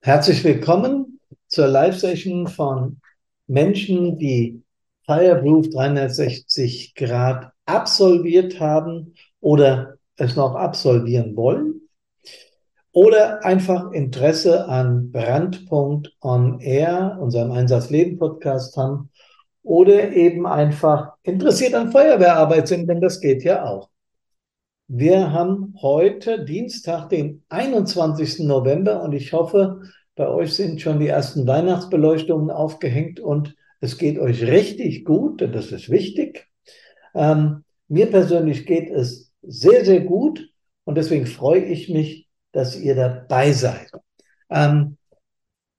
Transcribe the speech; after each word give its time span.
Herzlich 0.00 0.44
willkommen 0.44 1.18
zur 1.48 1.66
Live-Session 1.66 2.46
von 2.46 3.00
Menschen, 3.48 4.16
die 4.16 4.62
Fireproof 5.04 5.70
360 5.70 6.94
Grad 6.94 7.50
absolviert 7.66 8.60
haben 8.60 9.14
oder 9.40 9.98
es 10.16 10.36
noch 10.36 10.54
absolvieren 10.54 11.34
wollen 11.34 11.80
oder 12.92 13.44
einfach 13.44 13.90
Interesse 13.90 14.68
an 14.68 15.10
Brandpunkt 15.10 16.14
on 16.20 16.60
Air, 16.60 17.18
unserem 17.20 17.50
Einsatzleben-Podcast 17.50 18.76
haben 18.76 19.10
oder 19.64 20.12
eben 20.12 20.46
einfach 20.46 21.14
interessiert 21.24 21.74
an 21.74 21.90
Feuerwehrarbeit 21.90 22.68
sind, 22.68 22.86
denn 22.86 23.00
das 23.00 23.20
geht 23.20 23.42
ja 23.42 23.64
auch. 23.64 23.90
Wir 24.90 25.32
haben 25.32 25.74
heute 25.82 26.46
Dienstag, 26.46 27.10
den 27.10 27.44
21. 27.50 28.46
November 28.46 29.02
und 29.02 29.12
ich 29.12 29.34
hoffe, 29.34 29.82
bei 30.14 30.26
euch 30.26 30.54
sind 30.54 30.80
schon 30.80 30.98
die 30.98 31.08
ersten 31.08 31.46
Weihnachtsbeleuchtungen 31.46 32.50
aufgehängt 32.50 33.20
und 33.20 33.54
es 33.82 33.98
geht 33.98 34.18
euch 34.18 34.42
richtig 34.44 35.04
gut, 35.04 35.42
denn 35.42 35.52
das 35.52 35.72
ist 35.72 35.90
wichtig. 35.90 36.48
Ähm, 37.14 37.64
mir 37.88 38.06
persönlich 38.06 38.64
geht 38.64 38.90
es 38.90 39.30
sehr, 39.42 39.84
sehr 39.84 40.00
gut 40.00 40.48
und 40.84 40.94
deswegen 40.94 41.26
freue 41.26 41.64
ich 41.64 41.90
mich, 41.90 42.26
dass 42.52 42.74
ihr 42.74 42.94
dabei 42.94 43.52
seid. 43.52 43.90
Ähm, 44.48 44.96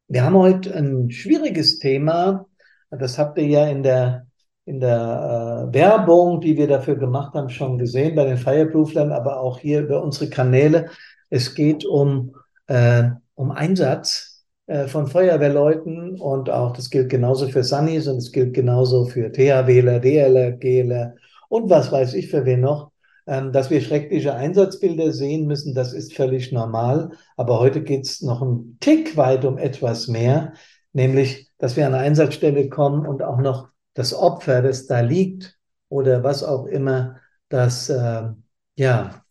wir 0.08 0.24
haben 0.24 0.36
heute 0.36 0.76
ein 0.76 1.10
schwieriges 1.10 1.80
Thema. 1.80 2.46
Das 2.92 3.18
habt 3.18 3.40
ihr 3.40 3.48
ja 3.48 3.68
in 3.70 3.82
der 3.82 4.28
in 4.66 4.80
der 4.80 5.68
äh, 5.70 5.74
Werbung, 5.74 6.42
die 6.42 6.58
wir 6.58 6.68
dafür 6.68 6.96
gemacht 6.96 7.34
haben, 7.34 7.50
schon 7.50 7.78
gesehen 7.78 8.16
bei 8.16 8.26
den 8.26 8.38
Fireprooflern, 8.38 9.12
aber 9.12 9.40
auch 9.40 9.60
hier 9.60 9.82
über 9.82 10.04
unsere 10.04 10.30
Kanäle. 10.30 10.90
Es 11.30 11.56
geht 11.56 11.86
um, 11.86 12.36
äh, 12.68 13.10
um 13.36 13.52
Einsatz 13.52 14.46
äh, 14.68 14.88
von 14.88 15.08
Feuerwehrleuten 15.08 16.20
und 16.20 16.50
auch 16.50 16.74
das 16.74 16.90
gilt 16.90 17.10
genauso 17.10 17.48
für 17.48 17.64
Sunnis 17.64 18.08
und 18.08 18.18
es 18.18 18.32
gilt 18.32 18.54
genauso 18.54 19.06
für 19.06 19.32
THWler, 19.32 20.00
DLer, 20.00 20.52
GLer 20.52 21.16
und 21.50 21.70
was 21.70 21.92
weiß 21.92 22.14
ich 22.14 22.30
für 22.30 22.46
wen 22.46 22.62
noch. 22.62 22.92
Ähm, 23.30 23.52
dass 23.52 23.70
wir 23.70 23.80
schreckliche 23.82 24.34
Einsatzbilder 24.34 25.12
sehen 25.12 25.46
müssen, 25.46 25.76
das 25.76 25.94
ist 25.94 26.16
völlig 26.16 26.52
normal. 26.52 27.12
Aber 27.38 27.60
heute 27.60 27.84
geht 27.84 28.06
es 28.06 28.22
noch 28.22 28.42
einen 28.42 28.78
Tick 28.80 29.18
weit 29.18 29.46
um 29.46 29.60
etwas 29.60 30.08
mehr, 30.08 30.54
nämlich, 30.94 31.52
dass 31.60 31.78
wir 31.78 31.86
an 31.86 31.94
eine 31.94 32.04
Einsatzstelle 32.04 32.70
kommen 32.70 33.06
und 33.06 33.22
auch 33.22 33.38
noch 33.38 33.70
das 34.00 34.14
Opfer, 34.14 34.62
das 34.62 34.88
da 34.88 35.02
liegt 35.02 35.60
oder 35.90 36.24
was 36.24 36.42
auch 36.42 36.68
immer, 36.68 37.20
das 37.50 37.90
äh, 37.90 38.30
ja 38.78 39.26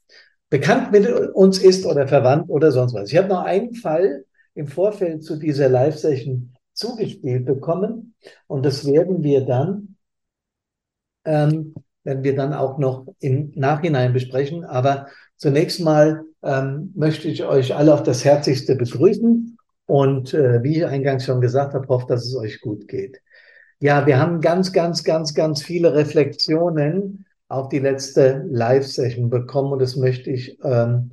bekannt 0.51 0.93
mit 0.93 1.09
uns 1.09 1.56
ist 1.56 1.87
oder 1.87 2.06
verwandt 2.06 2.51
oder 2.51 2.71
sonst 2.71 2.93
was. 2.93 3.11
Ich 3.11 3.17
habe 3.17 3.29
noch 3.29 3.45
einen 3.45 3.73
Fall 3.73 4.27
im 4.55 4.67
Vorfeld 4.67 5.25
zu 5.25 5.37
dieser 5.37 5.71
Live-Session 5.71 6.53
zugespielt 6.75 7.47
bekommen 7.47 8.15
und 8.47 8.62
das 8.67 8.84
werden 8.84 9.23
wir 9.23 9.47
dann, 9.47 9.97
ähm, 11.25 11.75
werden 12.05 12.23
wir 12.23 12.37
dann 12.37 12.53
auch 12.53 12.77
noch 12.77 13.06
im 13.21 13.53
Nachhinein 13.55 14.12
besprechen. 14.12 14.65
Aber 14.65 15.06
zunächst 15.39 15.81
mal 15.81 16.25
ähm, 16.43 16.93
möchte 16.95 17.29
ich 17.29 17.43
euch 17.43 17.75
alle 17.75 17.95
auf 17.95 18.03
das 18.03 18.23
Herzlichste 18.23 18.77
begrüßen 18.77 19.56
und 19.87 20.35
äh, 20.35 20.62
wie 20.62 20.77
ich 20.77 20.85
eingangs 20.85 21.25
schon 21.25 21.41
gesagt 21.41 21.73
habe, 21.73 21.89
hoffe, 21.89 22.05
dass 22.06 22.27
es 22.27 22.37
euch 22.37 22.61
gut 22.61 22.87
geht. 22.87 23.23
Ja, 23.81 24.06
wir 24.06 24.19
haben 24.19 24.41
ganz, 24.41 24.72
ganz, 24.72 25.05
ganz, 25.05 25.34
ganz 25.34 25.62
viele 25.62 25.94
Reflexionen 25.94 27.27
auf 27.49 27.69
die 27.69 27.78
letzte 27.78 28.44
Live-Session 28.50 29.31
bekommen 29.31 29.72
und 29.72 29.78
das 29.81 29.97
möchte 29.97 30.31
ich 30.31 30.59
ähm, 30.65 31.11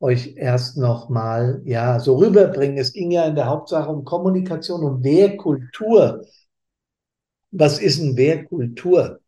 euch 0.00 0.34
erst 0.36 0.78
nochmal 0.78 1.60
ja 1.64 2.00
so 2.00 2.16
rüberbringen. 2.16 2.78
Es 2.78 2.92
ging 2.92 3.10
ja 3.10 3.26
in 3.26 3.34
der 3.34 3.46
Hauptsache 3.46 3.90
um 3.90 4.04
Kommunikation 4.04 4.82
und 4.82 5.04
Wehrkultur. 5.04 6.24
Was 7.50 7.78
ist 7.80 7.98
ein 8.00 8.16
Wehrkultur? 8.16 9.20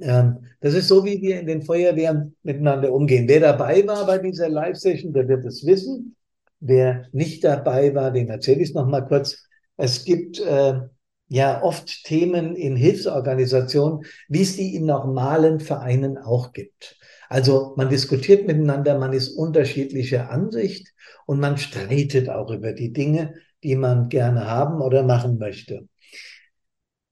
Ähm, 0.00 0.38
das 0.60 0.74
ist 0.74 0.88
so, 0.88 1.04
wie 1.04 1.20
wir 1.20 1.40
in 1.40 1.46
den 1.46 1.62
Feuerwehren 1.62 2.36
miteinander 2.44 2.92
umgehen. 2.92 3.26
Wer 3.28 3.40
dabei 3.40 3.86
war 3.86 4.06
bei 4.06 4.18
dieser 4.18 4.48
Live-Session, 4.48 5.12
der 5.12 5.28
wird 5.28 5.44
es 5.44 5.66
wissen. 5.66 6.16
Wer 6.60 7.06
nicht 7.12 7.42
dabei 7.44 7.94
war, 7.94 8.12
dem 8.12 8.28
erzähle 8.30 8.62
ich 8.62 8.70
es 8.70 8.74
nochmal 8.74 9.06
kurz. 9.06 9.48
Es 9.76 10.04
gibt 10.04 10.40
äh, 10.40 10.80
ja 11.28 11.62
oft 11.62 12.04
Themen 12.04 12.56
in 12.56 12.76
Hilfsorganisationen, 12.76 14.04
wie 14.28 14.42
es 14.42 14.56
die 14.56 14.74
in 14.74 14.86
normalen 14.86 15.60
Vereinen 15.60 16.18
auch 16.18 16.52
gibt. 16.52 16.96
Also 17.28 17.74
man 17.76 17.90
diskutiert 17.90 18.46
miteinander, 18.46 18.98
man 18.98 19.12
ist 19.12 19.28
unterschiedlicher 19.36 20.30
Ansicht 20.30 20.88
und 21.26 21.40
man 21.40 21.58
streitet 21.58 22.30
auch 22.30 22.50
über 22.50 22.72
die 22.72 22.92
Dinge, 22.92 23.34
die 23.62 23.76
man 23.76 24.08
gerne 24.08 24.46
haben 24.46 24.80
oder 24.80 25.02
machen 25.02 25.38
möchte. 25.38 25.88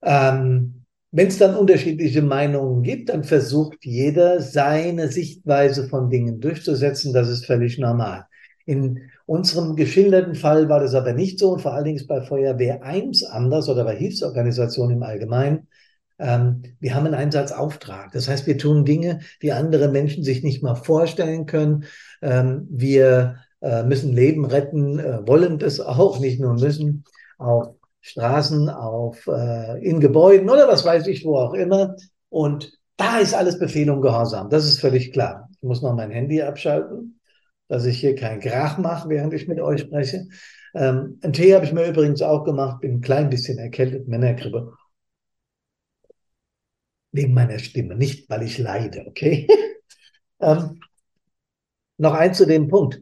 Ähm, 0.02 0.84
Wenn 1.10 1.28
es 1.28 1.38
dann 1.38 1.54
unterschiedliche 1.56 2.22
Meinungen 2.22 2.82
gibt, 2.82 3.08
dann 3.08 3.24
versucht 3.24 3.78
jeder 3.84 4.40
seine 4.42 5.08
Sichtweise 5.08 5.88
von 5.88 6.10
Dingen 6.10 6.40
durchzusetzen. 6.40 7.12
Das 7.12 7.28
ist 7.28 7.46
völlig 7.46 7.78
normal. 7.78 8.26
In 8.66 9.10
unserem 9.26 9.74
geschilderten 9.74 10.34
Fall 10.36 10.68
war 10.68 10.80
das 10.80 10.94
aber 10.94 11.12
nicht 11.12 11.38
so 11.38 11.50
und 11.52 11.60
vor 11.60 11.74
allen 11.74 11.84
Dingen 11.84 12.06
bei 12.06 12.22
Feuerwehr 12.22 12.82
1 12.84 13.24
anders 13.24 13.68
oder 13.68 13.84
bei 13.84 13.96
Hilfsorganisationen 13.96 14.96
im 14.96 15.02
Allgemeinen. 15.02 15.68
Ähm, 16.18 16.62
wir 16.80 16.94
haben 16.94 17.06
einen 17.06 17.14
Einsatzauftrag. 17.14 18.12
Das 18.12 18.28
heißt, 18.28 18.46
wir 18.46 18.56
tun 18.56 18.84
Dinge, 18.84 19.20
die 19.42 19.52
andere 19.52 19.88
Menschen 19.88 20.22
sich 20.22 20.42
nicht 20.42 20.62
mal 20.62 20.76
vorstellen 20.76 21.46
können. 21.46 21.84
Ähm, 22.22 22.68
wir 22.70 23.36
äh, 23.60 23.82
müssen 23.82 24.12
Leben 24.12 24.44
retten, 24.44 24.98
äh, 24.98 25.26
wollen 25.26 25.58
das 25.58 25.80
auch, 25.80 26.20
nicht 26.20 26.40
nur 26.40 26.54
müssen, 26.54 27.04
auf 27.38 27.74
Straßen, 28.00 28.68
auf, 28.70 29.26
äh, 29.26 29.84
in 29.84 30.00
Gebäuden 30.00 30.48
oder 30.48 30.68
was 30.68 30.84
weiß 30.84 31.06
ich, 31.08 31.24
wo 31.24 31.36
auch 31.36 31.54
immer. 31.54 31.96
Und 32.28 32.78
da 32.96 33.18
ist 33.18 33.34
alles 33.34 33.58
Befehl 33.58 33.90
und 33.90 34.02
Gehorsam. 34.02 34.48
Das 34.48 34.64
ist 34.64 34.80
völlig 34.80 35.12
klar. 35.12 35.48
Ich 35.56 35.62
muss 35.62 35.82
noch 35.82 35.94
mein 35.94 36.10
Handy 36.10 36.40
abschalten. 36.40 37.15
Dass 37.68 37.84
ich 37.84 37.98
hier 38.00 38.14
keinen 38.14 38.40
Krach 38.40 38.78
mache, 38.78 39.08
während 39.08 39.34
ich 39.34 39.48
mit 39.48 39.60
euch 39.60 39.82
spreche. 39.82 40.26
Ähm, 40.74 41.18
einen 41.22 41.32
Tee 41.32 41.54
habe 41.54 41.64
ich 41.64 41.72
mir 41.72 41.86
übrigens 41.86 42.22
auch 42.22 42.44
gemacht, 42.44 42.80
bin 42.80 42.94
ein 42.94 43.00
klein 43.00 43.30
bisschen 43.30 43.58
erkältet, 43.58 44.08
Männergrippe. 44.08 44.72
Wegen 47.12 47.34
meiner 47.34 47.58
Stimme, 47.58 47.96
nicht 47.96 48.28
weil 48.28 48.42
ich 48.42 48.58
leide, 48.58 49.06
okay? 49.06 49.48
ähm, 50.40 50.80
noch 51.96 52.14
eins 52.14 52.38
zu 52.38 52.46
dem 52.46 52.68
Punkt. 52.68 53.00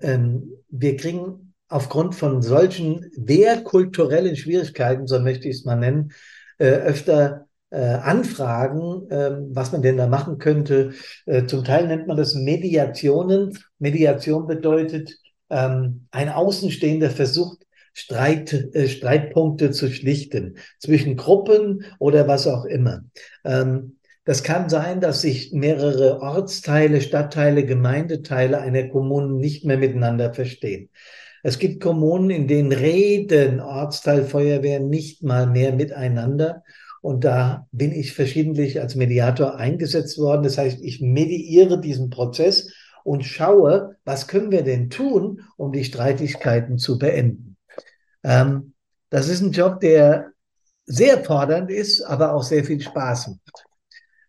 Ähm, 0.00 0.52
wir 0.68 0.96
kriegen 0.96 1.54
aufgrund 1.68 2.14
von 2.14 2.42
solchen 2.42 3.10
wehrkulturellen 3.16 4.36
Schwierigkeiten, 4.36 5.06
so 5.06 5.18
möchte 5.20 5.48
ich 5.48 5.56
es 5.56 5.64
mal 5.64 5.76
nennen, 5.76 6.12
äh, 6.58 6.66
öfter 6.66 7.45
Anfragen, 7.76 9.10
äh, 9.10 9.32
was 9.50 9.72
man 9.72 9.82
denn 9.82 9.96
da 9.96 10.06
machen 10.06 10.38
könnte. 10.38 10.92
Äh, 11.26 11.46
zum 11.46 11.64
Teil 11.64 11.88
nennt 11.88 12.06
man 12.06 12.16
das 12.16 12.34
Mediationen. 12.34 13.58
Mediation 13.78 14.46
bedeutet, 14.46 15.16
ähm, 15.50 16.06
ein 16.10 16.28
Außenstehender 16.28 17.10
versucht, 17.10 17.58
Streit, 17.92 18.52
äh, 18.52 18.88
Streitpunkte 18.88 19.70
zu 19.70 19.90
schlichten 19.90 20.58
zwischen 20.78 21.16
Gruppen 21.16 21.84
oder 21.98 22.28
was 22.28 22.46
auch 22.46 22.66
immer. 22.66 23.02
Ähm, 23.44 23.96
das 24.24 24.42
kann 24.42 24.68
sein, 24.68 25.00
dass 25.00 25.22
sich 25.22 25.52
mehrere 25.52 26.20
Ortsteile, 26.20 27.00
Stadtteile, 27.00 27.64
Gemeindeteile 27.64 28.60
einer 28.60 28.88
Kommune 28.88 29.34
nicht 29.34 29.64
mehr 29.64 29.78
miteinander 29.78 30.34
verstehen. 30.34 30.90
Es 31.44 31.60
gibt 31.60 31.80
Kommunen, 31.80 32.30
in 32.30 32.48
denen 32.48 32.72
reden 32.72 33.60
Ortsteilfeuerwehr 33.60 34.80
nicht 34.80 35.22
mal 35.22 35.46
mehr 35.46 35.72
miteinander. 35.72 36.64
Und 37.06 37.22
da 37.22 37.68
bin 37.70 37.92
ich 37.92 38.14
verschiedentlich 38.14 38.80
als 38.80 38.96
Mediator 38.96 39.54
eingesetzt 39.54 40.18
worden. 40.18 40.42
Das 40.42 40.58
heißt, 40.58 40.82
ich 40.82 41.00
mediiere 41.00 41.80
diesen 41.80 42.10
Prozess 42.10 42.72
und 43.04 43.24
schaue, 43.24 43.94
was 44.04 44.26
können 44.26 44.50
wir 44.50 44.64
denn 44.64 44.90
tun, 44.90 45.42
um 45.56 45.70
die 45.70 45.84
Streitigkeiten 45.84 46.78
zu 46.78 46.98
beenden. 46.98 47.58
Ähm, 48.24 48.72
das 49.08 49.28
ist 49.28 49.40
ein 49.40 49.52
Job, 49.52 49.78
der 49.78 50.32
sehr 50.84 51.22
fordernd 51.22 51.70
ist, 51.70 52.02
aber 52.02 52.34
auch 52.34 52.42
sehr 52.42 52.64
viel 52.64 52.80
Spaß 52.80 53.28
macht. 53.28 53.66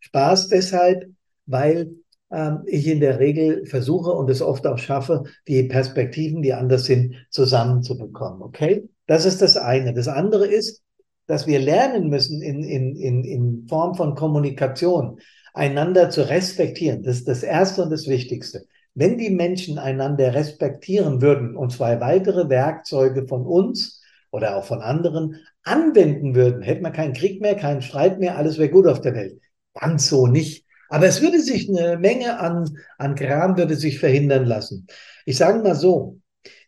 Spaß 0.02 0.50
deshalb, 0.50 1.04
weil 1.48 1.96
ähm, 2.30 2.60
ich 2.68 2.86
in 2.86 3.00
der 3.00 3.18
Regel 3.18 3.66
versuche 3.66 4.12
und 4.12 4.30
es 4.30 4.44
oft 4.44 4.68
auch 4.68 4.78
schaffe, 4.78 5.24
die 5.48 5.64
Perspektiven, 5.64 6.44
die 6.44 6.54
anders 6.54 6.86
sind, 6.86 7.16
zusammenzubekommen. 7.32 8.44
Okay? 8.44 8.88
Das 9.08 9.26
ist 9.26 9.42
das 9.42 9.58
eine. 9.58 9.96
Das 9.96 10.08
andere 10.08 10.46
ist, 10.46 10.84
dass 11.28 11.46
wir 11.46 11.60
lernen 11.60 12.10
müssen 12.10 12.42
in, 12.42 12.64
in, 12.64 12.96
in, 12.96 13.24
in 13.24 13.68
Form 13.68 13.96
von 13.96 14.16
Kommunikation, 14.16 15.20
einander 15.54 16.10
zu 16.10 16.28
respektieren. 16.30 17.04
Das 17.04 17.18
ist 17.18 17.28
das 17.28 17.44
Erste 17.44 17.84
und 17.84 17.92
das 17.92 18.08
Wichtigste. 18.08 18.66
Wenn 18.96 19.18
die 19.18 19.30
Menschen 19.30 19.78
einander 19.78 20.34
respektieren 20.34 21.22
würden 21.22 21.56
und 21.56 21.72
zwei 21.72 22.00
weitere 22.00 22.50
Werkzeuge 22.50 23.28
von 23.28 23.46
uns 23.46 24.02
oder 24.32 24.56
auch 24.56 24.66
von 24.66 24.82
anderen 24.82 25.36
anwenden 25.64 26.34
würden, 26.34 26.62
hätten 26.62 26.84
wir 26.84 26.92
keinen 26.92 27.14
Krieg 27.14 27.42
mehr, 27.42 27.56
keinen 27.56 27.82
Streit 27.82 28.20
mehr, 28.20 28.38
alles 28.38 28.58
wäre 28.58 28.70
gut 28.70 28.88
auf 28.88 29.02
der 29.02 29.14
Welt. 29.14 29.40
Ganz 29.74 30.08
so 30.08 30.26
nicht. 30.28 30.66
Aber 30.90 31.06
es 31.06 31.22
würde 31.22 31.42
sich 31.42 31.70
eine 31.70 31.98
Menge 31.98 32.40
an, 32.40 32.70
an 32.98 33.16
Kram 33.16 33.58
würde 33.58 33.76
sich 33.76 34.00
verhindern 34.00 34.46
lassen. 34.46 34.88
Ich 35.26 35.38
sage 35.38 35.62
mal 35.62 35.76
so, 35.76 36.20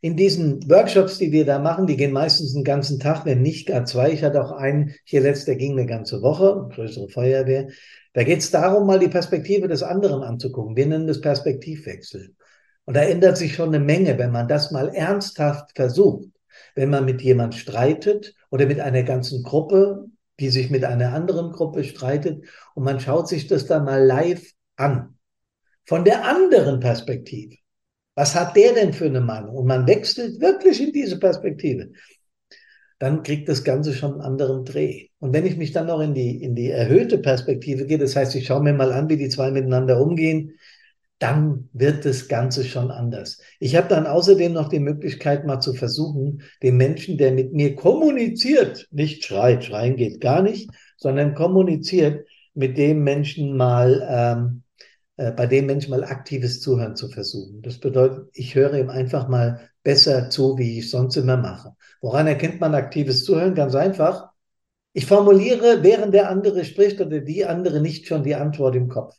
in 0.02 0.16
diesen 0.16 0.70
Workshops, 0.70 1.18
die 1.18 1.32
wir 1.32 1.46
da 1.46 1.60
machen, 1.60 1.88
die 1.88 1.98
gehen 1.98 2.12
meistens 2.12 2.56
einen 2.56 2.64
ganzen 2.64 3.00
Tag, 3.00 3.26
wenn 3.26 3.42
nicht 3.42 3.68
gar 3.68 3.86
zwei. 3.86 4.12
Ich 4.12 4.24
hatte 4.24 4.44
auch 4.44 4.52
einen 4.52 4.94
hier 5.04 5.22
letzt, 5.22 5.48
der 5.48 5.56
ging 5.56 5.74
eine 5.74 5.86
ganze 5.86 6.22
Woche, 6.22 6.70
größere 6.74 7.10
Feuerwehr. 7.10 7.68
Da 8.14 8.24
geht 8.24 8.40
es 8.40 8.52
darum, 8.52 8.88
mal 8.88 9.00
die 9.00 9.08
Perspektive 9.08 9.68
des 9.68 9.84
anderen 9.84 10.24
anzugucken. 10.24 10.76
Wir 10.76 10.88
nennen 10.88 11.08
das 11.08 11.22
Perspektivwechsel. 11.22 12.34
Und 12.86 12.96
da 12.96 13.02
ändert 13.02 13.38
sich 13.38 13.54
schon 13.54 13.70
eine 13.70 13.84
Menge, 13.84 14.18
wenn 14.18 14.32
man 14.32 14.48
das 14.48 14.72
mal 14.72 14.90
ernsthaft 14.90 15.72
versucht. 15.76 16.28
Wenn 16.76 16.90
man 16.90 17.06
mit 17.06 17.22
jemand 17.22 17.56
streitet 17.56 18.34
oder 18.50 18.66
mit 18.66 18.80
einer 18.80 19.04
ganzen 19.04 19.44
Gruppe 19.44 20.10
die 20.40 20.50
sich 20.50 20.70
mit 20.70 20.86
einer 20.86 21.14
anderen 21.14 21.52
Gruppe 21.52 21.84
streitet 21.84 22.46
und 22.74 22.84
man 22.84 23.00
schaut 23.00 23.28
sich 23.28 23.48
das 23.48 23.66
dann 23.66 23.86
mal 23.86 24.04
live 24.04 24.54
an. 24.78 25.18
Von 25.86 26.06
der 26.06 26.26
anderen 26.26 26.80
Perspektive. 26.80 27.58
Was 28.20 28.36
hat 28.36 28.58
der 28.58 28.74
denn 28.74 28.92
für 28.92 29.06
eine 29.06 29.22
Meinung? 29.22 29.56
Und 29.56 29.66
man 29.66 29.88
wechselt 29.88 30.42
wirklich 30.42 30.86
in 30.86 30.92
diese 30.92 31.20
Perspektive. 31.20 31.92
Dann 33.00 33.24
kriegt 33.24 33.48
das 33.48 33.64
Ganze 33.64 33.94
schon 33.94 34.12
einen 34.12 34.22
anderen 34.22 34.66
Dreh. 34.66 35.08
Und 35.20 35.32
wenn 35.32 35.46
ich 35.46 35.56
mich 35.56 35.72
dann 35.72 35.88
noch 35.88 36.02
in 36.02 36.14
die, 36.14 36.44
in 36.44 36.54
die 36.54 36.70
erhöhte 36.70 37.20
Perspektive 37.20 37.86
gehe, 37.86 37.98
das 37.98 38.18
heißt, 38.18 38.36
ich 38.36 38.46
schaue 38.46 38.62
mir 38.62 38.74
mal 38.74 38.92
an, 38.92 39.08
wie 39.08 39.16
die 39.16 39.30
zwei 39.30 39.52
miteinander 39.52 40.02
umgehen, 40.02 40.56
dann 41.18 41.70
wird 41.72 42.04
das 42.04 42.28
Ganze 42.28 42.66
schon 42.66 42.92
anders. 42.92 43.40
Ich 43.58 43.78
habe 43.78 43.88
dann 43.88 44.06
außerdem 44.06 44.52
noch 44.52 44.68
die 44.68 44.82
Möglichkeit, 44.82 45.46
mal 45.46 45.62
zu 45.62 45.74
versuchen, 45.74 46.42
den 46.62 46.76
Menschen, 46.76 47.18
der 47.18 47.32
mit 47.32 47.54
mir 47.54 47.74
kommuniziert, 47.76 48.86
nicht 48.92 49.24
schreit, 49.24 49.64
schreien 49.64 49.96
geht 49.96 50.20
gar 50.20 50.42
nicht, 50.42 50.70
sondern 50.98 51.36
kommuniziert, 51.36 52.28
mit 52.54 52.78
dem 52.78 53.02
Menschen 53.06 53.56
mal, 53.56 54.06
ähm, 54.10 54.64
äh, 54.66 54.69
bei 55.36 55.48
dem 55.48 55.66
Menschen 55.66 55.92
mal 55.92 56.04
aktives 56.04 56.62
Zuhören 56.62 56.96
zu 56.96 57.10
versuchen. 57.10 57.62
Das 57.62 57.80
bedeutet, 57.80 58.30
ich 58.34 58.56
höre 58.56 58.74
ihm 58.76 58.90
einfach 58.90 59.28
mal 59.28 59.70
besser 59.84 60.30
zu, 60.30 60.58
wie 60.58 60.80
ich 60.80 60.90
sonst 60.90 61.18
immer 61.18 61.36
mache. 61.36 61.76
Woran 62.02 62.28
erkennt 62.28 62.62
man 62.62 62.74
aktives 62.74 63.26
Zuhören? 63.26 63.56
Ganz 63.56 63.76
einfach. 63.76 64.30
Ich 64.94 65.06
formuliere, 65.06 65.84
während 65.84 66.14
der 66.14 66.30
andere 66.30 66.64
spricht 66.64 67.02
oder 67.02 67.20
die 67.20 67.46
andere 67.46 67.82
nicht 67.82 68.08
schon 68.08 68.24
die 68.24 68.36
Antwort 68.36 68.76
im 68.76 68.88
Kopf. 68.88 69.16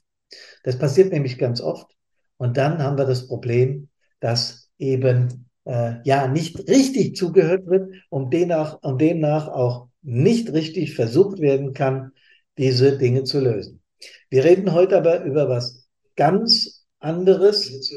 Das 0.65 0.79
passiert 0.79 1.13
nämlich 1.13 1.39
ganz 1.39 1.61
oft. 1.61 1.91
Und 2.39 2.57
dann 2.57 2.83
haben 2.83 2.97
wir 2.97 3.05
das 3.05 3.27
Problem, 3.27 3.89
dass 4.21 4.71
eben 4.79 5.51
äh, 5.65 5.97
ja 6.05 6.29
nicht 6.29 6.69
richtig 6.69 7.17
zugehört 7.17 7.67
wird 7.67 7.93
und 8.09 8.33
demnach, 8.33 8.83
und 8.83 9.01
demnach 9.01 9.49
auch 9.49 9.89
nicht 10.03 10.53
richtig 10.53 10.95
versucht 10.95 11.41
werden 11.41 11.75
kann, 11.75 12.13
diese 12.57 12.97
Dinge 12.97 13.25
zu 13.25 13.41
lösen. 13.41 13.83
Wir 14.31 14.45
reden 14.45 14.73
heute 14.73 14.97
aber 14.97 15.25
über 15.25 15.49
was 15.49 15.80
ganz 16.21 16.85
anderes. 16.99 17.91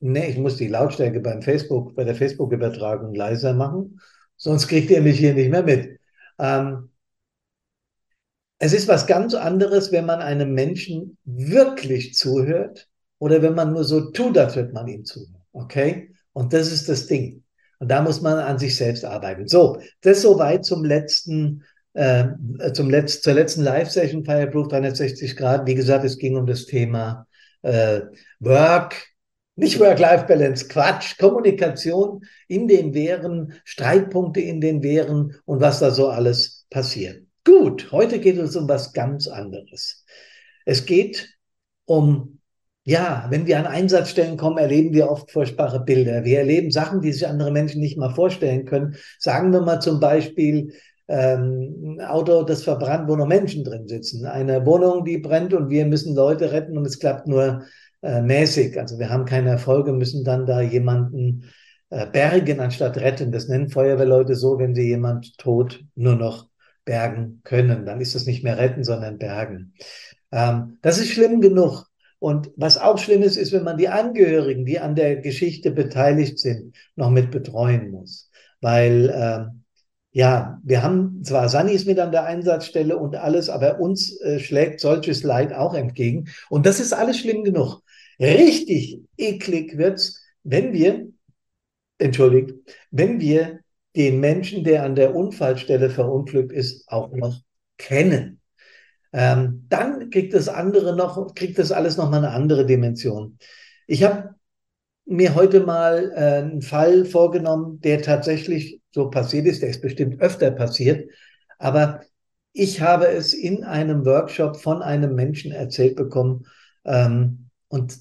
Nee, 0.00 0.26
ich 0.26 0.36
muss 0.36 0.58
die 0.58 0.68
Lautstärke 0.68 1.20
beim 1.20 1.40
Facebook, 1.40 1.96
bei 1.96 2.04
der 2.04 2.14
Facebook-Übertragung 2.14 3.14
leiser 3.14 3.54
machen, 3.54 4.02
sonst 4.36 4.68
kriegt 4.68 4.90
ihr 4.90 5.00
mich 5.00 5.18
hier 5.18 5.32
nicht 5.32 5.50
mehr 5.50 5.62
mit. 5.62 5.98
Ähm, 6.38 6.90
es 8.58 8.74
ist 8.74 8.86
was 8.86 9.06
ganz 9.06 9.32
anderes, 9.32 9.92
wenn 9.92 10.04
man 10.04 10.20
einem 10.20 10.52
Menschen 10.52 11.16
wirklich 11.24 12.12
zuhört 12.14 12.86
oder 13.18 13.40
wenn 13.40 13.54
man 13.54 13.72
nur 13.72 13.84
so 13.84 14.10
tut, 14.10 14.36
als 14.36 14.54
würde 14.54 14.74
man 14.74 14.86
ihm 14.86 15.06
zuhören. 15.06 15.42
Okay? 15.52 16.10
Und 16.34 16.52
das 16.52 16.70
ist 16.70 16.86
das 16.86 17.06
Ding. 17.06 17.44
Und 17.78 17.88
da 17.88 18.02
muss 18.02 18.20
man 18.20 18.38
an 18.38 18.58
sich 18.58 18.76
selbst 18.76 19.06
arbeiten. 19.06 19.48
So, 19.48 19.80
das 20.02 20.20
soweit 20.20 20.66
zum 20.66 20.84
letzten, 20.84 21.64
äh, 21.96 22.72
zum 22.74 22.90
Letz-, 22.90 23.22
zur 23.22 23.32
letzten 23.32 23.62
Live-Session 23.62 24.24
Fireproof 24.24 24.68
360 24.68 25.34
Grad. 25.34 25.66
Wie 25.66 25.74
gesagt, 25.74 26.04
es 26.04 26.18
ging 26.18 26.36
um 26.36 26.46
das 26.46 26.66
Thema 26.66 27.26
äh, 27.62 28.02
Work, 28.38 29.06
nicht 29.56 29.80
Work-Life-Balance, 29.80 30.68
Quatsch, 30.68 31.16
Kommunikation 31.18 32.22
in 32.48 32.68
den 32.68 32.92
Wehren, 32.92 33.54
Streitpunkte 33.64 34.40
in 34.40 34.60
den 34.60 34.82
Wehren 34.82 35.36
und 35.46 35.62
was 35.62 35.78
da 35.78 35.90
so 35.90 36.08
alles 36.08 36.66
passiert. 36.68 37.22
Gut, 37.44 37.90
heute 37.92 38.20
geht 38.20 38.36
es 38.36 38.56
um 38.56 38.68
was 38.68 38.92
ganz 38.92 39.26
anderes. 39.26 40.04
Es 40.66 40.84
geht 40.84 41.34
um, 41.86 42.40
ja, 42.84 43.26
wenn 43.30 43.46
wir 43.46 43.58
an 43.58 43.66
Einsatzstellen 43.66 44.36
kommen, 44.36 44.58
erleben 44.58 44.92
wir 44.92 45.10
oft 45.10 45.30
furchtbare 45.30 45.80
Bilder. 45.80 46.24
Wir 46.24 46.40
erleben 46.40 46.70
Sachen, 46.70 47.00
die 47.00 47.12
sich 47.12 47.26
andere 47.26 47.52
Menschen 47.52 47.80
nicht 47.80 47.96
mal 47.96 48.14
vorstellen 48.14 48.66
können. 48.66 48.96
Sagen 49.18 49.52
wir 49.52 49.62
mal 49.62 49.80
zum 49.80 49.98
Beispiel, 49.98 50.74
ähm, 51.08 51.96
ein 51.98 52.00
Auto, 52.00 52.42
das 52.42 52.64
verbrannt, 52.64 53.08
wo 53.08 53.16
noch 53.16 53.26
Menschen 53.26 53.64
drin 53.64 53.88
sitzen. 53.88 54.26
Eine 54.26 54.64
Wohnung, 54.66 55.04
die 55.04 55.18
brennt 55.18 55.54
und 55.54 55.70
wir 55.70 55.86
müssen 55.86 56.14
Leute 56.14 56.52
retten 56.52 56.76
und 56.76 56.86
es 56.86 56.98
klappt 56.98 57.26
nur 57.26 57.62
äh, 58.02 58.22
mäßig. 58.22 58.78
Also 58.78 58.98
wir 58.98 59.10
haben 59.10 59.24
keine 59.24 59.50
Erfolge, 59.50 59.92
müssen 59.92 60.24
dann 60.24 60.46
da 60.46 60.60
jemanden 60.60 61.44
äh, 61.90 62.06
bergen 62.06 62.60
anstatt 62.60 62.96
retten. 62.98 63.32
Das 63.32 63.48
nennen 63.48 63.68
Feuerwehrleute 63.68 64.34
so, 64.34 64.58
wenn 64.58 64.74
sie 64.74 64.88
jemand 64.88 65.38
tot 65.38 65.84
nur 65.94 66.16
noch 66.16 66.48
bergen 66.84 67.40
können. 67.44 67.86
Dann 67.86 68.00
ist 68.00 68.14
es 68.14 68.26
nicht 68.26 68.42
mehr 68.42 68.58
retten, 68.58 68.84
sondern 68.84 69.18
bergen. 69.18 69.74
Ähm, 70.32 70.78
das 70.82 70.98
ist 70.98 71.10
schlimm 71.10 71.40
genug. 71.40 71.86
Und 72.18 72.50
was 72.56 72.78
auch 72.78 72.98
schlimm 72.98 73.22
ist, 73.22 73.36
ist, 73.36 73.52
wenn 73.52 73.64
man 73.64 73.76
die 73.76 73.88
Angehörigen, 73.88 74.64
die 74.64 74.80
an 74.80 74.94
der 74.94 75.16
Geschichte 75.16 75.70
beteiligt 75.70 76.38
sind, 76.38 76.74
noch 76.96 77.10
mit 77.10 77.30
betreuen 77.30 77.90
muss. 77.90 78.30
Weil, 78.60 79.12
ähm, 79.14 79.64
ja, 80.16 80.58
wir 80.64 80.82
haben 80.82 81.22
zwar 81.24 81.50
Sanis 81.50 81.84
mit 81.84 81.98
an 81.98 82.10
der 82.10 82.24
Einsatzstelle 82.24 82.96
und 82.96 83.16
alles, 83.16 83.50
aber 83.50 83.80
uns 83.80 84.18
äh, 84.22 84.38
schlägt 84.38 84.80
solches 84.80 85.22
Leid 85.22 85.52
auch 85.52 85.74
entgegen. 85.74 86.30
Und 86.48 86.64
das 86.64 86.80
ist 86.80 86.94
alles 86.94 87.18
schlimm 87.18 87.44
genug. 87.44 87.82
Richtig 88.18 89.02
eklig 89.18 89.76
wird's, 89.76 90.22
wenn 90.42 90.72
wir, 90.72 91.08
entschuldigt, 91.98 92.54
wenn 92.90 93.20
wir 93.20 93.60
den 93.94 94.18
Menschen, 94.20 94.64
der 94.64 94.84
an 94.84 94.94
der 94.94 95.14
Unfallstelle 95.14 95.90
verunglückt 95.90 96.50
ist, 96.50 96.88
auch 96.88 97.12
noch 97.12 97.42
kennen. 97.76 98.40
Ähm, 99.12 99.66
dann 99.68 100.08
kriegt 100.08 100.32
das 100.32 100.48
andere 100.48 100.96
noch, 100.96 101.34
kriegt 101.34 101.58
das 101.58 101.72
alles 101.72 101.98
noch 101.98 102.08
mal 102.08 102.24
eine 102.24 102.30
andere 102.30 102.64
Dimension. 102.64 103.36
Ich 103.86 104.02
habe 104.02 104.34
mir 105.06 105.34
heute 105.34 105.60
mal 105.60 106.12
äh, 106.14 106.42
einen 106.42 106.62
Fall 106.62 107.04
vorgenommen, 107.04 107.80
der 107.80 108.02
tatsächlich 108.02 108.80
so 108.92 109.08
passiert 109.08 109.46
ist. 109.46 109.62
Der 109.62 109.70
ist 109.70 109.80
bestimmt 109.80 110.20
öfter 110.20 110.50
passiert. 110.50 111.08
Aber 111.58 112.00
ich 112.52 112.80
habe 112.80 113.06
es 113.08 113.32
in 113.32 113.64
einem 113.64 114.04
Workshop 114.04 114.56
von 114.56 114.82
einem 114.82 115.14
Menschen 115.14 115.52
erzählt 115.52 115.96
bekommen. 115.96 116.46
Ähm, 116.84 117.50
und 117.68 117.96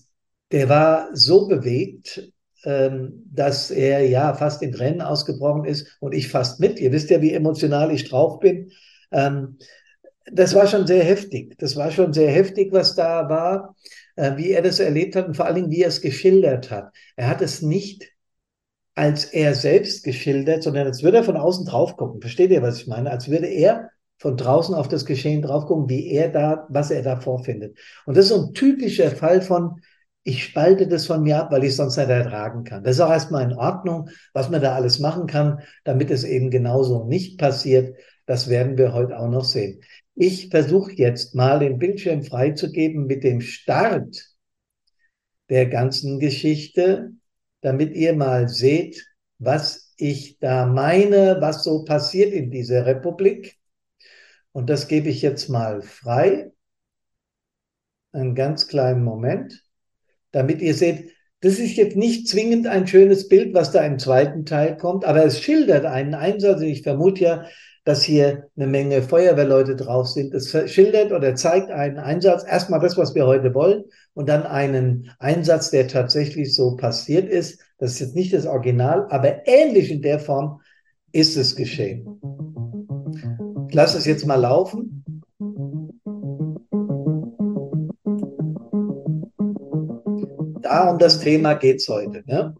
der 0.52 0.70
war 0.70 1.10
so 1.14 1.48
bewegt, 1.48 2.32
ähm, 2.64 3.24
dass 3.32 3.70
er 3.70 4.08
ja 4.08 4.34
fast 4.34 4.62
in 4.64 4.72
Tränen 4.72 5.02
ausgebrochen 5.02 5.66
ist 5.66 5.98
und 6.00 6.14
ich 6.14 6.30
fast 6.30 6.60
mit. 6.60 6.80
Ihr 6.80 6.92
wisst 6.92 7.10
ja, 7.10 7.22
wie 7.22 7.34
emotional 7.34 7.92
ich 7.92 8.10
drauf 8.10 8.40
bin. 8.40 8.72
Ähm, 9.12 9.60
das 10.32 10.56
war 10.56 10.66
schon 10.68 10.88
sehr 10.88 11.04
heftig. 11.04 11.56
Das 11.60 11.76
war 11.76 11.92
schon 11.92 12.14
sehr 12.14 12.32
heftig, 12.32 12.74
was 12.74 12.96
da 12.96 13.30
war, 13.30 13.76
wie 14.16 14.52
er 14.52 14.62
das 14.62 14.80
erlebt 14.80 15.16
hat 15.16 15.28
und 15.28 15.36
vor 15.36 15.46
allen 15.46 15.56
Dingen, 15.56 15.72
wie 15.72 15.82
er 15.82 15.90
es 15.90 16.02
geschildert 16.02 16.72
hat. 16.72 16.94
Er 17.16 17.28
hat 17.28 17.42
es 17.42 17.62
nicht 17.62 18.16
als 18.96 19.26
er 19.26 19.54
selbst 19.54 20.04
geschildert, 20.04 20.64
sondern 20.64 20.88
als 20.88 21.04
würde 21.04 21.18
er 21.18 21.24
von 21.24 21.38
außen 21.38 21.66
drauf 21.66 21.98
gucken. 21.98 22.22
Versteht 22.22 22.52
ihr, 22.52 22.62
was 22.62 22.80
ich 22.80 22.88
meine? 22.88 23.12
Als 23.12 23.30
würde 23.30 23.48
er 23.48 23.90
von 24.18 24.38
draußen 24.38 24.74
auf 24.74 24.88
das 24.88 25.06
Geschehen 25.06 25.42
drauf 25.42 25.66
gucken, 25.66 25.90
wie 25.90 26.10
er 26.12 26.30
da, 26.30 26.66
was 26.70 26.92
er 26.92 27.04
da 27.04 27.20
vorfindet. 27.20 27.78
Und 28.06 28.16
das 28.16 28.26
ist 28.26 28.32
so 28.32 28.48
ein 28.48 28.54
typischer 28.54 29.12
Fall 29.12 29.42
von, 29.42 29.82
ich 30.24 30.46
spalte 30.46 30.88
das 30.88 31.06
von 31.06 31.22
mir 31.22 31.38
ab, 31.38 31.52
weil 31.52 31.64
ich 31.64 31.72
es 31.72 31.78
sonst 31.78 31.98
nicht 31.98 32.10
ertragen 32.10 32.64
kann. 32.64 32.84
Das 32.84 32.96
ist 32.96 33.02
auch 33.02 33.12
erstmal 33.12 33.44
in 33.44 33.58
Ordnung, 33.58 34.10
was 34.34 34.50
man 34.50 34.62
da 34.62 34.74
alles 34.74 35.00
machen 35.00 35.28
kann, 35.28 35.60
damit 35.84 36.10
es 36.10 36.24
eben 36.24 36.50
genauso 36.50 37.04
nicht 37.04 37.38
passiert. 37.38 37.96
Das 38.26 38.50
werden 38.50 38.78
wir 38.78 38.94
heute 38.94 39.20
auch 39.20 39.30
noch 39.30 39.44
sehen. 39.44 39.82
Ich 40.16 40.50
versuche 40.50 40.94
jetzt 40.94 41.36
mal 41.36 41.60
den 41.60 41.78
Bildschirm 41.78 42.24
freizugeben 42.24 43.06
mit 43.06 43.24
dem 43.24 43.42
Start 43.42 44.36
der 45.50 45.68
ganzen 45.68 46.20
Geschichte, 46.20 47.12
damit 47.62 47.94
ihr 47.96 48.16
mal 48.16 48.48
seht, 48.48 49.06
was 49.40 49.94
ich 49.98 50.40
da 50.40 50.66
meine, 50.66 51.38
was 51.42 51.64
so 51.64 51.84
passiert 51.84 52.34
in 52.34 52.50
dieser 52.50 52.86
Republik. 52.86 53.58
Und 54.54 54.70
das 54.70 54.88
gebe 54.88 55.10
ich 55.10 55.22
jetzt 55.22 55.50
mal 55.50 55.82
frei. 55.82 56.52
Einen 58.14 58.36
ganz 58.36 58.68
kleinen 58.70 59.04
Moment, 59.04 59.64
damit 60.32 60.62
ihr 60.62 60.74
seht, 60.74 61.12
das 61.42 61.60
ist 61.60 61.76
jetzt 61.76 61.98
nicht 61.98 62.30
zwingend 62.30 62.66
ein 62.66 62.88
schönes 62.88 63.28
Bild, 63.28 63.54
was 63.54 63.72
da 63.72 63.86
im 63.86 64.00
zweiten 64.00 64.46
Teil 64.46 64.78
kommt, 64.78 65.04
aber 65.04 65.26
es 65.26 65.42
schildert 65.42 65.86
einen 65.86 66.14
Einsatz. 66.14 66.62
Ich 66.62 66.84
vermute 66.84 67.24
ja, 67.24 67.46
dass 67.86 68.04
hier 68.04 68.50
eine 68.58 68.68
Menge 68.68 69.04
Feuerwehrleute 69.04 69.76
drauf 69.76 70.08
sind. 70.08 70.34
Es 70.34 70.50
schildert 70.72 71.12
oder 71.12 71.36
zeigt 71.36 71.70
einen 71.70 72.00
Einsatz, 72.00 72.44
erstmal 72.44 72.80
das, 72.80 72.98
was 72.98 73.14
wir 73.14 73.28
heute 73.28 73.54
wollen, 73.54 73.86
und 74.16 74.28
dann 74.28 74.44
einen 74.44 75.12
Einsatz, 75.20 75.70
der 75.70 75.88
tatsächlich 75.88 76.54
so 76.54 76.76
passiert 76.76 77.30
ist. 77.30 77.60
Das 77.78 77.92
ist 77.92 78.00
jetzt 78.00 78.16
nicht 78.16 78.34
das 78.34 78.48
Original, 78.48 79.06
aber 79.10 79.48
ähnlich 79.48 79.92
in 79.92 80.02
der 80.02 80.20
Form 80.20 80.62
ist 81.12 81.38
es 81.38 81.56
geschehen. 81.56 82.20
Ich 83.70 83.74
lasse 83.76 84.00
es 84.00 84.06
jetzt 84.06 84.26
mal 84.26 84.36
laufen. 84.36 85.04
Da 90.62 90.90
um 90.90 90.98
das 90.98 91.20
Thema 91.20 91.54
geht 91.54 91.78
es 91.78 91.88
heute. 91.88 92.24
Ne? 92.26 92.56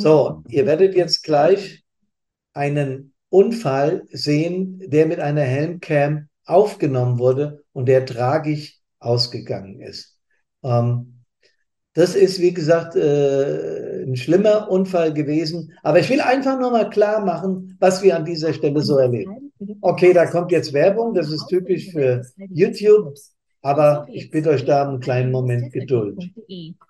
So, 0.00 0.42
ihr 0.48 0.66
werdet 0.66 0.94
jetzt 0.94 1.22
gleich 1.22 1.84
einen 2.52 3.12
Unfall 3.30 4.04
sehen, 4.10 4.82
der 4.86 5.06
mit 5.06 5.20
einer 5.20 5.42
Helmcam 5.42 6.28
aufgenommen 6.44 7.18
wurde 7.18 7.64
und 7.72 7.86
der 7.86 8.06
tragisch 8.06 8.78
ausgegangen 8.98 9.80
ist. 9.80 10.18
Ähm, 10.62 11.18
das 11.94 12.14
ist, 12.14 12.40
wie 12.40 12.52
gesagt, 12.52 12.94
äh, 12.94 14.04
ein 14.04 14.16
schlimmer 14.16 14.70
Unfall 14.70 15.12
gewesen. 15.12 15.72
Aber 15.82 15.98
ich 15.98 16.08
will 16.08 16.20
einfach 16.20 16.58
nur 16.58 16.70
mal 16.70 16.88
klar 16.90 17.24
machen, 17.24 17.76
was 17.80 18.02
wir 18.02 18.16
an 18.16 18.24
dieser 18.24 18.52
Stelle 18.52 18.82
so 18.82 18.98
erleben. 18.98 19.52
Okay, 19.80 20.12
da 20.12 20.26
kommt 20.26 20.52
jetzt 20.52 20.72
Werbung. 20.72 21.14
Das 21.14 21.30
ist 21.30 21.46
typisch 21.48 21.90
für 21.90 22.24
YouTube. 22.50 23.14
Aber 23.62 24.06
ich 24.10 24.30
bitte 24.30 24.50
euch 24.50 24.64
da 24.64 24.88
einen 24.88 25.00
kleinen 25.00 25.32
Moment 25.32 25.72
Geduld. 25.72 26.16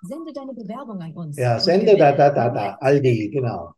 Sende 0.03 0.33
deine 0.35 0.53
Bewerbung 0.53 1.01
an 1.01 1.13
uns. 1.15 1.37
Ja, 1.37 1.59
sende 1.59 1.97
da, 1.97 2.13
da, 2.13 2.31
da, 2.31 2.51
da, 2.51 2.75
Aldi, 2.81 3.31
genau. 3.31 3.73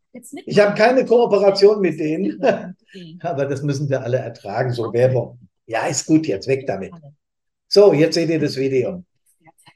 Ich 0.45 0.59
habe 0.59 0.75
keine 0.75 1.05
Kooperation 1.05 1.81
mit 1.81 2.01
denen, 2.01 2.43
aber 3.21 3.47
das 3.47 3.63
müssen 3.63 3.89
wir 3.89 4.03
alle 4.03 4.19
ertragen, 4.19 4.73
so 4.73 4.93
Werbung. 4.93 5.39
Ja, 5.67 5.87
ist 5.87 6.07
gut 6.07 6.27
jetzt, 6.27 6.49
weg 6.49 6.67
damit. 6.67 6.93
So, 7.69 7.93
jetzt 7.93 8.15
seht 8.15 8.29
ihr 8.29 8.41
das 8.41 8.57
Video. 8.57 9.05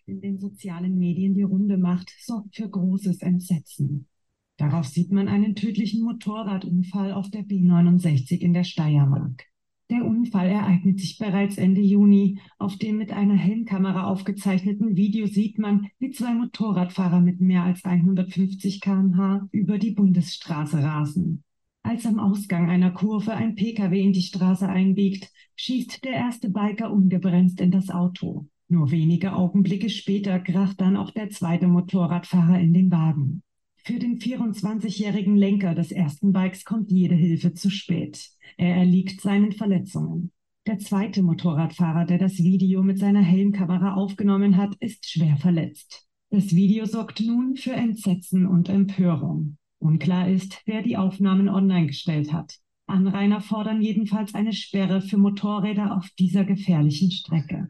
In 0.07 0.21
den 0.21 0.39
sozialen 0.39 0.99
Medien 0.99 1.35
die 1.35 1.45
Runde 1.45 1.79
macht, 1.79 2.13
sorgt 2.21 2.57
für 2.57 2.69
großes 2.69 3.23
Entsetzen. 3.23 4.09
Darauf 4.57 4.87
sieht 4.87 5.13
man 5.13 5.29
einen 5.29 5.55
tödlichen 5.55 6.03
Motorradunfall 6.03 7.13
auf 7.13 7.31
der 7.31 7.43
B69 7.43 8.41
in 8.41 8.53
der 8.53 8.65
Steiermark. 8.65 9.47
Der 9.95 10.05
Unfall 10.05 10.49
ereignet 10.49 10.99
sich 10.99 11.19
bereits 11.19 11.57
Ende 11.57 11.81
Juni. 11.81 12.41
Auf 12.59 12.77
dem 12.79 12.99
mit 12.99 13.13
einer 13.13 13.37
Helmkamera 13.37 14.09
aufgezeichneten 14.09 14.97
Video 14.97 15.27
sieht 15.27 15.61
man, 15.61 15.87
wie 16.01 16.11
zwei 16.11 16.35
Motorradfahrer 16.35 17.21
mit 17.21 17.41
mehr 17.41 17.63
als 17.63 17.85
150 17.85 18.81
km/h 18.81 19.47
über 19.53 19.79
die 19.79 19.93
Bundesstraße 19.93 20.83
rasen. 20.83 21.45
Als 21.85 22.07
am 22.07 22.19
Ausgang 22.19 22.71
einer 22.71 22.91
Kurve 22.91 23.35
ein 23.35 23.55
Pkw 23.55 24.01
in 24.01 24.13
die 24.13 24.23
Straße 24.23 24.69
einbiegt, 24.69 25.31
schießt 25.55 26.05
der 26.05 26.15
erste 26.15 26.51
Biker 26.51 26.93
ungebremst 26.93 27.61
in 27.61 27.71
das 27.71 27.89
Auto. 27.89 28.49
Nur 28.69 28.91
wenige 28.91 29.33
Augenblicke 29.37 29.91
später 29.91 30.41
kracht 30.41 30.81
dann 30.81 30.97
auch 30.97 31.13
der 31.13 31.31
zweite 31.31 31.69
Motorradfahrer 31.69 32.59
in 32.59 32.75
den 32.75 32.91
Wagen. 32.91 33.45
Für 33.77 34.01
den 34.01 34.19
24-jährigen 34.19 35.37
Lenker 35.37 35.77
des 35.77 35.93
ersten 35.93 36.33
Bikes 36.33 36.65
kommt 36.65 36.91
jede 36.91 37.15
Hilfe 37.15 37.53
zu 37.53 37.71
spät. 37.71 38.34
Er 38.57 38.77
erliegt 38.77 39.21
seinen 39.21 39.53
Verletzungen. 39.53 40.33
Der 40.67 40.79
zweite 40.79 41.23
Motorradfahrer, 41.23 42.07
der 42.07 42.19
das 42.19 42.39
Video 42.39 42.83
mit 42.83 42.99
seiner 42.99 43.23
Helmkamera 43.23 43.95
aufgenommen 43.95 44.57
hat, 44.57 44.75
ist 44.81 45.11
schwer 45.11 45.37
verletzt. 45.37 46.07
Das 46.31 46.55
Video 46.55 46.87
sorgt 46.87 47.21
nun 47.21 47.57
für 47.57 47.73
Entsetzen 47.73 48.47
und 48.47 48.69
Empörung. 48.69 49.59
Unklar 49.79 50.29
ist, 50.29 50.63
wer 50.65 50.83
die 50.83 50.97
Aufnahmen 50.97 51.49
online 51.49 51.87
gestellt 51.87 52.33
hat. 52.33 52.55
Anrainer 52.87 53.41
fordern 53.41 53.83
jedenfalls 53.83 54.35
eine 54.35 54.53
Sperre 54.53 55.01
für 55.01 55.17
Motorräder 55.17 55.97
auf 55.97 56.09
dieser 56.19 56.45
gefährlichen 56.45 57.11
Strecke. 57.11 57.69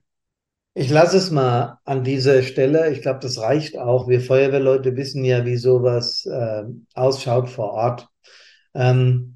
Ich 0.74 0.90
lasse 0.90 1.16
es 1.16 1.30
mal 1.30 1.78
an 1.84 2.02
dieser 2.02 2.42
Stelle. 2.42 2.92
Ich 2.92 3.02
glaube, 3.02 3.20
das 3.20 3.38
reicht 3.38 3.78
auch. 3.78 4.08
Wir 4.08 4.20
Feuerwehrleute 4.20 4.96
wissen 4.96 5.24
ja, 5.24 5.46
wie 5.46 5.56
sowas 5.56 6.26
äh, 6.26 6.64
ausschaut 6.94 7.48
vor 7.48 7.70
Ort. 7.72 8.08
Ähm, 8.74 9.33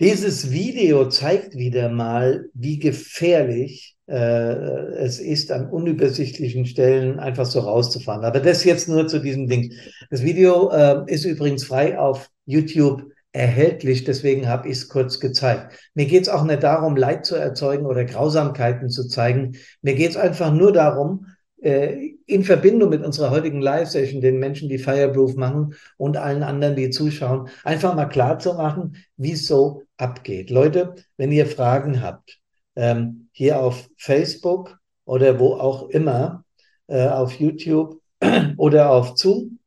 dieses 0.00 0.50
Video 0.50 1.08
zeigt 1.08 1.54
wieder 1.54 1.88
mal, 1.88 2.46
wie 2.54 2.78
gefährlich 2.78 3.96
äh, 4.06 4.14
es 4.14 5.20
ist, 5.20 5.52
an 5.52 5.70
unübersichtlichen 5.70 6.66
Stellen 6.66 7.18
einfach 7.20 7.46
so 7.46 7.60
rauszufahren. 7.60 8.24
Aber 8.24 8.40
das 8.40 8.64
jetzt 8.64 8.88
nur 8.88 9.06
zu 9.06 9.20
diesem 9.20 9.46
Ding. 9.46 9.72
Das 10.10 10.22
Video 10.22 10.70
äh, 10.70 11.02
ist 11.06 11.24
übrigens 11.24 11.64
frei 11.64 11.98
auf 11.98 12.28
YouTube 12.44 13.04
erhältlich, 13.32 14.04
deswegen 14.04 14.46
habe 14.48 14.68
ich 14.68 14.78
es 14.78 14.88
kurz 14.88 15.18
gezeigt. 15.18 15.76
Mir 15.94 16.06
geht 16.06 16.22
es 16.22 16.28
auch 16.28 16.44
nicht 16.44 16.62
darum, 16.62 16.96
Leid 16.96 17.26
zu 17.26 17.34
erzeugen 17.34 17.84
oder 17.84 18.04
Grausamkeiten 18.04 18.90
zu 18.90 19.08
zeigen. 19.08 19.56
Mir 19.82 19.94
geht 19.94 20.10
es 20.10 20.16
einfach 20.16 20.52
nur 20.52 20.72
darum, 20.72 21.26
in 21.64 22.44
Verbindung 22.44 22.90
mit 22.90 23.02
unserer 23.02 23.30
heutigen 23.30 23.62
Live-Session 23.62 24.20
den 24.20 24.38
Menschen, 24.38 24.68
die 24.68 24.78
Fireproof 24.78 25.34
machen 25.36 25.74
und 25.96 26.18
allen 26.18 26.42
anderen, 26.42 26.76
die 26.76 26.90
zuschauen, 26.90 27.48
einfach 27.62 27.94
mal 27.94 28.04
klar 28.06 28.38
zu 28.38 28.52
machen, 28.54 28.96
wie 29.16 29.32
es 29.32 29.46
so 29.46 29.82
abgeht. 29.96 30.50
Leute, 30.50 30.94
wenn 31.16 31.32
ihr 31.32 31.46
Fragen 31.46 32.02
habt, 32.02 32.38
ähm, 32.76 33.28
hier 33.32 33.60
auf 33.60 33.88
Facebook 33.96 34.78
oder 35.06 35.38
wo 35.38 35.54
auch 35.54 35.88
immer, 35.88 36.44
äh, 36.86 37.08
auf 37.08 37.32
YouTube 37.40 38.00
oder 38.58 38.90
auf 38.90 39.16
Zoom, 39.16 39.58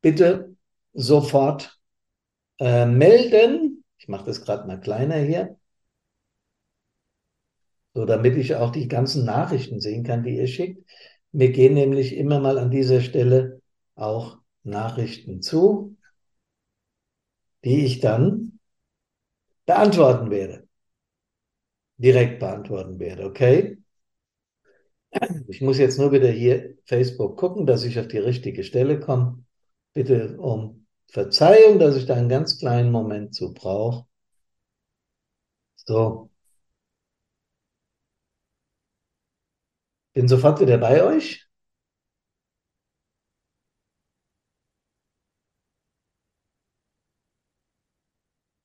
bitte 0.00 0.56
sofort 0.94 1.78
äh, 2.58 2.86
melden. 2.86 3.84
Ich 3.98 4.08
mache 4.08 4.24
das 4.24 4.42
gerade 4.42 4.66
mal 4.66 4.80
kleiner 4.80 5.16
hier. 5.16 5.59
So, 7.94 8.04
damit 8.04 8.36
ich 8.36 8.54
auch 8.54 8.70
die 8.70 8.88
ganzen 8.88 9.24
Nachrichten 9.24 9.80
sehen 9.80 10.04
kann, 10.04 10.22
die 10.22 10.36
ihr 10.36 10.46
schickt. 10.46 10.88
Mir 11.32 11.50
gehen 11.50 11.74
nämlich 11.74 12.16
immer 12.16 12.40
mal 12.40 12.58
an 12.58 12.70
dieser 12.70 13.00
Stelle 13.00 13.60
auch 13.94 14.38
Nachrichten 14.62 15.42
zu, 15.42 15.96
die 17.64 17.84
ich 17.84 18.00
dann 18.00 18.58
beantworten 19.66 20.30
werde. 20.30 20.68
Direkt 21.98 22.40
beantworten 22.40 22.98
werde, 22.98 23.24
okay? 23.26 23.78
Ich 25.48 25.60
muss 25.60 25.78
jetzt 25.78 25.98
nur 25.98 26.12
wieder 26.12 26.28
hier 26.28 26.76
Facebook 26.84 27.36
gucken, 27.38 27.66
dass 27.66 27.84
ich 27.84 27.98
auf 27.98 28.08
die 28.08 28.18
richtige 28.18 28.64
Stelle 28.64 29.00
komme. 29.00 29.44
Bitte 29.92 30.38
um 30.38 30.86
Verzeihung, 31.08 31.78
dass 31.78 31.96
ich 31.96 32.06
da 32.06 32.14
einen 32.14 32.28
ganz 32.28 32.58
kleinen 32.58 32.90
Moment 32.92 33.34
zu 33.34 33.52
brauche. 33.52 34.06
So. 35.86 36.29
Bin 40.14 40.28
sofort 40.28 40.60
wieder 40.60 40.78
bei 40.78 41.02
euch. 41.02 41.48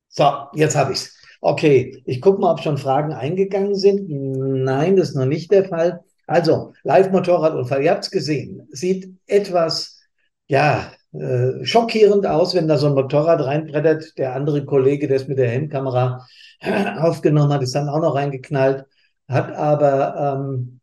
So, 0.08 0.24
jetzt 0.54 0.76
habe 0.76 0.92
ich 0.92 0.98
es. 1.00 1.16
Okay, 1.40 2.02
ich 2.06 2.20
gucke 2.20 2.40
mal, 2.40 2.52
ob 2.52 2.60
schon 2.60 2.78
Fragen 2.78 3.12
eingegangen 3.12 3.74
sind. 3.74 4.08
Nein, 4.08 4.96
das 4.96 5.10
ist 5.10 5.14
noch 5.16 5.26
nicht 5.26 5.50
der 5.52 5.64
Fall. 5.68 6.00
Also, 6.26 6.72
Live-Motorradunfall, 6.82 7.82
ihr 7.82 7.90
habt 7.92 8.04
es 8.04 8.10
gesehen. 8.10 8.66
Sieht 8.72 9.14
etwas, 9.26 10.00
ja, 10.48 10.90
äh, 11.12 11.64
schockierend 11.64 12.26
aus, 12.26 12.54
wenn 12.54 12.66
da 12.68 12.78
so 12.78 12.86
ein 12.88 12.94
Motorrad 12.94 13.44
reinbrettert. 13.44 14.16
Der 14.18 14.34
andere 14.34 14.64
Kollege, 14.64 15.06
der 15.08 15.18
es 15.18 15.28
mit 15.28 15.38
der 15.38 15.50
Helmkamera 15.50 16.26
aufgenommen 16.98 17.52
hat, 17.52 17.62
ist 17.62 17.74
dann 17.74 17.88
auch 17.88 18.00
noch 18.00 18.14
reingeknallt, 18.14 18.84
hat 19.28 19.52
aber 19.52 20.38
ähm, 20.40 20.75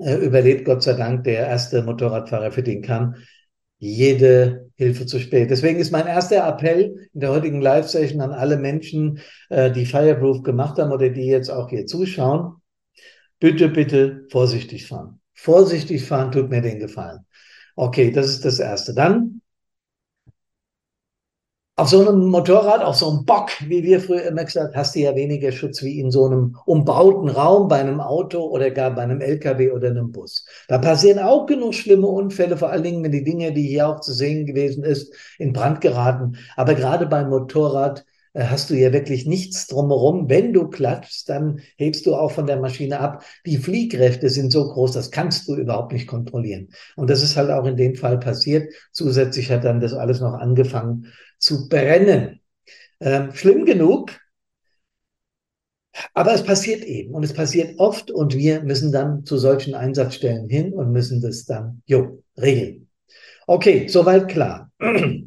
äh, 0.00 0.16
überlebt, 0.16 0.64
Gott 0.64 0.82
sei 0.82 0.94
Dank, 0.94 1.24
der 1.24 1.46
erste 1.46 1.82
Motorradfahrer, 1.82 2.52
für 2.52 2.62
den 2.62 2.82
kam 2.82 3.14
jede 3.78 4.70
Hilfe 4.76 5.06
zu 5.06 5.18
spät. 5.18 5.50
Deswegen 5.50 5.78
ist 5.78 5.90
mein 5.90 6.06
erster 6.06 6.46
Appell 6.46 7.08
in 7.12 7.20
der 7.20 7.30
heutigen 7.30 7.60
Live-Session 7.60 8.20
an 8.20 8.32
alle 8.32 8.56
Menschen, 8.56 9.20
äh, 9.48 9.70
die 9.70 9.86
Fireproof 9.86 10.42
gemacht 10.42 10.78
haben 10.78 10.92
oder 10.92 11.10
die 11.10 11.26
jetzt 11.26 11.50
auch 11.50 11.68
hier 11.68 11.86
zuschauen. 11.86 12.56
Bitte, 13.38 13.68
bitte 13.68 14.26
vorsichtig 14.30 14.86
fahren. 14.86 15.20
Vorsichtig 15.34 16.04
fahren 16.04 16.32
tut 16.32 16.48
mir 16.48 16.62
den 16.62 16.78
Gefallen. 16.78 17.20
Okay, 17.74 18.10
das 18.10 18.28
ist 18.28 18.44
das 18.44 18.58
Erste. 18.58 18.94
Dann 18.94 19.35
auf 21.78 21.90
so 21.90 22.00
einem 22.00 22.28
Motorrad, 22.28 22.82
auf 22.82 22.96
so 22.96 23.10
einem 23.10 23.26
Bock, 23.26 23.50
wie 23.68 23.82
wir 23.82 24.00
früher 24.00 24.22
immer 24.22 24.44
gesagt, 24.44 24.74
hast 24.74 24.94
du 24.94 25.00
ja 25.00 25.14
weniger 25.14 25.52
Schutz 25.52 25.82
wie 25.82 26.00
in 26.00 26.10
so 26.10 26.24
einem 26.24 26.56
umbauten 26.64 27.28
Raum 27.28 27.68
bei 27.68 27.78
einem 27.78 28.00
Auto 28.00 28.40
oder 28.44 28.70
gar 28.70 28.92
bei 28.92 29.02
einem 29.02 29.20
LKW 29.20 29.72
oder 29.72 29.88
einem 29.88 30.10
Bus. 30.10 30.46
Da 30.68 30.78
passieren 30.78 31.18
auch 31.18 31.44
genug 31.44 31.74
schlimme 31.74 32.06
Unfälle, 32.06 32.56
vor 32.56 32.70
allen 32.70 32.82
Dingen, 32.82 33.04
wenn 33.04 33.12
die 33.12 33.24
Dinge, 33.24 33.52
die 33.52 33.68
hier 33.68 33.88
auch 33.88 34.00
zu 34.00 34.14
sehen 34.14 34.46
gewesen 34.46 34.84
ist, 34.84 35.12
in 35.38 35.52
Brand 35.52 35.82
geraten. 35.82 36.38
Aber 36.56 36.74
gerade 36.74 37.04
beim 37.04 37.28
Motorrad 37.28 38.06
hast 38.38 38.70
du 38.70 38.74
ja 38.74 38.92
wirklich 38.92 39.26
nichts 39.26 39.66
drumherum. 39.66 40.28
Wenn 40.28 40.52
du 40.52 40.68
klatschst, 40.68 41.28
dann 41.28 41.60
hebst 41.76 42.06
du 42.06 42.14
auch 42.14 42.30
von 42.30 42.46
der 42.46 42.60
Maschine 42.60 43.00
ab. 43.00 43.24
Die 43.46 43.56
Fliehkräfte 43.56 44.28
sind 44.28 44.50
so 44.50 44.68
groß, 44.68 44.92
das 44.92 45.10
kannst 45.10 45.48
du 45.48 45.56
überhaupt 45.56 45.92
nicht 45.92 46.06
kontrollieren. 46.06 46.68
Und 46.96 47.10
das 47.10 47.22
ist 47.22 47.36
halt 47.36 47.50
auch 47.50 47.66
in 47.66 47.76
dem 47.76 47.94
Fall 47.94 48.18
passiert. 48.18 48.72
Zusätzlich 48.92 49.50
hat 49.50 49.64
dann 49.64 49.80
das 49.80 49.94
alles 49.94 50.20
noch 50.20 50.34
angefangen 50.34 51.06
zu 51.38 51.68
brennen. 51.68 52.40
Ähm, 53.00 53.32
schlimm 53.34 53.64
genug, 53.64 54.12
aber 56.14 56.34
es 56.34 56.42
passiert 56.42 56.84
eben 56.84 57.14
und 57.14 57.22
es 57.24 57.32
passiert 57.32 57.78
oft 57.78 58.10
und 58.10 58.34
wir 58.34 58.62
müssen 58.62 58.92
dann 58.92 59.24
zu 59.24 59.38
solchen 59.38 59.74
Einsatzstellen 59.74 60.48
hin 60.48 60.72
und 60.72 60.92
müssen 60.92 61.20
das 61.20 61.44
dann, 61.44 61.82
jo, 61.86 62.22
regeln. 62.36 62.88
Okay, 63.46 63.88
soweit 63.88 64.28
klar. 64.28 64.70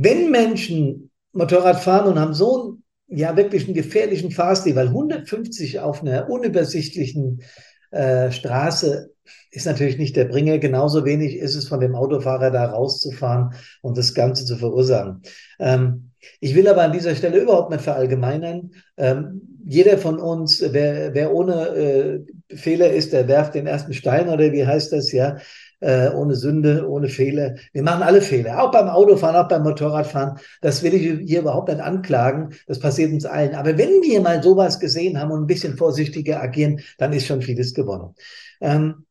Wenn 0.00 0.30
Menschen 0.30 1.10
Motorrad 1.32 1.80
fahren 1.80 2.06
und 2.06 2.20
haben 2.20 2.32
so 2.32 2.62
einen, 2.62 3.18
ja, 3.18 3.36
wirklich 3.36 3.64
einen 3.64 3.74
gefährlichen 3.74 4.30
Fahrstil, 4.30 4.76
weil 4.76 4.88
150 4.88 5.80
auf 5.80 6.02
einer 6.02 6.30
unübersichtlichen 6.30 7.42
äh, 7.90 8.30
Straße 8.30 9.10
ist 9.50 9.66
natürlich 9.66 9.98
nicht 9.98 10.14
der 10.14 10.26
Bringer. 10.26 10.58
Genauso 10.58 11.04
wenig 11.04 11.36
ist 11.36 11.56
es 11.56 11.66
von 11.66 11.80
dem 11.80 11.96
Autofahrer 11.96 12.52
da 12.52 12.66
rauszufahren 12.66 13.54
und 13.82 13.98
das 13.98 14.14
Ganze 14.14 14.44
zu 14.44 14.56
verursachen. 14.56 15.22
Ähm, 15.58 16.12
ich 16.38 16.54
will 16.54 16.68
aber 16.68 16.82
an 16.82 16.92
dieser 16.92 17.16
Stelle 17.16 17.40
überhaupt 17.40 17.70
nicht 17.70 17.82
verallgemeinern. 17.82 18.70
Ähm, 18.96 19.58
jeder 19.64 19.98
von 19.98 20.20
uns, 20.20 20.62
wer, 20.70 21.12
wer 21.12 21.34
ohne 21.34 21.54
äh, 21.54 22.56
Fehler 22.56 22.90
ist, 22.92 23.12
der 23.12 23.26
werft 23.26 23.54
den 23.54 23.66
ersten 23.66 23.92
Stein 23.92 24.28
oder 24.28 24.52
wie 24.52 24.64
heißt 24.64 24.92
das, 24.92 25.10
ja, 25.10 25.38
äh, 25.80 26.10
ohne 26.10 26.34
Sünde, 26.34 26.88
ohne 26.88 27.08
Fehler. 27.08 27.56
Wir 27.72 27.82
machen 27.82 28.02
alle 28.02 28.20
Fehler, 28.20 28.62
auch 28.62 28.70
beim 28.70 28.88
Autofahren, 28.88 29.36
auch 29.36 29.48
beim 29.48 29.62
Motorradfahren. 29.62 30.38
Das 30.60 30.82
will 30.82 30.94
ich 30.94 31.28
hier 31.28 31.40
überhaupt 31.40 31.68
nicht 31.68 31.80
anklagen. 31.80 32.54
Das 32.66 32.80
passiert 32.80 33.12
uns 33.12 33.24
allen. 33.24 33.54
Aber 33.54 33.78
wenn 33.78 34.02
wir 34.02 34.20
mal 34.20 34.42
sowas 34.42 34.80
gesehen 34.80 35.20
haben 35.20 35.30
und 35.30 35.42
ein 35.42 35.46
bisschen 35.46 35.76
vorsichtiger 35.76 36.42
agieren, 36.42 36.80
dann 36.98 37.12
ist 37.12 37.26
schon 37.26 37.42
vieles 37.42 37.74
gewonnen. 37.74 38.14
Ähm, 38.60 39.06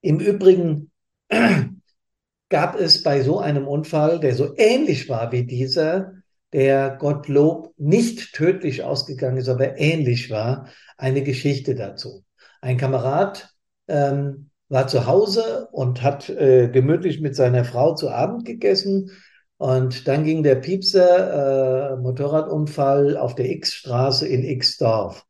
Im 0.00 0.20
Übrigen 0.20 0.90
gab 2.48 2.78
es 2.78 3.02
bei 3.02 3.22
so 3.22 3.40
einem 3.40 3.66
Unfall, 3.66 4.20
der 4.20 4.34
so 4.34 4.54
ähnlich 4.56 5.08
war 5.08 5.32
wie 5.32 5.44
dieser, 5.44 6.12
der 6.52 6.96
Gottlob 6.96 7.72
nicht 7.78 8.34
tödlich 8.34 8.84
ausgegangen 8.84 9.38
ist, 9.38 9.48
aber 9.48 9.78
ähnlich 9.78 10.30
war, 10.30 10.68
eine 10.98 11.22
Geschichte 11.22 11.74
dazu. 11.74 12.24
Ein 12.60 12.76
Kamerad 12.76 13.54
ähm, 13.88 14.50
war 14.72 14.88
zu 14.88 15.06
Hause 15.06 15.68
und 15.70 16.02
hat 16.02 16.30
äh, 16.30 16.68
gemütlich 16.68 17.20
mit 17.20 17.36
seiner 17.36 17.64
Frau 17.64 17.94
zu 17.94 18.10
Abend 18.10 18.46
gegessen. 18.46 19.10
Und 19.58 20.08
dann 20.08 20.24
ging 20.24 20.42
der 20.42 20.54
Piepser 20.54 21.92
äh, 21.92 21.96
Motorradunfall 21.96 23.18
auf 23.18 23.34
der 23.34 23.50
X-Straße 23.50 24.26
in 24.26 24.42
X-Dorf. 24.42 25.26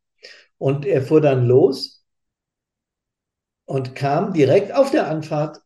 Und 0.59 0.87
er 0.87 1.02
fuhr 1.02 1.20
dann 1.20 1.46
los 1.46 2.05
und 3.64 3.96
kam 3.96 4.33
direkt 4.33 4.72
auf 4.72 4.92
der 4.92 5.09
Anfahrt 5.09 5.61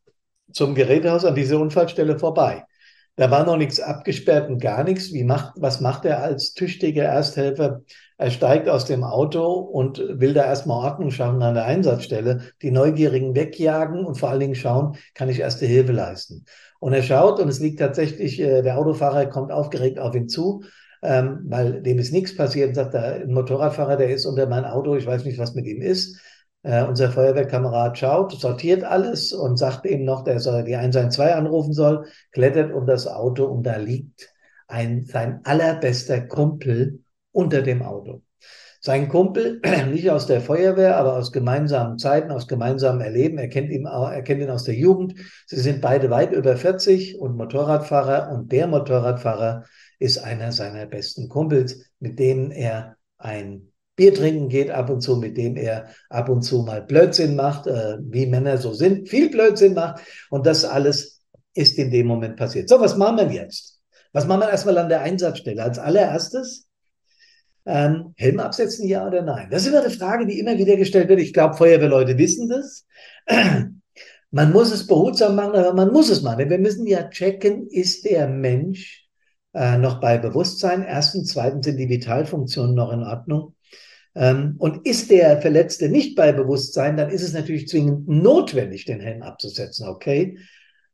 zum 0.51 0.75
Gerätehaus 0.75 1.27
an 1.27 1.35
dieser 1.35 1.61
Unfallstelle 1.61 2.19
vorbei. 2.19 2.65
Da 3.17 3.31
war 3.31 3.47
noch 3.47 3.57
nichts 3.57 3.81
abgesperrt 3.81 4.51
und 4.51 4.61
gar 4.61 4.85
nichts. 4.85 5.13
Wie 5.13 5.25
macht, 5.25 5.55
was 5.57 5.81
macht 5.81 6.05
er 6.05 6.23
als 6.23 6.53
tüchtiger 6.53 7.05
Ersthelfer? 7.05 7.81
Er 8.19 8.31
steigt 8.31 8.69
aus 8.69 8.85
dem 8.85 9.05
Auto 9.05 9.53
und 9.55 10.03
will 10.09 10.35
da 10.35 10.45
erstmal 10.45 10.85
Ordnung 10.85 11.11
schaffen 11.11 11.43
an 11.43 11.55
der 11.55 11.65
Einsatzstelle, 11.65 12.41
die 12.61 12.71
Neugierigen 12.71 13.35
wegjagen 13.35 14.05
und 14.05 14.17
vor 14.17 14.29
allen 14.29 14.41
Dingen 14.41 14.55
schauen, 14.55 14.97
kann 15.15 15.31
ich 15.31 15.41
erste 15.41 15.65
Hilfe 15.65 15.93
leisten. 15.93 16.45
Und 16.79 16.93
er 16.93 17.03
schaut 17.03 17.41
und 17.41 17.49
es 17.49 17.59
liegt 17.59 17.79
tatsächlich, 17.79 18.39
äh, 18.39 18.63
der 18.63 18.79
Autofahrer 18.79 19.27
kommt 19.27 19.51
aufgeregt 19.51 19.99
auf 19.99 20.15
ihn 20.15 20.29
zu, 20.29 20.63
ähm, 21.03 21.41
weil 21.45 21.83
dem 21.83 21.99
ist 21.99 22.13
nichts 22.13 22.37
passiert 22.37 22.69
und 22.69 22.75
sagt, 22.75 22.95
da 22.95 23.01
ein 23.01 23.33
Motorradfahrer, 23.33 23.97
der 23.97 24.11
ist 24.11 24.27
unter 24.27 24.47
mein 24.47 24.65
Auto, 24.65 24.95
ich 24.95 25.07
weiß 25.07 25.25
nicht, 25.25 25.39
was 25.39 25.55
mit 25.55 25.67
ihm 25.67 25.81
ist. 25.81 26.21
Äh, 26.67 26.83
unser 26.83 27.13
Feuerwehrkamerad 27.13 27.97
schaut, 27.97 28.33
sortiert 28.33 28.83
alles 28.83 29.33
und 29.33 29.57
sagt 29.57 29.87
ihm 29.87 30.05
noch, 30.05 30.25
der 30.25 30.41
soll 30.41 30.65
die 30.65 30.75
112 30.75 31.37
anrufen 31.37 31.73
soll, 31.73 32.07
klettert 32.33 32.73
um 32.73 32.87
das 32.87 33.07
Auto 33.07 33.45
und 33.45 33.63
da 33.63 33.77
liegt 33.77 34.35
ein, 34.67 35.05
sein 35.05 35.43
allerbester 35.45 36.23
Kumpel 36.23 37.05
unter 37.31 37.63
dem 37.63 37.83
Auto. 37.83 38.23
Sein 38.81 39.09
Kumpel, 39.09 39.61
nicht 39.93 40.11
aus 40.11 40.27
der 40.27 40.41
Feuerwehr, 40.41 40.97
aber 40.97 41.15
aus 41.17 41.31
gemeinsamen 41.31 41.99
Zeiten, 41.99 42.33
aus 42.33 42.49
gemeinsamem 42.49 43.01
Erleben, 43.01 43.39
er 43.39 43.49
kennt 43.49 43.71
ihn, 43.71 43.87
er 43.87 44.23
kennt 44.23 44.43
ihn 44.43 44.51
aus 44.51 44.65
der 44.65 44.75
Jugend. 44.75 45.15
Sie 45.47 45.61
sind 45.61 45.81
beide 45.81 46.11
weit 46.11 46.33
über 46.33 46.57
40 46.57 47.21
und 47.21 47.37
Motorradfahrer 47.37 48.33
und 48.33 48.51
der 48.51 48.67
Motorradfahrer 48.67 49.67
ist 50.01 50.19
einer 50.19 50.51
seiner 50.51 50.87
besten 50.87 51.29
Kumpels, 51.29 51.93
mit 52.01 52.19
dem 52.19 52.51
er 52.51 52.97
ein 53.19 53.71
Bier 53.97 54.15
trinken 54.15 54.49
geht 54.49 54.71
ab 54.71 54.91
und 54.91 55.01
zu, 55.01 55.17
mit 55.17 55.37
dem 55.37 55.57
er 55.57 55.89
ab 56.11 56.29
und 56.29 56.43
zu 56.43 56.63
mal 56.63 56.83
Blödsinn 56.83 57.35
macht, 57.35 57.67
äh, 57.67 57.97
wie 58.01 58.27
Männer 58.27 58.59
so 58.59 58.75
sind, 58.75 59.09
viel 59.09 59.31
Blödsinn 59.31 59.75
macht. 59.75 60.03
Und 60.31 60.47
das 60.47 60.65
alles 60.65 61.23
ist 61.55 61.79
in 61.79 61.91
dem 61.91 62.07
Moment 62.07 62.37
passiert. 62.37 62.69
So, 62.69 62.79
was 62.79 62.97
machen 62.97 63.17
wir 63.17 63.33
jetzt? 63.33 63.81
Was 64.13 64.27
machen 64.27 64.43
wir 64.43 64.51
erstmal 64.51 64.79
an 64.79 64.89
der 64.89 65.01
Einsatzstelle? 65.01 65.63
Als 65.63 65.79
allererstes 65.79 66.69
ähm, 67.65 68.15
Helm 68.17 68.39
absetzen, 68.39 68.87
ja 68.87 69.07
oder 69.07 69.23
nein? 69.23 69.49
Das 69.51 69.63
ist 69.63 69.69
immer 69.69 69.81
eine 69.81 69.91
Frage, 69.91 70.27
die 70.27 70.39
immer 70.39 70.57
wieder 70.59 70.77
gestellt 70.77 71.09
wird. 71.09 71.21
Ich 71.21 71.33
glaube, 71.33 71.57
Feuerwehrleute 71.57 72.19
wissen 72.19 72.49
das. 72.49 72.87
Man 74.31 74.53
muss 74.53 74.73
es 74.73 74.87
behutsam 74.87 75.37
machen, 75.37 75.55
aber 75.55 75.73
man 75.73 75.93
muss 75.93 76.11
es 76.11 76.21
machen. 76.21 76.41
Denn 76.41 76.51
wir 76.51 76.59
müssen 76.59 76.87
ja 76.87 77.09
checken, 77.09 77.69
ist 77.69 78.05
der 78.05 78.29
Mensch 78.29 79.09
äh, 79.55 79.79
noch 79.79 80.01
bei 80.01 80.19
Bewusstsein? 80.19 80.83
Erstens, 80.83 81.33
zweitens 81.33 81.65
sind 81.65 81.79
die 81.79 81.89
Vitalfunktionen 81.89 82.75
noch 82.75 82.93
in 82.93 83.03
Ordnung. 83.03 83.55
Ähm, 84.17 84.55
und 84.59 84.87
ist 84.87 85.11
der 85.11 85.41
Verletzte 85.43 85.91
nicht 85.91 86.17
bei 86.17 86.33
Bewusstsein, 86.33 86.97
dann 86.97 87.11
ist 87.11 87.23
es 87.23 87.35
natürlich 87.35 87.69
zwingend 87.69 88.09
notwendig, 88.09 88.87
den 88.87 89.01
Helm 89.01 89.23
abzusetzen, 89.23 89.87
okay? 89.87 90.39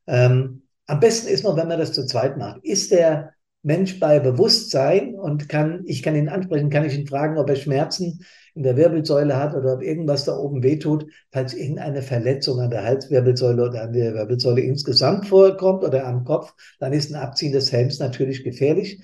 Ähm, 0.08 0.62
am 0.86 0.98
besten 0.98 1.28
ist 1.28 1.44
man, 1.44 1.56
wenn 1.56 1.68
man 1.68 1.78
das 1.78 1.92
zu 1.92 2.04
zweit 2.04 2.36
macht. 2.36 2.64
Ist 2.64 2.90
der 2.90 3.34
Mensch 3.62 4.00
bei 4.00 4.18
Bewusstsein 4.18 5.14
und 5.14 5.48
kann, 5.48 5.84
ich 5.86 6.02
kann 6.02 6.16
ihn 6.16 6.28
ansprechen, 6.28 6.68
kann 6.68 6.84
ich 6.84 6.98
ihn 6.98 7.06
fragen, 7.06 7.38
ob 7.38 7.48
er 7.48 7.54
Schmerzen 7.54 8.24
in 8.54 8.64
der 8.64 8.76
Wirbelsäule 8.76 9.36
hat 9.36 9.54
oder 9.54 9.74
ob 9.74 9.82
irgendwas 9.82 10.24
da 10.24 10.36
oben 10.36 10.64
wehtut, 10.64 11.06
falls 11.30 11.54
irgendeine 11.54 12.02
Verletzung 12.02 12.58
an 12.58 12.70
der 12.70 12.82
Halswirbelsäule 12.82 13.68
oder 13.68 13.82
an 13.82 13.92
der 13.92 14.14
Wirbelsäule 14.14 14.62
insgesamt 14.62 15.28
vorkommt 15.28 15.84
oder 15.84 16.06
am 16.06 16.24
Kopf, 16.24 16.52
dann 16.80 16.92
ist 16.92 17.12
ein 17.12 17.22
Abziehen 17.22 17.52
des 17.52 17.70
Helms 17.70 18.00
natürlich 18.00 18.42
gefährlich 18.42 19.00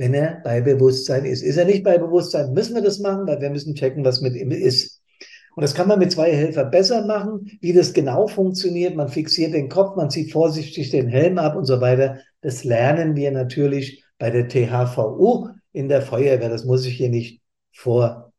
wenn 0.00 0.14
er 0.14 0.40
bei 0.42 0.62
Bewusstsein 0.62 1.26
ist. 1.26 1.42
Ist 1.42 1.58
er 1.58 1.66
nicht 1.66 1.84
bei 1.84 1.98
Bewusstsein, 1.98 2.54
müssen 2.54 2.74
wir 2.74 2.80
das 2.80 3.00
machen, 3.00 3.26
weil 3.26 3.38
wir 3.42 3.50
müssen 3.50 3.74
checken, 3.74 4.02
was 4.02 4.22
mit 4.22 4.34
ihm 4.34 4.50
ist. 4.50 5.02
Und 5.54 5.62
das 5.62 5.74
kann 5.74 5.88
man 5.88 5.98
mit 5.98 6.10
zwei 6.10 6.32
Helfern 6.32 6.70
besser 6.70 7.04
machen. 7.04 7.58
Wie 7.60 7.74
das 7.74 7.92
genau 7.92 8.26
funktioniert, 8.26 8.96
man 8.96 9.10
fixiert 9.10 9.52
den 9.52 9.68
Kopf, 9.68 9.96
man 9.96 10.08
zieht 10.08 10.32
vorsichtig 10.32 10.88
den 10.88 11.06
Helm 11.08 11.36
ab 11.36 11.54
und 11.54 11.66
so 11.66 11.82
weiter. 11.82 12.18
Das 12.40 12.64
lernen 12.64 13.14
wir 13.14 13.30
natürlich 13.30 14.02
bei 14.16 14.30
der 14.30 14.48
THVU 14.48 15.48
in 15.72 15.90
der 15.90 16.00
Feuerwehr. 16.00 16.48
Das 16.48 16.64
muss 16.64 16.86
ich 16.86 16.96
hier 16.96 17.10
nicht 17.10 17.42
vorführen. 17.74 18.32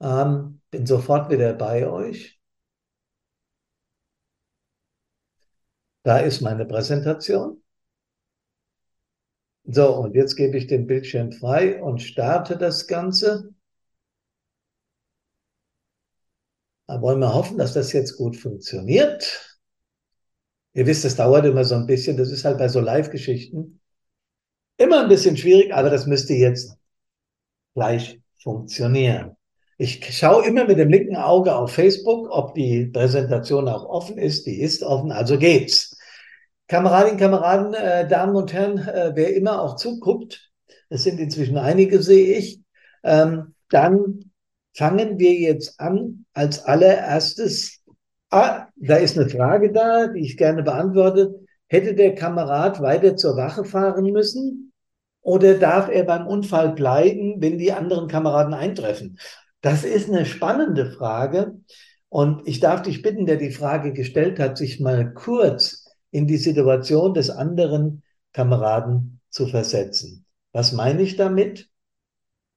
Ähm, 0.00 0.60
bin 0.70 0.86
sofort 0.86 1.30
wieder 1.30 1.52
bei 1.52 1.88
euch. 1.88 2.38
Da 6.04 6.18
ist 6.18 6.40
meine 6.40 6.64
Präsentation. 6.64 7.60
So, 9.64 9.96
und 9.96 10.14
jetzt 10.14 10.36
gebe 10.36 10.56
ich 10.56 10.68
den 10.68 10.86
Bildschirm 10.86 11.32
frei 11.32 11.82
und 11.82 12.00
starte 12.00 12.56
das 12.56 12.86
Ganze. 12.86 13.52
Wollen 17.00 17.20
wir 17.20 17.34
hoffen, 17.34 17.58
dass 17.58 17.74
das 17.74 17.92
jetzt 17.92 18.16
gut 18.16 18.36
funktioniert. 18.36 19.58
Ihr 20.72 20.86
wisst, 20.86 21.04
das 21.04 21.16
dauert 21.16 21.44
immer 21.46 21.64
so 21.64 21.74
ein 21.74 21.86
bisschen. 21.86 22.16
Das 22.16 22.30
ist 22.30 22.44
halt 22.44 22.58
bei 22.58 22.68
so 22.68 22.80
Live-Geschichten 22.80 23.80
immer 24.76 25.02
ein 25.02 25.08
bisschen 25.08 25.36
schwierig, 25.36 25.74
aber 25.74 25.90
das 25.90 26.06
müsste 26.06 26.34
jetzt 26.34 26.76
gleich 27.74 28.20
funktionieren. 28.42 29.36
Ich 29.76 30.16
schaue 30.16 30.46
immer 30.46 30.64
mit 30.64 30.78
dem 30.78 30.88
linken 30.88 31.16
Auge 31.16 31.54
auf 31.54 31.72
Facebook, 31.72 32.28
ob 32.30 32.54
die 32.54 32.86
Präsentation 32.86 33.68
auch 33.68 33.84
offen 33.84 34.18
ist. 34.18 34.46
Die 34.46 34.60
ist 34.60 34.82
offen, 34.82 35.12
also 35.12 35.38
geht's. 35.38 35.96
Kameradinnen, 36.66 37.18
Kameraden, 37.18 37.74
äh, 37.74 38.08
Damen 38.08 38.36
und 38.36 38.52
Herren, 38.52 38.78
äh, 38.78 39.12
wer 39.14 39.34
immer 39.34 39.60
auch 39.60 39.76
zuguckt, 39.76 40.50
es 40.88 41.02
sind 41.02 41.18
inzwischen 41.18 41.56
einige, 41.56 42.02
sehe 42.02 42.36
ich, 42.36 42.60
ähm, 43.02 43.54
dann 43.70 44.29
fangen 44.74 45.18
wir 45.18 45.34
jetzt 45.34 45.80
an 45.80 46.24
als 46.32 46.64
allererstes. 46.64 47.82
Ah, 48.30 48.68
da 48.76 48.96
ist 48.96 49.18
eine 49.18 49.28
Frage 49.28 49.72
da, 49.72 50.06
die 50.08 50.20
ich 50.20 50.36
gerne 50.36 50.62
beantworte. 50.62 51.40
Hätte 51.66 51.94
der 51.94 52.14
Kamerad 52.14 52.80
weiter 52.80 53.16
zur 53.16 53.36
Wache 53.36 53.64
fahren 53.64 54.12
müssen 54.12 54.72
oder 55.22 55.54
darf 55.54 55.88
er 55.88 56.04
beim 56.04 56.26
Unfall 56.26 56.72
bleiben, 56.72 57.36
wenn 57.40 57.58
die 57.58 57.72
anderen 57.72 58.08
Kameraden 58.08 58.54
eintreffen? 58.54 59.18
Das 59.60 59.84
ist 59.84 60.08
eine 60.08 60.24
spannende 60.24 60.90
Frage. 60.90 61.60
Und 62.08 62.46
ich 62.46 62.58
darf 62.58 62.82
dich 62.82 63.02
bitten, 63.02 63.26
der 63.26 63.36
die 63.36 63.52
Frage 63.52 63.92
gestellt 63.92 64.38
hat, 64.40 64.58
sich 64.58 64.80
mal 64.80 65.12
kurz 65.14 65.86
in 66.10 66.26
die 66.26 66.38
Situation 66.38 67.14
des 67.14 67.30
anderen 67.30 68.02
Kameraden 68.32 69.20
zu 69.28 69.46
versetzen. 69.46 70.24
Was 70.52 70.72
meine 70.72 71.02
ich 71.02 71.16
damit? 71.16 71.68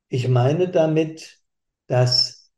Ich 0.07 0.27
meine 0.27 0.69
damit, 0.69 1.42
dass 1.93 2.49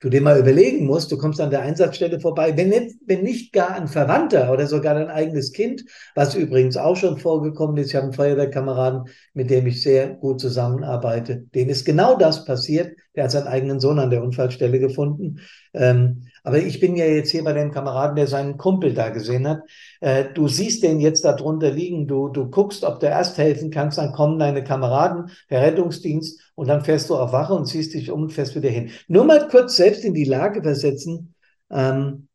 du 0.00 0.08
dir 0.08 0.22
mal 0.22 0.38
überlegen 0.38 0.86
musst, 0.86 1.12
du 1.12 1.18
kommst 1.18 1.42
an 1.42 1.50
der 1.50 1.60
Einsatzstelle 1.60 2.20
vorbei, 2.20 2.56
wenn 2.56 2.70
nicht, 2.70 2.96
wenn 3.06 3.22
nicht 3.22 3.52
gar 3.52 3.74
ein 3.74 3.86
Verwandter 3.86 4.50
oder 4.50 4.66
sogar 4.66 4.94
dein 4.94 5.10
eigenes 5.10 5.52
Kind, 5.52 5.84
was 6.14 6.34
übrigens 6.34 6.78
auch 6.78 6.96
schon 6.96 7.18
vorgekommen 7.18 7.76
ist, 7.76 7.88
ich 7.88 7.96
habe 7.96 8.04
einen 8.04 8.14
Feuerwehrkameraden, 8.14 9.04
mit 9.34 9.50
dem 9.50 9.66
ich 9.66 9.82
sehr 9.82 10.08
gut 10.08 10.40
zusammenarbeite, 10.40 11.44
dem 11.54 11.68
ist 11.68 11.84
genau 11.84 12.16
das 12.16 12.46
passiert, 12.46 12.96
der 13.14 13.24
hat 13.24 13.30
seinen 13.30 13.46
eigenen 13.46 13.78
Sohn 13.78 13.98
an 13.98 14.08
der 14.08 14.22
Unfallstelle 14.22 14.80
gefunden. 14.80 15.40
Ähm, 15.74 16.28
aber 16.42 16.58
ich 16.58 16.80
bin 16.80 16.96
ja 16.96 17.04
jetzt 17.04 17.30
hier 17.30 17.44
bei 17.44 17.52
dem 17.52 17.70
Kameraden, 17.70 18.16
der 18.16 18.26
seinen 18.26 18.58
Kumpel 18.58 18.94
da 18.94 19.10
gesehen 19.10 19.46
hat. 19.48 19.62
Äh, 20.00 20.24
du 20.34 20.48
siehst 20.48 20.82
den 20.82 21.00
jetzt 21.00 21.24
da 21.24 21.32
drunter 21.32 21.70
liegen, 21.70 22.08
du, 22.08 22.28
du 22.28 22.50
guckst, 22.50 22.84
ob 22.84 23.00
du 23.00 23.06
erst 23.06 23.38
helfen 23.38 23.70
kannst, 23.70 23.98
dann 23.98 24.12
kommen 24.12 24.38
deine 24.38 24.64
Kameraden, 24.64 25.30
der 25.50 25.62
Rettungsdienst 25.62 26.40
und 26.54 26.68
dann 26.68 26.84
fährst 26.84 27.10
du 27.10 27.16
auf 27.16 27.32
Wache 27.32 27.54
und 27.54 27.66
ziehst 27.66 27.94
dich 27.94 28.10
um 28.10 28.22
und 28.22 28.32
fährst 28.32 28.56
wieder 28.56 28.70
hin. 28.70 28.90
Nur 29.08 29.24
mal 29.24 29.48
kurz 29.48 29.76
selbst 29.76 30.04
in 30.04 30.14
die 30.14 30.24
Lage 30.24 30.62
versetzen. 30.62 31.34
Ähm, 31.70 32.28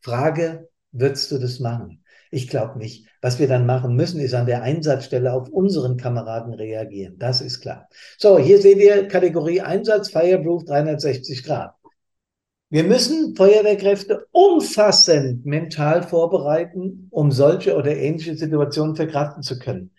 Frage, 0.00 0.68
würdest 0.92 1.30
du 1.30 1.38
das 1.38 1.60
machen? 1.60 2.04
Ich 2.30 2.48
glaube 2.48 2.78
nicht. 2.78 3.06
Was 3.22 3.38
wir 3.38 3.46
dann 3.46 3.64
machen 3.64 3.94
müssen, 3.94 4.20
ist 4.20 4.34
an 4.34 4.46
der 4.46 4.62
Einsatzstelle 4.62 5.32
auf 5.32 5.48
unseren 5.48 5.96
Kameraden 5.96 6.52
reagieren. 6.52 7.16
Das 7.16 7.40
ist 7.40 7.60
klar. 7.60 7.88
So, 8.18 8.38
hier 8.38 8.60
seht 8.60 8.78
ihr 8.78 9.06
Kategorie 9.06 9.60
Einsatz, 9.60 10.10
Fireproof 10.10 10.64
360 10.64 11.44
Grad. 11.44 11.74
Wir 12.74 12.82
müssen 12.82 13.36
Feuerwehrkräfte 13.36 14.26
umfassend 14.32 15.46
mental 15.46 16.02
vorbereiten, 16.02 17.06
um 17.12 17.30
solche 17.30 17.76
oder 17.76 17.96
ähnliche 17.96 18.34
Situationen 18.34 18.96
verkraften 18.96 19.44
zu 19.44 19.60
können. 19.60 19.92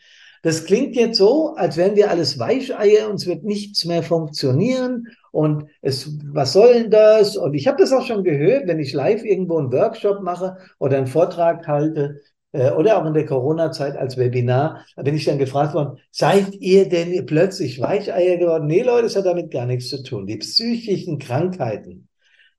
Das 0.44 0.66
klingt 0.66 0.94
jetzt 0.98 1.18
so, 1.18 1.56
als 1.56 1.78
wären 1.78 1.96
wir 1.96 2.12
alles 2.12 2.38
Weicheier, 2.38 3.10
uns 3.10 3.28
wird 3.28 3.46
nichts 3.46 3.86
mehr 3.86 4.04
funktionieren 4.04 5.08
und 5.32 5.70
es, 5.82 6.20
was 6.34 6.52
soll 6.52 6.74
denn 6.74 6.92
das? 6.92 7.38
Und 7.38 7.54
ich 7.54 7.66
habe 7.66 7.78
das 7.78 7.94
auch 7.94 8.06
schon 8.06 8.26
gehört, 8.26 8.68
wenn 8.68 8.82
ich 8.82 8.92
live 8.92 9.24
irgendwo 9.24 9.58
einen 9.58 9.72
Workshop 9.72 10.22
mache 10.22 10.58
oder 10.78 10.98
einen 10.98 11.08
Vortrag 11.08 11.66
halte 11.70 12.20
äh, 12.52 12.72
oder 12.72 12.98
auch 12.98 13.06
in 13.06 13.14
der 13.14 13.26
Corona-Zeit 13.26 13.96
als 13.96 14.18
Webinar, 14.18 14.84
da 14.98 15.04
bin 15.04 15.16
ich 15.16 15.24
dann 15.24 15.40
gefragt 15.40 15.74
worden, 15.76 15.98
seid 16.12 16.54
ihr 16.56 16.90
denn 16.90 17.26
plötzlich 17.26 17.80
Weicheier 17.80 18.36
geworden? 18.36 18.68
Nee, 18.68 18.82
Leute, 18.82 19.04
das 19.04 19.16
hat 19.16 19.28
damit 19.28 19.50
gar 19.50 19.66
nichts 19.66 19.88
zu 19.88 20.04
tun. 20.04 20.28
Die 20.28 20.36
psychischen 20.36 21.20
Krankheiten, 21.20 22.10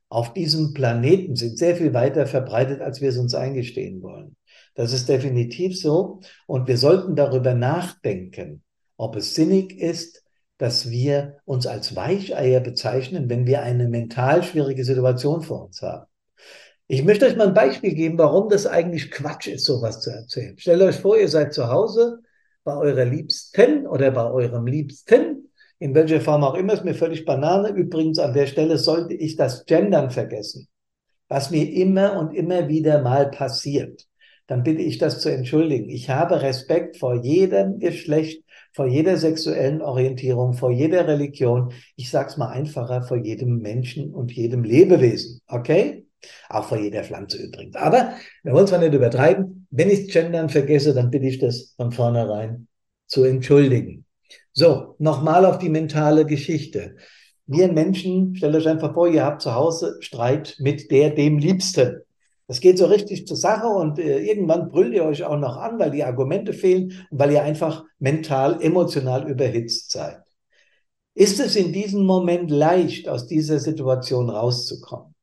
auf 0.08 0.32
diesem 0.32 0.72
Planeten 0.72 1.36
sind 1.36 1.58
sehr 1.58 1.76
viel 1.76 1.92
weiter 1.92 2.26
verbreitet, 2.26 2.80
als 2.80 3.00
wir 3.00 3.08
es 3.08 3.18
uns 3.18 3.34
eingestehen 3.34 4.02
wollen. 4.02 4.36
Das 4.74 4.92
ist 4.92 5.08
definitiv 5.08 5.78
so. 5.78 6.20
Und 6.46 6.68
wir 6.68 6.78
sollten 6.78 7.16
darüber 7.16 7.54
nachdenken, 7.54 8.62
ob 8.96 9.16
es 9.16 9.34
sinnig 9.34 9.78
ist, 9.78 10.22
dass 10.58 10.90
wir 10.90 11.38
uns 11.44 11.66
als 11.66 11.96
Weicheier 11.96 12.60
bezeichnen, 12.60 13.28
wenn 13.28 13.46
wir 13.46 13.62
eine 13.62 13.88
mental 13.88 14.42
schwierige 14.42 14.84
Situation 14.84 15.42
vor 15.42 15.66
uns 15.66 15.82
haben. 15.82 16.06
Ich 16.86 17.04
möchte 17.04 17.26
euch 17.26 17.36
mal 17.36 17.48
ein 17.48 17.54
Beispiel 17.54 17.94
geben, 17.94 18.16
warum 18.16 18.48
das 18.48 18.66
eigentlich 18.66 19.10
Quatsch 19.10 19.48
ist, 19.48 19.64
sowas 19.64 20.00
zu 20.00 20.10
erzählen. 20.10 20.56
Stellt 20.56 20.82
euch 20.82 20.96
vor, 20.96 21.18
ihr 21.18 21.28
seid 21.28 21.52
zu 21.52 21.68
Hause 21.68 22.20
bei 22.62 22.76
eurer 22.76 23.04
Liebsten 23.04 23.86
oder 23.86 24.10
bei 24.12 24.30
eurem 24.30 24.66
Liebsten 24.66 25.45
in 25.78 25.94
welcher 25.94 26.20
Form 26.20 26.42
auch 26.44 26.54
immer, 26.54 26.72
ist 26.72 26.84
mir 26.84 26.94
völlig 26.94 27.24
Banane. 27.24 27.70
Übrigens, 27.70 28.18
an 28.18 28.32
der 28.32 28.46
Stelle 28.46 28.78
sollte 28.78 29.14
ich 29.14 29.36
das 29.36 29.66
Gendern 29.66 30.10
vergessen, 30.10 30.68
was 31.28 31.50
mir 31.50 31.70
immer 31.70 32.18
und 32.18 32.34
immer 32.34 32.68
wieder 32.68 33.02
mal 33.02 33.30
passiert. 33.30 34.06
Dann 34.46 34.62
bitte 34.62 34.82
ich 34.82 34.98
das 34.98 35.20
zu 35.20 35.28
entschuldigen. 35.28 35.90
Ich 35.90 36.08
habe 36.08 36.40
Respekt 36.40 36.98
vor 36.98 37.14
jedem 37.14 37.80
Geschlecht, 37.80 38.44
vor 38.72 38.86
jeder 38.86 39.16
sexuellen 39.16 39.82
Orientierung, 39.82 40.54
vor 40.54 40.70
jeder 40.70 41.08
Religion. 41.08 41.72
Ich 41.96 42.10
sag's 42.10 42.36
mal 42.36 42.50
einfacher, 42.50 43.02
vor 43.02 43.16
jedem 43.16 43.58
Menschen 43.58 44.14
und 44.14 44.32
jedem 44.32 44.62
Lebewesen. 44.62 45.40
Okay? 45.48 46.06
Auch 46.48 46.64
vor 46.68 46.78
jeder 46.78 47.04
Pflanze 47.04 47.38
übrigens. 47.42 47.76
Aber 47.76 48.14
wir 48.42 48.52
wollen 48.52 48.66
zwar 48.66 48.78
nicht 48.78 48.94
übertreiben. 48.94 49.66
Wenn 49.70 49.90
ich 49.90 50.12
Gendern 50.12 50.48
vergesse, 50.48 50.94
dann 50.94 51.10
bitte 51.10 51.26
ich 51.26 51.38
das 51.38 51.74
von 51.76 51.92
vornherein 51.92 52.68
zu 53.06 53.24
entschuldigen. 53.24 54.05
So, 54.58 54.94
nochmal 54.98 55.44
auf 55.44 55.58
die 55.58 55.68
mentale 55.68 56.24
Geschichte. 56.24 56.96
Wir 57.44 57.70
Menschen, 57.70 58.34
stellt 58.36 58.56
euch 58.56 58.66
einfach 58.66 58.94
vor, 58.94 59.06
ihr 59.06 59.22
habt 59.22 59.42
zu 59.42 59.54
Hause 59.54 59.98
Streit 60.00 60.56
mit 60.58 60.90
der 60.90 61.10
dem 61.10 61.36
Liebsten. 61.36 62.00
Das 62.46 62.60
geht 62.60 62.78
so 62.78 62.86
richtig 62.86 63.26
zur 63.26 63.36
Sache 63.36 63.66
und 63.66 63.98
äh, 63.98 64.20
irgendwann 64.20 64.70
brüllt 64.70 64.94
ihr 64.94 65.04
euch 65.04 65.24
auch 65.24 65.36
noch 65.36 65.58
an, 65.58 65.78
weil 65.78 65.90
die 65.90 66.04
Argumente 66.04 66.54
fehlen 66.54 67.06
und 67.10 67.18
weil 67.18 67.32
ihr 67.32 67.42
einfach 67.42 67.84
mental, 67.98 68.62
emotional 68.62 69.28
überhitzt 69.30 69.90
seid. 69.90 70.22
Ist 71.12 71.38
es 71.38 71.54
in 71.54 71.74
diesem 71.74 72.06
Moment 72.06 72.50
leicht, 72.50 73.10
aus 73.10 73.26
dieser 73.26 73.58
Situation 73.58 74.30
rauszukommen? 74.30 75.14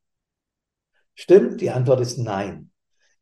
Stimmt? 1.16 1.60
Die 1.60 1.70
Antwort 1.70 2.00
ist 2.00 2.18
nein. 2.18 2.70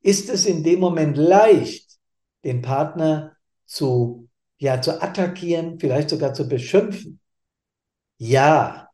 Ist 0.03 0.29
es 0.29 0.44
in 0.44 0.62
dem 0.62 0.79
Moment 0.79 1.16
leicht, 1.16 1.98
den 2.44 2.61
Partner 2.61 3.35
zu, 3.64 4.21
ja, 4.62 4.81
zu 4.81 5.03
attackieren, 5.03 5.81
vielleicht 5.81 6.09
sogar 6.09 6.35
zu 6.35 6.48
beschimpfen? 6.48 7.18
Ja. 8.18 8.88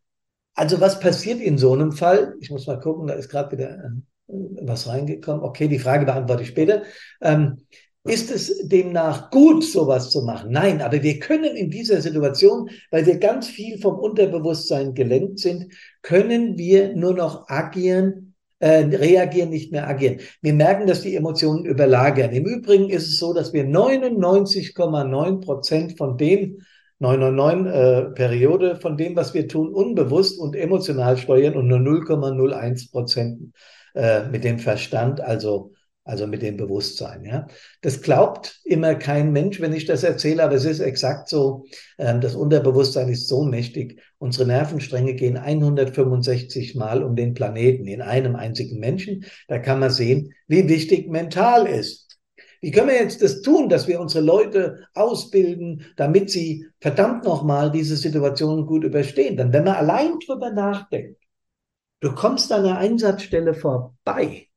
Also 0.55 0.81
was 0.81 0.99
passiert 0.99 1.41
in 1.41 1.59
so 1.59 1.75
einem 1.75 1.93
Fall? 1.93 2.35
Ich 2.41 2.51
muss 2.51 2.67
mal 2.67 2.81
gucken, 2.81 3.07
da 3.07 3.13
ist 3.13 3.29
gerade 3.29 3.53
wieder 3.53 3.75
äh, 3.75 4.33
was 4.63 4.89
reingekommen. 4.89 5.43
Okay, 5.43 5.69
die 5.69 5.79
Frage 5.79 6.07
beantworte 6.07 6.43
ich 6.43 6.49
später. 6.49 6.85
Ähm, 7.21 7.59
ist 8.05 8.31
es 8.31 8.67
demnach 8.67 9.31
gut, 9.31 9.63
sowas 9.63 10.09
zu 10.09 10.23
machen? 10.23 10.53
Nein, 10.53 10.81
aber 10.81 11.03
wir 11.03 11.19
können 11.19 11.55
in 11.55 11.69
dieser 11.69 12.01
Situation, 12.01 12.71
weil 12.91 13.05
wir 13.05 13.19
ganz 13.19 13.49
viel 13.49 13.79
vom 13.79 13.99
Unterbewusstsein 13.99 14.95
gelenkt 14.95 15.39
sind, 15.39 15.75
können 16.01 16.57
wir 16.57 16.97
nur 16.97 17.13
noch 17.13 17.47
agieren, 17.51 18.28
äh, 18.61 18.85
reagieren, 18.85 19.51
nicht 19.51 19.73
mehr 19.73 19.89
agieren. 19.89 20.21
Wir 20.43 20.53
merken, 20.53 20.87
dass 20.87 21.03
die 21.03 21.15
Emotionen 21.15 21.65
überlagern. 21.65 22.33
Im 22.33 22.45
Übrigen 22.45 22.91
ist 22.91 23.09
es 23.09 23.19
so, 23.19 23.33
dass 23.33 23.53
wir 23.53 23.65
99,9 23.65 25.41
Prozent 25.41 25.97
von 25.97 26.17
dem, 26.17 26.59
999 27.01 27.73
äh, 27.73 28.15
Periode 28.15 28.77
von 28.77 28.97
dem, 28.97 29.15
was 29.15 29.33
wir 29.33 29.47
tun, 29.47 29.73
unbewusst 29.73 30.41
und 30.41 30.57
emotional 30.57 31.17
steuern 31.17 31.55
und 31.55 31.69
nur 31.69 31.79
0,01 31.79 32.91
Prozent 32.91 33.53
äh, 33.95 34.25
mit 34.29 34.45
dem 34.45 34.59
Verstand, 34.59 35.21
also 35.21 35.73
also 36.09 36.27
mit 36.27 36.41
dem 36.41 36.57
Bewusstsein. 36.57 37.25
Ja, 37.25 37.47
das 37.83 38.01
glaubt 38.01 38.61
immer 38.65 38.95
kein 38.95 39.31
Mensch, 39.31 39.61
wenn 39.61 39.75
ich 39.75 39.85
das 39.85 40.03
erzähle, 40.03 40.43
aber 40.43 40.55
es 40.55 40.65
ist 40.65 40.81
exakt 40.81 41.29
so. 41.29 41.67
Ähm, 41.99 42.23
das 42.23 42.35
Unterbewusstsein 42.35 43.11
ist 43.11 43.29
so 43.29 43.45
mächtig. 43.45 44.01
Unsere 44.17 44.47
Nervenstränge 44.47 45.15
gehen 45.15 45.37
165 45.37 46.75
Mal 46.77 47.03
um 47.03 47.15
den 47.15 47.35
Planeten 47.35 47.87
in 47.87 48.01
einem 48.01 48.37
einzigen 48.37 48.81
Menschen. 48.81 49.27
Da 49.49 49.59
kann 49.59 49.81
man 49.81 49.91
sehen, 49.91 50.33
wie 50.47 50.67
wichtig 50.69 51.11
mental 51.11 51.67
ist. 51.67 52.19
Wie 52.63 52.71
können 52.71 52.89
wir 52.89 52.97
jetzt 52.97 53.23
das 53.23 53.43
tun, 53.43 53.69
dass 53.69 53.87
wir 53.87 54.01
unsere 54.01 54.25
Leute 54.25 54.87
ausbilden, 54.95 55.85
damit 55.97 56.31
sie 56.31 56.67
verdammt 56.81 57.25
nochmal 57.25 57.71
diese 57.71 57.97
Situationen 57.97 58.65
gut 58.67 58.83
überstehen? 58.83 59.37
Dann, 59.37 59.53
wenn 59.53 59.65
man 59.65 59.77
allein 59.77 60.19
drüber 60.27 60.51
nachdenkt, 60.51 61.21
du 62.01 62.15
kommst 62.15 62.51
an 62.51 62.65
einer 62.65 62.79
Einsatzstelle 62.79 63.53
vorbei, 63.53 64.48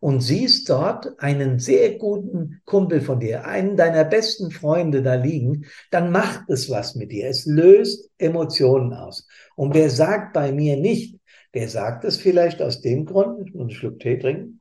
und 0.00 0.20
siehst 0.20 0.68
dort 0.68 1.18
einen 1.20 1.58
sehr 1.58 1.98
guten 1.98 2.60
Kumpel 2.64 3.00
von 3.00 3.20
dir, 3.20 3.46
einen 3.46 3.76
deiner 3.76 4.04
besten 4.04 4.50
Freunde 4.50 5.02
da 5.02 5.14
liegen, 5.14 5.66
dann 5.90 6.10
macht 6.10 6.48
es 6.48 6.70
was 6.70 6.94
mit 6.94 7.12
dir. 7.12 7.28
Es 7.28 7.46
löst 7.46 8.10
Emotionen 8.18 8.92
aus. 8.92 9.26
Und 9.56 9.74
wer 9.74 9.90
sagt 9.90 10.32
bei 10.32 10.52
mir 10.52 10.76
nicht, 10.76 11.18
der 11.54 11.68
sagt 11.68 12.04
es 12.04 12.16
vielleicht 12.16 12.60
aus 12.60 12.80
dem 12.80 13.06
Grund, 13.06 13.46
ich 13.46 13.54
muss 13.54 13.62
einen 13.62 13.70
Schluck 13.70 14.00
Tee 14.00 14.18
trinken, 14.18 14.60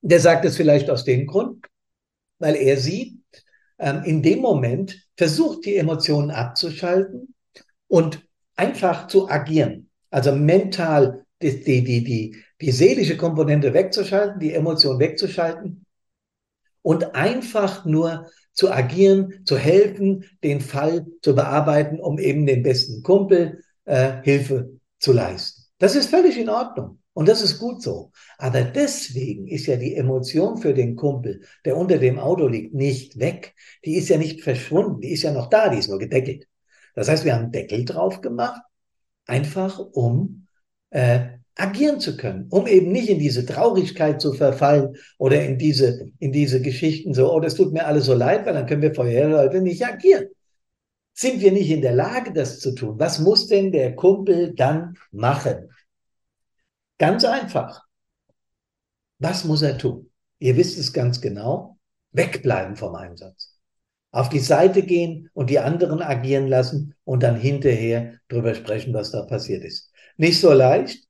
der 0.00 0.20
sagt 0.20 0.44
es 0.44 0.56
vielleicht 0.56 0.90
aus 0.90 1.04
dem 1.04 1.26
Grund, 1.26 1.66
weil 2.38 2.56
er 2.56 2.76
sieht, 2.76 3.18
ähm, 3.78 4.02
in 4.04 4.22
dem 4.22 4.40
Moment 4.40 5.06
versucht 5.16 5.64
die 5.64 5.76
Emotionen 5.76 6.30
abzuschalten 6.30 7.34
und 7.86 8.26
einfach 8.56 9.06
zu 9.06 9.28
agieren. 9.28 9.90
Also 10.10 10.32
mental 10.32 11.21
die, 11.42 11.62
die, 11.62 11.84
die, 11.84 12.04
die, 12.04 12.36
die 12.60 12.70
seelische 12.70 13.16
Komponente 13.16 13.74
wegzuschalten, 13.74 14.40
die 14.40 14.52
Emotion 14.52 14.98
wegzuschalten 14.98 15.84
und 16.82 17.14
einfach 17.14 17.84
nur 17.84 18.26
zu 18.52 18.70
agieren, 18.70 19.44
zu 19.44 19.56
helfen, 19.56 20.24
den 20.42 20.60
Fall 20.60 21.06
zu 21.22 21.34
bearbeiten, 21.34 22.00
um 22.00 22.18
eben 22.18 22.46
dem 22.46 22.62
besten 22.62 23.02
Kumpel 23.02 23.62
äh, 23.84 24.22
Hilfe 24.22 24.78
zu 24.98 25.12
leisten. 25.12 25.64
Das 25.78 25.96
ist 25.96 26.10
völlig 26.10 26.38
in 26.38 26.48
Ordnung 26.48 26.98
und 27.14 27.28
das 27.28 27.42
ist 27.42 27.58
gut 27.58 27.82
so. 27.82 28.12
Aber 28.38 28.62
deswegen 28.62 29.48
ist 29.48 29.66
ja 29.66 29.76
die 29.76 29.96
Emotion 29.96 30.58
für 30.58 30.74
den 30.74 30.96
Kumpel, 30.96 31.42
der 31.64 31.76
unter 31.76 31.98
dem 31.98 32.18
Auto 32.18 32.46
liegt, 32.46 32.74
nicht 32.74 33.18
weg. 33.18 33.54
Die 33.84 33.96
ist 33.96 34.08
ja 34.08 34.18
nicht 34.18 34.42
verschwunden, 34.42 35.00
die 35.00 35.12
ist 35.12 35.22
ja 35.22 35.32
noch 35.32 35.48
da, 35.48 35.68
die 35.68 35.78
ist 35.78 35.88
nur 35.88 35.98
gedeckelt. 35.98 36.46
Das 36.94 37.08
heißt, 37.08 37.24
wir 37.24 37.34
haben 37.34 37.52
Deckel 37.52 37.84
drauf 37.84 38.20
gemacht, 38.20 38.60
einfach 39.26 39.78
um 39.78 40.41
äh, 40.92 41.26
agieren 41.56 42.00
zu 42.00 42.16
können, 42.16 42.46
um 42.50 42.66
eben 42.66 42.92
nicht 42.92 43.08
in 43.08 43.18
diese 43.18 43.44
Traurigkeit 43.44 44.20
zu 44.20 44.32
verfallen 44.32 44.96
oder 45.18 45.44
in 45.44 45.58
diese, 45.58 46.10
in 46.18 46.32
diese 46.32 46.62
Geschichten 46.62 47.14
so, 47.14 47.32
oh, 47.32 47.40
das 47.40 47.54
tut 47.54 47.72
mir 47.72 47.86
alles 47.86 48.06
so 48.06 48.14
leid, 48.14 48.46
weil 48.46 48.54
dann 48.54 48.66
können 48.66 48.82
wir 48.82 48.94
vorher 48.94 49.28
Leute 49.28 49.60
nicht 49.60 49.84
agieren. 49.84 50.26
Sind 51.14 51.40
wir 51.40 51.52
nicht 51.52 51.70
in 51.70 51.82
der 51.82 51.94
Lage, 51.94 52.32
das 52.32 52.58
zu 52.58 52.74
tun? 52.74 52.98
Was 52.98 53.18
muss 53.18 53.46
denn 53.46 53.70
der 53.70 53.94
Kumpel 53.94 54.54
dann 54.54 54.96
machen? 55.10 55.68
Ganz 56.98 57.24
einfach. 57.24 57.82
Was 59.18 59.44
muss 59.44 59.62
er 59.62 59.76
tun? 59.76 60.10
Ihr 60.38 60.56
wisst 60.56 60.78
es 60.78 60.92
ganz 60.92 61.20
genau. 61.20 61.78
Wegbleiben 62.12 62.76
vom 62.76 62.94
Einsatz. 62.94 63.58
Auf 64.10 64.28
die 64.28 64.40
Seite 64.40 64.82
gehen 64.82 65.30
und 65.32 65.48
die 65.48 65.58
anderen 65.58 66.02
agieren 66.02 66.48
lassen 66.48 66.94
und 67.04 67.22
dann 67.22 67.36
hinterher 67.36 68.14
drüber 68.28 68.54
sprechen, 68.54 68.92
was 68.92 69.10
da 69.10 69.22
passiert 69.22 69.64
ist. 69.64 69.91
Nicht 70.16 70.40
so 70.40 70.52
leicht, 70.52 71.06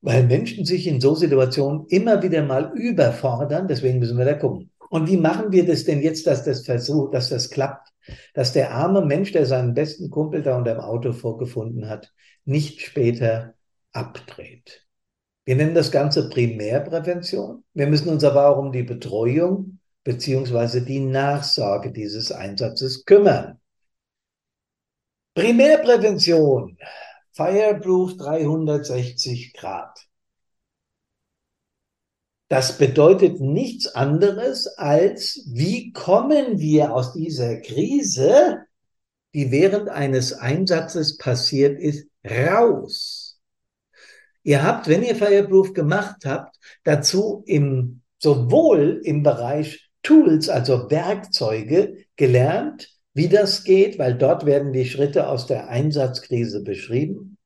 weil 0.00 0.24
Menschen 0.24 0.64
sich 0.64 0.86
in 0.86 1.00
so 1.00 1.14
Situationen 1.14 1.86
immer 1.88 2.22
wieder 2.22 2.42
mal 2.42 2.72
überfordern. 2.74 3.68
Deswegen 3.68 3.98
müssen 3.98 4.18
wir 4.18 4.24
da 4.24 4.34
gucken. 4.34 4.70
Und 4.88 5.08
wie 5.08 5.16
machen 5.16 5.52
wir 5.52 5.64
das 5.64 5.84
denn 5.84 6.02
jetzt, 6.02 6.26
dass 6.26 6.44
das 6.44 6.64
versucht, 6.64 7.14
dass 7.14 7.28
das 7.28 7.50
klappt? 7.50 7.88
Dass 8.34 8.52
der 8.52 8.72
arme 8.72 9.04
Mensch, 9.04 9.32
der 9.32 9.46
seinen 9.46 9.74
besten 9.74 10.10
Kumpel 10.10 10.42
da 10.42 10.56
unter 10.56 10.74
dem 10.74 10.80
Auto 10.80 11.12
vorgefunden 11.12 11.88
hat, 11.88 12.12
nicht 12.44 12.80
später 12.80 13.54
abdreht. 13.92 14.86
Wir 15.44 15.56
nennen 15.56 15.74
das 15.74 15.90
Ganze 15.90 16.28
Primärprävention. 16.28 17.64
Wir 17.74 17.86
müssen 17.86 18.08
uns 18.08 18.24
aber 18.24 18.48
auch 18.48 18.58
um 18.58 18.72
die 18.72 18.82
Betreuung 18.82 19.78
beziehungsweise 20.04 20.82
die 20.82 21.00
Nachsorge 21.00 21.92
dieses 21.92 22.32
Einsatzes 22.32 23.04
kümmern. 23.04 23.60
Primärprävention 25.34 26.78
Fireproof 27.40 28.18
360 28.18 29.54
Grad. 29.54 29.98
Das 32.48 32.76
bedeutet 32.76 33.40
nichts 33.40 33.86
anderes 33.94 34.66
als, 34.66 35.46
wie 35.46 35.90
kommen 35.92 36.58
wir 36.58 36.92
aus 36.92 37.14
dieser 37.14 37.56
Krise, 37.62 38.58
die 39.32 39.50
während 39.50 39.88
eines 39.88 40.34
Einsatzes 40.34 41.16
passiert 41.16 41.80
ist, 41.80 42.10
raus. 42.28 43.40
Ihr 44.42 44.62
habt, 44.62 44.86
wenn 44.88 45.02
ihr 45.02 45.16
Fireproof 45.16 45.72
gemacht 45.72 46.26
habt, 46.26 46.56
dazu 46.84 47.42
im, 47.46 48.02
sowohl 48.18 49.00
im 49.02 49.22
Bereich 49.22 49.88
Tools, 50.02 50.50
also 50.50 50.90
Werkzeuge, 50.90 52.04
gelernt, 52.16 52.99
wie 53.12 53.28
das 53.28 53.64
geht, 53.64 53.98
weil 53.98 54.14
dort 54.14 54.46
werden 54.46 54.72
die 54.72 54.86
Schritte 54.86 55.28
aus 55.28 55.46
der 55.46 55.68
Einsatzkrise 55.68 56.62
beschrieben. 56.62 57.38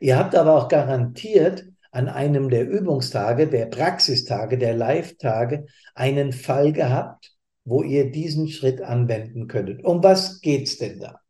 Ihr 0.00 0.18
habt 0.18 0.34
aber 0.34 0.56
auch 0.56 0.68
garantiert 0.68 1.64
an 1.90 2.08
einem 2.08 2.48
der 2.50 2.68
Übungstage, 2.68 3.48
der 3.48 3.66
Praxistage, 3.66 4.58
der 4.58 4.74
Live-Tage 4.74 5.66
einen 5.94 6.32
Fall 6.32 6.72
gehabt, 6.72 7.32
wo 7.64 7.82
ihr 7.82 8.10
diesen 8.10 8.48
Schritt 8.48 8.80
anwenden 8.80 9.46
könntet. 9.46 9.84
Um 9.84 10.02
was 10.02 10.40
geht's 10.40 10.78
denn 10.78 11.00
da? 11.00 11.20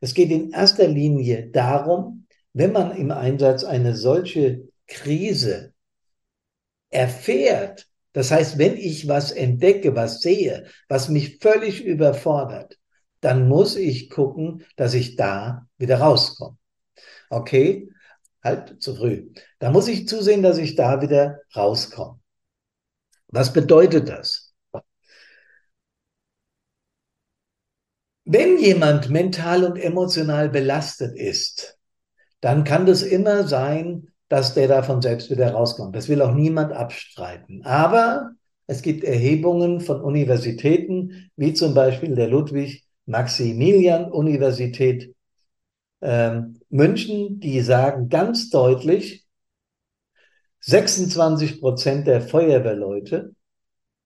Es 0.00 0.14
geht 0.14 0.30
in 0.30 0.50
erster 0.50 0.88
Linie 0.88 1.48
darum, 1.50 2.26
wenn 2.52 2.72
man 2.72 2.96
im 2.96 3.10
Einsatz 3.10 3.64
eine 3.64 3.94
solche 3.94 4.68
Krise 4.86 5.74
erfährt, 6.90 7.86
das 8.12 8.30
heißt, 8.30 8.58
wenn 8.58 8.76
ich 8.76 9.06
was 9.06 9.30
entdecke, 9.30 9.94
was 9.94 10.20
sehe, 10.20 10.66
was 10.88 11.08
mich 11.08 11.38
völlig 11.40 11.84
überfordert, 11.84 12.78
dann 13.20 13.48
muss 13.48 13.76
ich 13.76 14.10
gucken, 14.10 14.64
dass 14.76 14.94
ich 14.94 15.16
da 15.16 15.66
wieder 15.76 15.98
rauskomme. 16.00 16.56
Okay, 17.30 17.90
halt 18.42 18.82
zu 18.82 18.94
früh. 18.94 19.30
Da 19.58 19.70
muss 19.70 19.88
ich 19.88 20.08
zusehen, 20.08 20.42
dass 20.42 20.58
ich 20.58 20.74
da 20.76 21.02
wieder 21.02 21.40
rauskomme. 21.54 22.20
Was 23.28 23.52
bedeutet 23.52 24.08
das? 24.08 24.54
Wenn 28.24 28.58
jemand 28.58 29.08
mental 29.08 29.64
und 29.64 29.78
emotional 29.78 30.50
belastet 30.50 31.16
ist, 31.16 31.78
dann 32.40 32.64
kann 32.64 32.86
das 32.86 33.02
immer 33.02 33.46
sein, 33.46 34.08
dass 34.28 34.54
der 34.54 34.68
davon 34.68 35.00
selbst 35.00 35.30
wieder 35.30 35.52
rauskommt. 35.52 35.96
Das 35.96 36.08
will 36.08 36.20
auch 36.20 36.34
niemand 36.34 36.72
abstreiten. 36.72 37.64
Aber 37.64 38.32
es 38.66 38.82
gibt 38.82 39.02
Erhebungen 39.02 39.80
von 39.80 40.02
Universitäten, 40.02 41.30
wie 41.36 41.54
zum 41.54 41.72
Beispiel 41.72 42.14
der 42.14 42.28
Ludwig-Maximilian-Universität 43.08 45.14
ähm, 46.00 46.60
München, 46.68 47.40
die 47.40 47.60
sagen 47.60 48.08
ganz 48.08 48.50
deutlich, 48.50 49.26
26 50.60 51.60
Prozent 51.60 52.06
der 52.06 52.20
Feuerwehrleute, 52.20 53.34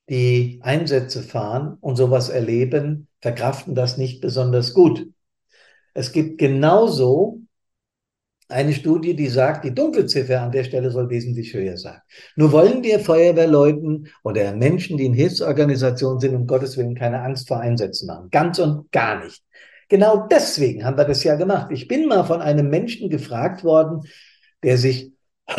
die 0.08 0.60
Einsätze 0.62 1.22
fahren 1.22 1.76
und 1.80 1.96
sowas 1.96 2.28
erleben, 2.28 3.08
verkraften 3.20 3.74
das 3.74 3.98
nicht 3.98 4.20
besonders 4.20 4.74
gut. 4.74 5.08
Es 5.94 6.12
gibt 6.12 6.38
genauso 6.38 7.41
eine 8.52 8.72
Studie, 8.72 9.14
die 9.14 9.28
sagt, 9.28 9.64
die 9.64 9.74
Dunkelziffer 9.74 10.40
an 10.40 10.52
der 10.52 10.64
Stelle 10.64 10.90
soll 10.90 11.10
wesentlich 11.10 11.52
höher 11.54 11.76
sein. 11.76 11.98
Nur 12.36 12.52
wollen 12.52 12.82
wir 12.82 13.00
Feuerwehrleuten 13.00 14.08
oder 14.22 14.54
Menschen, 14.54 14.96
die 14.96 15.06
in 15.06 15.14
Hilfsorganisationen 15.14 16.20
sind, 16.20 16.34
um 16.34 16.46
Gottes 16.46 16.76
Willen 16.76 16.94
keine 16.94 17.22
Angst 17.22 17.48
vor 17.48 17.60
Einsätzen 17.60 18.06
machen. 18.06 18.28
Ganz 18.30 18.58
und 18.58 18.90
gar 18.92 19.24
nicht. 19.24 19.42
Genau 19.88 20.26
deswegen 20.26 20.84
haben 20.84 20.96
wir 20.96 21.04
das 21.04 21.22
ja 21.24 21.34
gemacht. 21.34 21.70
Ich 21.70 21.86
bin 21.88 22.06
mal 22.06 22.24
von 22.24 22.40
einem 22.40 22.70
Menschen 22.70 23.10
gefragt 23.10 23.62
worden, 23.64 24.02
der 24.62 24.78
sich 24.78 25.12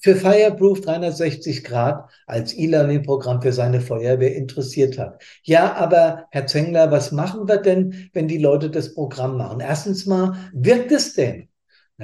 für 0.00 0.16
Fireproof 0.16 0.80
360 0.80 1.62
Grad 1.62 2.10
als 2.26 2.54
E-Learning-Programm 2.56 3.42
für 3.42 3.52
seine 3.52 3.80
Feuerwehr 3.80 4.34
interessiert 4.34 4.98
hat. 4.98 5.22
Ja, 5.44 5.74
aber 5.74 6.26
Herr 6.30 6.46
Zengler, 6.46 6.90
was 6.90 7.12
machen 7.12 7.46
wir 7.46 7.58
denn, 7.58 8.08
wenn 8.12 8.28
die 8.28 8.38
Leute 8.38 8.70
das 8.70 8.94
Programm 8.94 9.36
machen? 9.36 9.60
Erstens 9.60 10.06
mal, 10.06 10.50
wirkt 10.54 10.90
es 10.90 11.14
denn? 11.14 11.48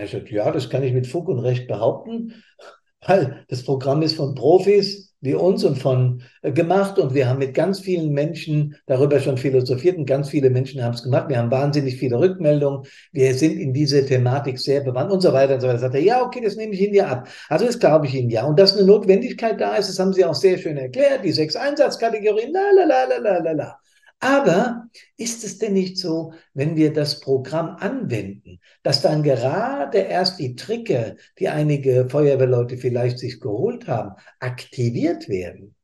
Ich 0.03 0.11
sagte, 0.11 0.35
ja, 0.35 0.51
das 0.51 0.71
kann 0.71 0.83
ich 0.83 0.93
mit 0.93 1.07
Fug 1.07 1.29
und 1.29 1.39
Recht 1.41 1.67
behaupten, 1.69 2.35
weil 3.07 3.45
das 3.49 3.63
Programm 3.63 4.03
ist 4.03 4.17
von 4.17 4.35
Profis, 4.35 5.09
wie 5.21 5.35
uns 5.35 5.65
und 5.65 5.77
von 5.77 6.23
äh, 6.43 6.53
gemacht 6.53 6.99
und 6.99 7.13
wir 7.13 7.29
haben 7.29 7.39
mit 7.39 7.55
ganz 7.55 7.81
vielen 7.81 8.13
Menschen 8.13 8.77
darüber 8.87 9.19
schon 9.19 9.37
philosophiert 9.37 9.97
und 9.97 10.07
ganz 10.07 10.31
viele 10.31 10.51
Menschen 10.51 10.83
haben 10.83 10.95
es 10.95 11.03
gemacht. 11.03 11.29
Wir 11.29 11.39
haben 11.39 11.51
wahnsinnig 11.51 11.97
viele 11.97 12.21
Rückmeldungen. 12.21 12.87
Wir 13.13 13.35
sind 13.35 13.59
in 13.59 13.73
diese 13.73 14.07
Thematik 14.07 14.59
sehr 14.59 14.81
bewandt 14.83 15.11
und 15.11 15.21
so 15.21 15.33
weiter 15.33 15.55
und 15.55 15.61
so 15.61 15.67
weiter. 15.67 15.79
Sagt 15.79 15.95
er, 15.95 16.03
ja, 16.03 16.23
okay, 16.23 16.41
das 16.41 16.57
nehme 16.57 16.73
ich 16.73 16.81
Ihnen 16.81 16.95
ja 16.95 17.09
ab. 17.09 17.29
Also 17.49 17.67
das 17.67 17.79
glaube 17.79 18.07
ich 18.07 18.15
Ihnen 18.15 18.31
ja. 18.31 18.45
Und 18.45 18.59
dass 18.59 18.77
eine 18.77 18.87
Notwendigkeit 18.87 19.61
da 19.61 19.75
ist, 19.75 19.89
das 19.89 19.99
haben 19.99 20.13
Sie 20.13 20.25
auch 20.25 20.35
sehr 20.35 20.59
schön 20.59 20.77
erklärt. 20.77 21.25
Die 21.25 21.33
sechs 21.33 21.57
Einsatzkategorien, 21.57 22.53
la 22.53 22.71
la 22.77 22.85
la 22.85 23.19
la 23.19 23.39
la 23.39 23.53
la. 23.53 23.79
Aber 24.21 24.89
ist 25.17 25.45
es 25.45 25.59
denn 25.59 25.75
nicht 25.75 25.97
so, 25.97 26.33
wenn 26.53 26.75
wir 26.75 26.93
das 26.93 27.21
Programm 27.21 27.77
anwenden, 27.79 28.59
dass 28.83 29.01
dann 29.01 29.23
gerade 29.23 29.99
erst 29.99 30.41
die 30.41 30.57
Trigger, 30.57 31.15
die 31.39 31.49
einige 31.49 32.09
Feuerwehrleute 32.09 32.79
vielleicht 32.79 33.19
sich 33.19 33.41
geholt 33.41 33.87
haben, 33.87 34.17
aktiviert 34.41 35.29
werden? 35.29 35.77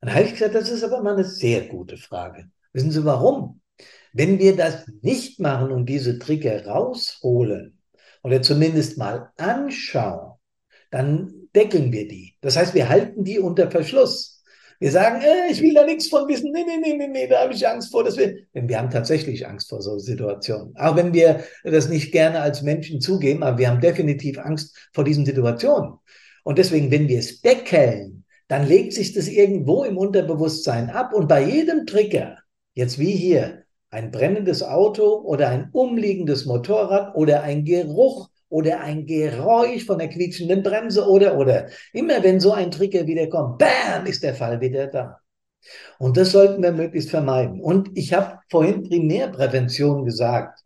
Dann 0.00 0.14
habe 0.14 0.24
ich 0.24 0.32
gesagt, 0.32 0.54
das 0.54 0.70
ist 0.70 0.84
aber 0.84 1.02
mal 1.02 1.14
eine 1.14 1.24
sehr 1.24 1.62
gute 1.62 1.96
Frage. 1.96 2.48
Wissen 2.72 2.92
Sie 2.92 3.04
warum? 3.04 3.60
Wenn 4.12 4.38
wir 4.38 4.56
das 4.56 4.86
nicht 5.02 5.40
machen 5.40 5.72
und 5.72 5.86
diese 5.86 6.18
Trigger 6.18 6.66
rausholen 6.66 7.78
oder 8.22 8.40
zumindest 8.42 8.98
mal 8.98 9.30
anschauen, 9.36 10.38
dann 10.90 11.48
deckeln 11.54 11.92
wir 11.92 12.06
die. 12.08 12.36
Das 12.40 12.56
heißt, 12.56 12.74
wir 12.74 12.88
halten 12.88 13.24
die 13.24 13.38
unter 13.38 13.70
Verschluss. 13.70 14.37
Wir 14.80 14.92
sagen, 14.92 15.20
äh, 15.22 15.50
ich 15.50 15.60
will 15.60 15.74
da 15.74 15.84
nichts 15.84 16.08
von 16.08 16.28
wissen. 16.28 16.52
Nee, 16.52 16.64
nee, 16.64 16.78
nee, 16.80 16.96
nee, 16.96 17.08
nee, 17.08 17.26
da 17.26 17.42
habe 17.42 17.52
ich 17.52 17.66
Angst 17.66 17.90
vor. 17.90 18.04
Das 18.04 18.16
will. 18.16 18.46
Denn 18.54 18.68
wir 18.68 18.78
haben 18.78 18.90
tatsächlich 18.90 19.46
Angst 19.46 19.68
vor 19.68 19.82
so 19.82 19.98
Situationen. 19.98 20.76
Auch 20.76 20.96
wenn 20.96 21.12
wir 21.12 21.44
das 21.64 21.88
nicht 21.88 22.12
gerne 22.12 22.40
als 22.40 22.62
Menschen 22.62 23.00
zugeben, 23.00 23.42
aber 23.42 23.58
wir 23.58 23.70
haben 23.70 23.80
definitiv 23.80 24.38
Angst 24.38 24.76
vor 24.92 25.04
diesen 25.04 25.26
Situationen. 25.26 25.94
Und 26.44 26.58
deswegen, 26.58 26.90
wenn 26.90 27.08
wir 27.08 27.18
es 27.18 27.40
deckeln, 27.40 28.24
dann 28.46 28.66
legt 28.66 28.92
sich 28.92 29.12
das 29.12 29.28
irgendwo 29.28 29.84
im 29.84 29.98
Unterbewusstsein 29.98 30.90
ab. 30.90 31.12
Und 31.12 31.28
bei 31.28 31.42
jedem 31.42 31.86
Trigger, 31.86 32.38
jetzt 32.74 32.98
wie 32.98 33.12
hier, 33.12 33.64
ein 33.90 34.10
brennendes 34.10 34.62
Auto 34.62 35.20
oder 35.22 35.48
ein 35.48 35.70
umliegendes 35.72 36.46
Motorrad 36.46 37.14
oder 37.16 37.42
ein 37.42 37.64
Geruch 37.64 38.28
oder 38.48 38.80
ein 38.80 39.06
Geräusch 39.06 39.84
von 39.84 39.98
der 39.98 40.08
quietschenden 40.08 40.62
Bremse 40.62 41.06
oder, 41.06 41.36
oder. 41.36 41.68
Immer 41.92 42.22
wenn 42.22 42.40
so 42.40 42.52
ein 42.52 42.70
Trigger 42.70 43.06
wieder 43.06 43.26
kommt, 43.28 43.58
bam, 43.58 44.06
ist 44.06 44.22
der 44.22 44.34
Fall 44.34 44.60
wieder 44.60 44.86
da. 44.86 45.18
Und 45.98 46.16
das 46.16 46.32
sollten 46.32 46.62
wir 46.62 46.72
möglichst 46.72 47.10
vermeiden. 47.10 47.60
Und 47.60 47.90
ich 47.94 48.12
habe 48.12 48.38
vorhin 48.50 48.82
Primärprävention 48.82 50.04
gesagt. 50.04 50.60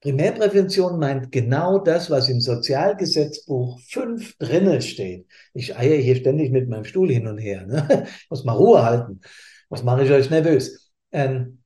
Primärprävention 0.00 0.98
meint 0.98 1.30
genau 1.30 1.78
das, 1.78 2.10
was 2.10 2.28
im 2.28 2.40
Sozialgesetzbuch 2.40 3.78
5 3.88 4.36
drinne 4.38 4.82
steht. 4.82 5.26
Ich 5.54 5.76
eier 5.76 5.96
hier 5.96 6.16
ständig 6.16 6.50
mit 6.50 6.68
meinem 6.68 6.84
Stuhl 6.84 7.10
hin 7.10 7.28
und 7.28 7.38
her. 7.38 7.66
Ne? 7.66 8.06
Muss 8.30 8.44
mal 8.44 8.54
Ruhe 8.54 8.84
halten. 8.84 9.20
Was 9.68 9.84
mache 9.84 10.04
ich 10.04 10.10
euch 10.10 10.28
nervös? 10.28 10.92
Ähm, 11.12 11.61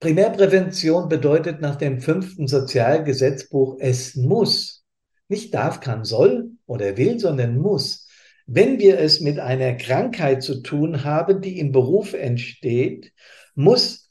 Primärprävention 0.00 1.08
bedeutet 1.08 1.60
nach 1.60 1.76
dem 1.76 2.00
fünften 2.00 2.48
Sozialgesetzbuch, 2.48 3.76
es 3.80 4.14
muss, 4.14 4.84
nicht 5.28 5.54
darf, 5.54 5.80
kann, 5.80 6.04
soll 6.04 6.50
oder 6.66 6.96
will, 6.96 7.18
sondern 7.18 7.56
muss. 7.56 8.06
Wenn 8.46 8.78
wir 8.78 9.00
es 9.00 9.20
mit 9.20 9.38
einer 9.38 9.74
Krankheit 9.74 10.42
zu 10.42 10.62
tun 10.62 11.02
haben, 11.02 11.40
die 11.40 11.58
im 11.58 11.72
Beruf 11.72 12.12
entsteht, 12.12 13.12
muss 13.54 14.10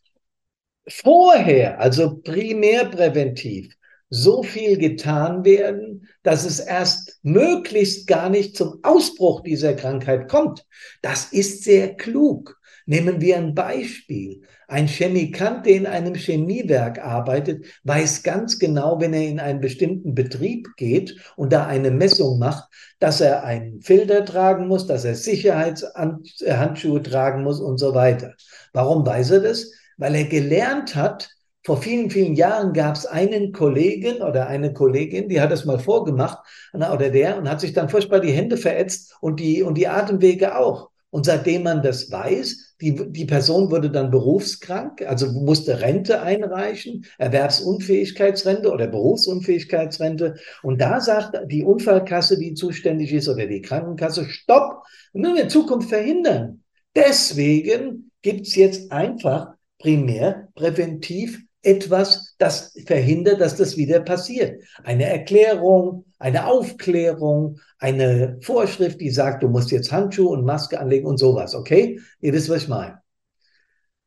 vorher, 0.88 1.80
also 1.80 2.18
primärpräventiv, 2.18 3.74
so 4.10 4.44
viel 4.44 4.78
getan 4.78 5.46
werden, 5.46 6.08
dass 6.24 6.46
es 6.46 6.60
erst 6.60 7.20
möglichst 7.24 8.08
gar 8.08 8.30
nicht 8.30 8.56
zum 8.56 8.80
Ausbruch 8.84 9.42
dieser 9.42 9.74
Krankheit 9.74 10.30
kommt. 10.30 10.66
Das 11.02 11.32
ist 11.32 11.64
sehr 11.64 11.96
klug. 11.96 12.60
Nehmen 12.88 13.20
wir 13.20 13.38
ein 13.38 13.56
Beispiel. 13.56 14.42
Ein 14.68 14.88
Chemikant, 14.88 15.66
der 15.66 15.76
in 15.76 15.88
einem 15.88 16.14
Chemiewerk 16.14 17.04
arbeitet, 17.04 17.66
weiß 17.84 18.22
ganz 18.22 18.60
genau, 18.60 19.00
wenn 19.00 19.14
er 19.14 19.28
in 19.28 19.40
einen 19.40 19.60
bestimmten 19.60 20.14
Betrieb 20.14 20.68
geht 20.78 21.16
und 21.36 21.52
da 21.52 21.66
eine 21.66 21.90
Messung 21.90 22.38
macht, 22.38 22.66
dass 23.00 23.22
er 23.22 23.44
einen 23.44 23.82
Filter 23.82 24.24
tragen 24.24 24.68
muss, 24.68 24.86
dass 24.86 25.04
er 25.04 25.16
Sicherheitshandschuhe 25.16 27.02
tragen 27.02 27.44
muss 27.44 27.60
und 27.60 27.80
so 27.80 27.96
weiter. 27.96 28.34
Warum 28.74 29.06
weiß 29.06 29.32
er 29.32 29.40
das? 29.40 29.72
Weil 29.98 30.16
er 30.16 30.26
gelernt 30.26 30.96
hat, 30.96 31.30
vor 31.64 31.82
vielen, 31.82 32.12
vielen 32.12 32.36
Jahren 32.36 32.74
gab 32.74 32.96
es 32.96 33.08
einen 33.08 33.52
Kollegen 33.52 34.22
oder 34.22 34.46
eine 34.46 34.72
Kollegin, 34.72 35.30
die 35.30 35.42
hat 35.42 35.52
das 35.52 35.66
mal 35.66 35.80
vorgemacht, 35.80 36.38
oder 36.74 37.10
der, 37.10 37.40
und 37.40 37.50
hat 37.50 37.60
sich 37.60 37.74
dann 37.74 37.90
furchtbar 37.90 38.20
die 38.20 38.32
Hände 38.32 38.56
verätzt 38.56 39.16
und 39.20 39.40
die, 39.40 39.64
und 39.64 39.76
die 39.76 39.88
Atemwege 39.88 40.60
auch. 40.60 40.92
Und 41.10 41.26
seitdem 41.26 41.64
man 41.64 41.82
das 41.82 42.12
weiß, 42.12 42.65
die, 42.82 43.12
die 43.12 43.26
Person 43.26 43.72
wurde 43.72 43.90
dann 43.90 44.12
berufskrank, 44.12 45.02
also 45.02 45.32
musste 45.32 45.82
Rente 45.82 46.22
einreichen, 46.22 47.06
Erwerbsunfähigkeitsrente 47.18 48.72
oder 48.72 48.88
Berufsunfähigkeitsrente. 48.88 50.36
Und 50.62 50.82
da 50.82 51.00
sagt 51.00 51.40
die 51.52 51.64
Unfallkasse, 51.64 52.38
die 52.38 52.54
zuständig 52.54 53.14
ist, 53.14 53.30
oder 53.30 53.46
die 53.46 53.62
Krankenkasse, 53.62 54.26
stopp, 54.26 54.84
wir 55.14 55.22
müssen 55.22 55.38
in 55.38 55.50
Zukunft 55.50 55.90
verhindern. 55.90 56.64
Deswegen 56.96 58.12
gibt's 58.22 58.56
jetzt 58.56 58.92
einfach 58.92 59.54
primär 59.80 60.50
präventiv 60.56 61.42
etwas, 61.66 62.36
das 62.38 62.74
verhindert, 62.86 63.42
dass 63.42 63.56
das 63.56 63.78
wieder 63.78 64.00
passiert. 64.00 64.64
Eine 64.84 65.06
Erklärung, 65.06 66.06
eine 66.20 66.48
Aufklärung, 66.48 67.60
eine 67.80 68.38
Vorschrift, 68.42 69.02
die 69.02 69.10
sagt, 69.10 69.44
du 69.44 69.50
musst 69.50 69.72
jetzt 69.72 69.92
Handschuhe 69.92 70.30
und 70.30 70.46
Maske 70.46 70.80
anlegen 70.80 71.08
und 71.08 71.18
sowas, 71.18 71.56
okay? 71.56 72.00
Ihr 72.22 72.34
wisst, 72.34 72.50
was 72.50 72.64
ich 72.64 72.68
meine. 72.68 73.00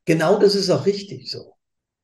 Genau 0.05 0.39
das 0.39 0.55
ist 0.55 0.69
auch 0.69 0.85
richtig 0.85 1.29
so. 1.29 1.53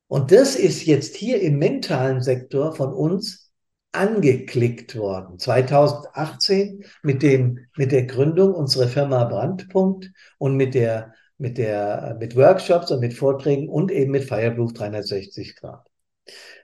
Und 0.08 0.30
das 0.30 0.54
ist 0.54 0.86
jetzt 0.86 1.16
hier 1.16 1.40
im 1.40 1.58
mentalen 1.58 2.22
Sektor 2.22 2.74
von 2.74 2.92
uns 2.92 3.50
angeklickt 3.96 4.96
worden. 4.96 5.38
2018 5.38 6.84
mit 7.02 7.22
dem, 7.22 7.66
mit 7.76 7.92
der 7.92 8.04
Gründung 8.04 8.54
unserer 8.54 8.88
Firma 8.88 9.24
Brandpunkt 9.24 10.12
und 10.38 10.54
mit 10.56 10.74
der 10.74 11.14
mit 11.38 11.58
der, 11.58 12.16
mit 12.18 12.36
Workshops 12.36 12.90
und 12.90 13.00
mit 13.00 13.14
Vorträgen 13.14 13.68
und 13.68 13.90
eben 13.90 14.10
mit 14.12 14.24
Fireproof 14.24 14.72
360 14.72 15.56
Grad. 15.56 15.86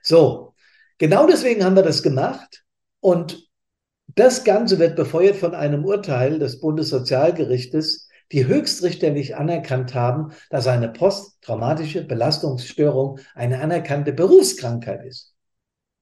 So. 0.02 0.54
Genau 0.98 1.26
deswegen 1.26 1.64
haben 1.64 1.74
wir 1.76 1.82
das 1.82 2.02
gemacht 2.02 2.64
und 3.00 3.48
das 4.06 4.44
Ganze 4.44 4.78
wird 4.78 4.94
befeuert 4.94 5.36
von 5.36 5.54
einem 5.54 5.84
Urteil 5.84 6.38
des 6.38 6.60
Bundessozialgerichtes, 6.60 8.08
die 8.30 8.46
höchstrichterlich 8.46 9.36
anerkannt 9.36 9.94
haben, 9.94 10.32
dass 10.50 10.66
eine 10.66 10.88
posttraumatische 10.88 12.04
Belastungsstörung 12.04 13.18
eine 13.34 13.60
anerkannte 13.60 14.12
Berufskrankheit 14.12 15.04
ist. 15.04 15.34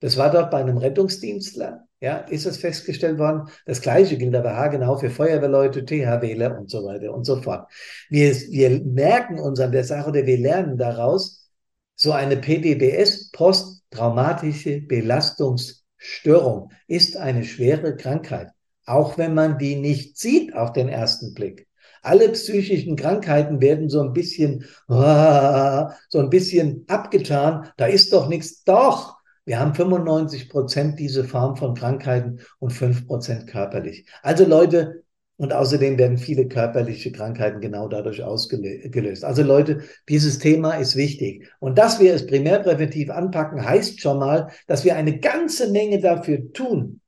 Das 0.00 0.16
war 0.16 0.30
dort 0.30 0.50
bei 0.50 0.60
einem 0.60 0.78
Rettungsdienstler, 0.78 1.86
ja, 2.01 2.18
ist 2.18 2.46
es 2.46 2.59
festgestellt 2.59 3.18
worden. 3.18 3.48
Das 3.66 3.80
Gleiche 3.80 4.16
gilt 4.16 4.34
aber 4.34 4.57
haargenau 4.57 4.96
für 4.96 5.11
Feuerwehrleute, 5.11 5.84
THWler 5.84 6.59
und 6.59 6.70
so 6.70 6.84
weiter 6.84 7.12
und 7.12 7.24
so 7.24 7.40
fort. 7.42 7.70
Wir, 8.09 8.32
wir 8.32 8.82
merken 8.84 9.38
uns 9.38 9.61
an 9.61 9.72
der 9.72 9.84
Sache 9.84 10.09
oder 10.09 10.26
wir 10.26 10.38
lernen 10.38 10.78
daraus, 10.78 11.51
so 11.94 12.12
eine 12.12 12.38
PDBS, 12.38 13.30
posttraumatische 13.30 14.80
Belastungsstörung, 14.80 15.80
Störung 16.01 16.72
ist 16.88 17.18
eine 17.18 17.44
schwere 17.44 17.94
Krankheit, 17.94 18.48
auch 18.86 19.18
wenn 19.18 19.34
man 19.34 19.59
die 19.59 19.76
nicht 19.76 20.16
sieht 20.16 20.55
auf 20.55 20.72
den 20.72 20.88
ersten 20.88 21.34
Blick. 21.34 21.68
Alle 22.03 22.30
psychischen 22.30 22.96
Krankheiten 22.96 23.61
werden 23.61 23.90
so 23.90 24.01
ein 24.01 24.14
bisschen, 24.14 24.64
so 24.88 26.18
ein 26.18 26.30
bisschen 26.30 26.86
abgetan. 26.88 27.70
Da 27.76 27.84
ist 27.84 28.14
doch 28.14 28.28
nichts. 28.30 28.64
Doch, 28.64 29.19
wir 29.51 29.59
haben 29.59 29.74
95 29.74 30.48
Prozent 30.48 31.01
diese 31.01 31.24
Form 31.24 31.57
von 31.57 31.74
Krankheiten 31.74 32.38
und 32.61 32.70
5 32.70 33.09
Prozent 33.09 33.48
körperlich. 33.48 34.07
Also 34.22 34.46
Leute, 34.46 35.03
und 35.38 35.53
außerdem 35.53 35.98
werden 35.98 36.18
viele 36.18 36.46
körperliche 36.46 37.11
Krankheiten 37.11 37.61
genau 37.61 37.88
dadurch 37.88 38.22
ausgelöst. 38.22 39.24
Also 39.24 39.42
Leute, 39.42 39.80
dieses 40.09 40.38
Thema 40.38 40.74
ist 40.74 40.94
wichtig. 40.94 41.51
Und 41.59 41.78
dass 41.78 41.98
wir 41.98 42.14
es 42.14 42.28
primärpräventiv 42.28 43.11
anpacken, 43.11 43.64
heißt 43.64 44.01
schon 44.01 44.20
mal, 44.20 44.53
dass 44.68 44.84
wir 44.84 44.94
eine 44.94 45.18
ganze 45.18 45.72
Menge 45.72 45.98
dafür 45.98 46.53
tun, 46.53 47.01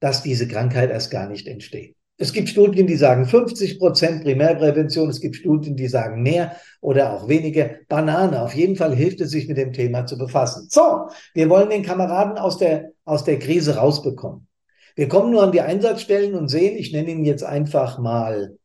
dass 0.00 0.24
diese 0.24 0.48
Krankheit 0.48 0.90
erst 0.90 1.12
gar 1.12 1.28
nicht 1.28 1.46
entsteht. 1.46 1.95
Es 2.18 2.32
gibt 2.32 2.48
Studien, 2.48 2.86
die 2.86 2.96
sagen 2.96 3.26
50 3.26 3.78
Prozent 3.78 4.22
Primärprävention. 4.22 5.10
Es 5.10 5.20
gibt 5.20 5.36
Studien, 5.36 5.76
die 5.76 5.88
sagen 5.88 6.22
mehr 6.22 6.56
oder 6.80 7.12
auch 7.12 7.28
weniger. 7.28 7.70
Banane. 7.88 8.40
Auf 8.40 8.54
jeden 8.54 8.76
Fall 8.76 8.94
hilft 8.94 9.20
es, 9.20 9.30
sich 9.30 9.48
mit 9.48 9.58
dem 9.58 9.72
Thema 9.72 10.06
zu 10.06 10.16
befassen. 10.16 10.68
So, 10.70 11.08
wir 11.34 11.50
wollen 11.50 11.68
den 11.68 11.82
Kameraden 11.82 12.38
aus 12.38 12.56
der, 12.56 12.92
aus 13.04 13.24
der 13.24 13.38
Krise 13.38 13.76
rausbekommen. 13.76 14.46
Wir 14.94 15.08
kommen 15.08 15.30
nur 15.30 15.42
an 15.42 15.52
die 15.52 15.60
Einsatzstellen 15.60 16.34
und 16.34 16.48
sehen, 16.48 16.76
ich 16.78 16.90
nenne 16.90 17.10
ihn 17.10 17.24
jetzt 17.26 17.44
einfach 17.44 17.98
mal 17.98 18.56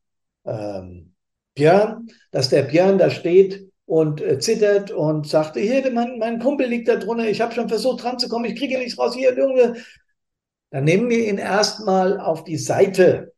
ähm, 0.45 1.13
Björn, 1.55 2.07
dass 2.31 2.47
der 2.47 2.63
Björn 2.63 2.97
da 2.97 3.09
steht 3.09 3.69
und 3.85 4.21
äh, 4.21 4.39
zittert 4.39 4.91
und 4.91 5.27
sagte, 5.27 5.59
hier, 5.59 5.91
mein, 5.91 6.17
mein 6.19 6.39
Kumpel 6.39 6.67
liegt 6.67 6.87
da 6.87 6.95
drunter, 6.95 7.27
ich 7.27 7.41
habe 7.41 7.53
schon 7.53 7.67
versucht 7.67 8.03
dran 8.03 8.17
zu 8.17 8.29
kommen, 8.29 8.45
ich 8.45 8.55
kriege 8.55 8.77
nichts 8.77 8.97
raus, 8.97 9.13
hier, 9.13 9.37
Junge. 9.37 9.75
Dann 10.69 10.85
nehmen 10.85 11.09
wir 11.09 11.27
ihn 11.27 11.37
erstmal 11.37 12.17
auf 12.17 12.45
die 12.45 12.55
Seite. 12.55 13.30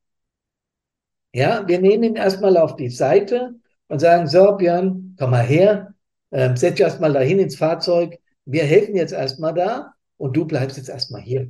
Ja, 1.33 1.67
wir 1.67 1.79
nehmen 1.79 2.03
ihn 2.03 2.15
erstmal 2.15 2.57
auf 2.57 2.75
die 2.75 2.89
Seite 2.89 3.55
und 3.87 3.99
sagen, 3.99 4.27
so, 4.27 4.53
Björn, 4.53 5.15
komm 5.17 5.31
mal 5.31 5.45
her, 5.45 5.93
ähm, 6.31 6.55
setz 6.55 6.75
dich 6.75 6.81
erstmal 6.81 7.13
dahin 7.13 7.39
ins 7.39 7.55
Fahrzeug, 7.55 8.19
wir 8.45 8.63
helfen 8.63 8.95
jetzt 8.95 9.13
erstmal 9.13 9.53
da 9.53 9.93
und 10.17 10.35
du 10.37 10.45
bleibst 10.45 10.77
jetzt 10.77 10.89
erstmal 10.89 11.21
hier. 11.21 11.49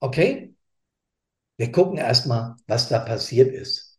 Okay? 0.00 0.54
Wir 1.56 1.72
gucken 1.72 1.98
erstmal, 1.98 2.56
was 2.66 2.88
da 2.88 2.98
passiert 3.00 3.52
ist. 3.52 3.98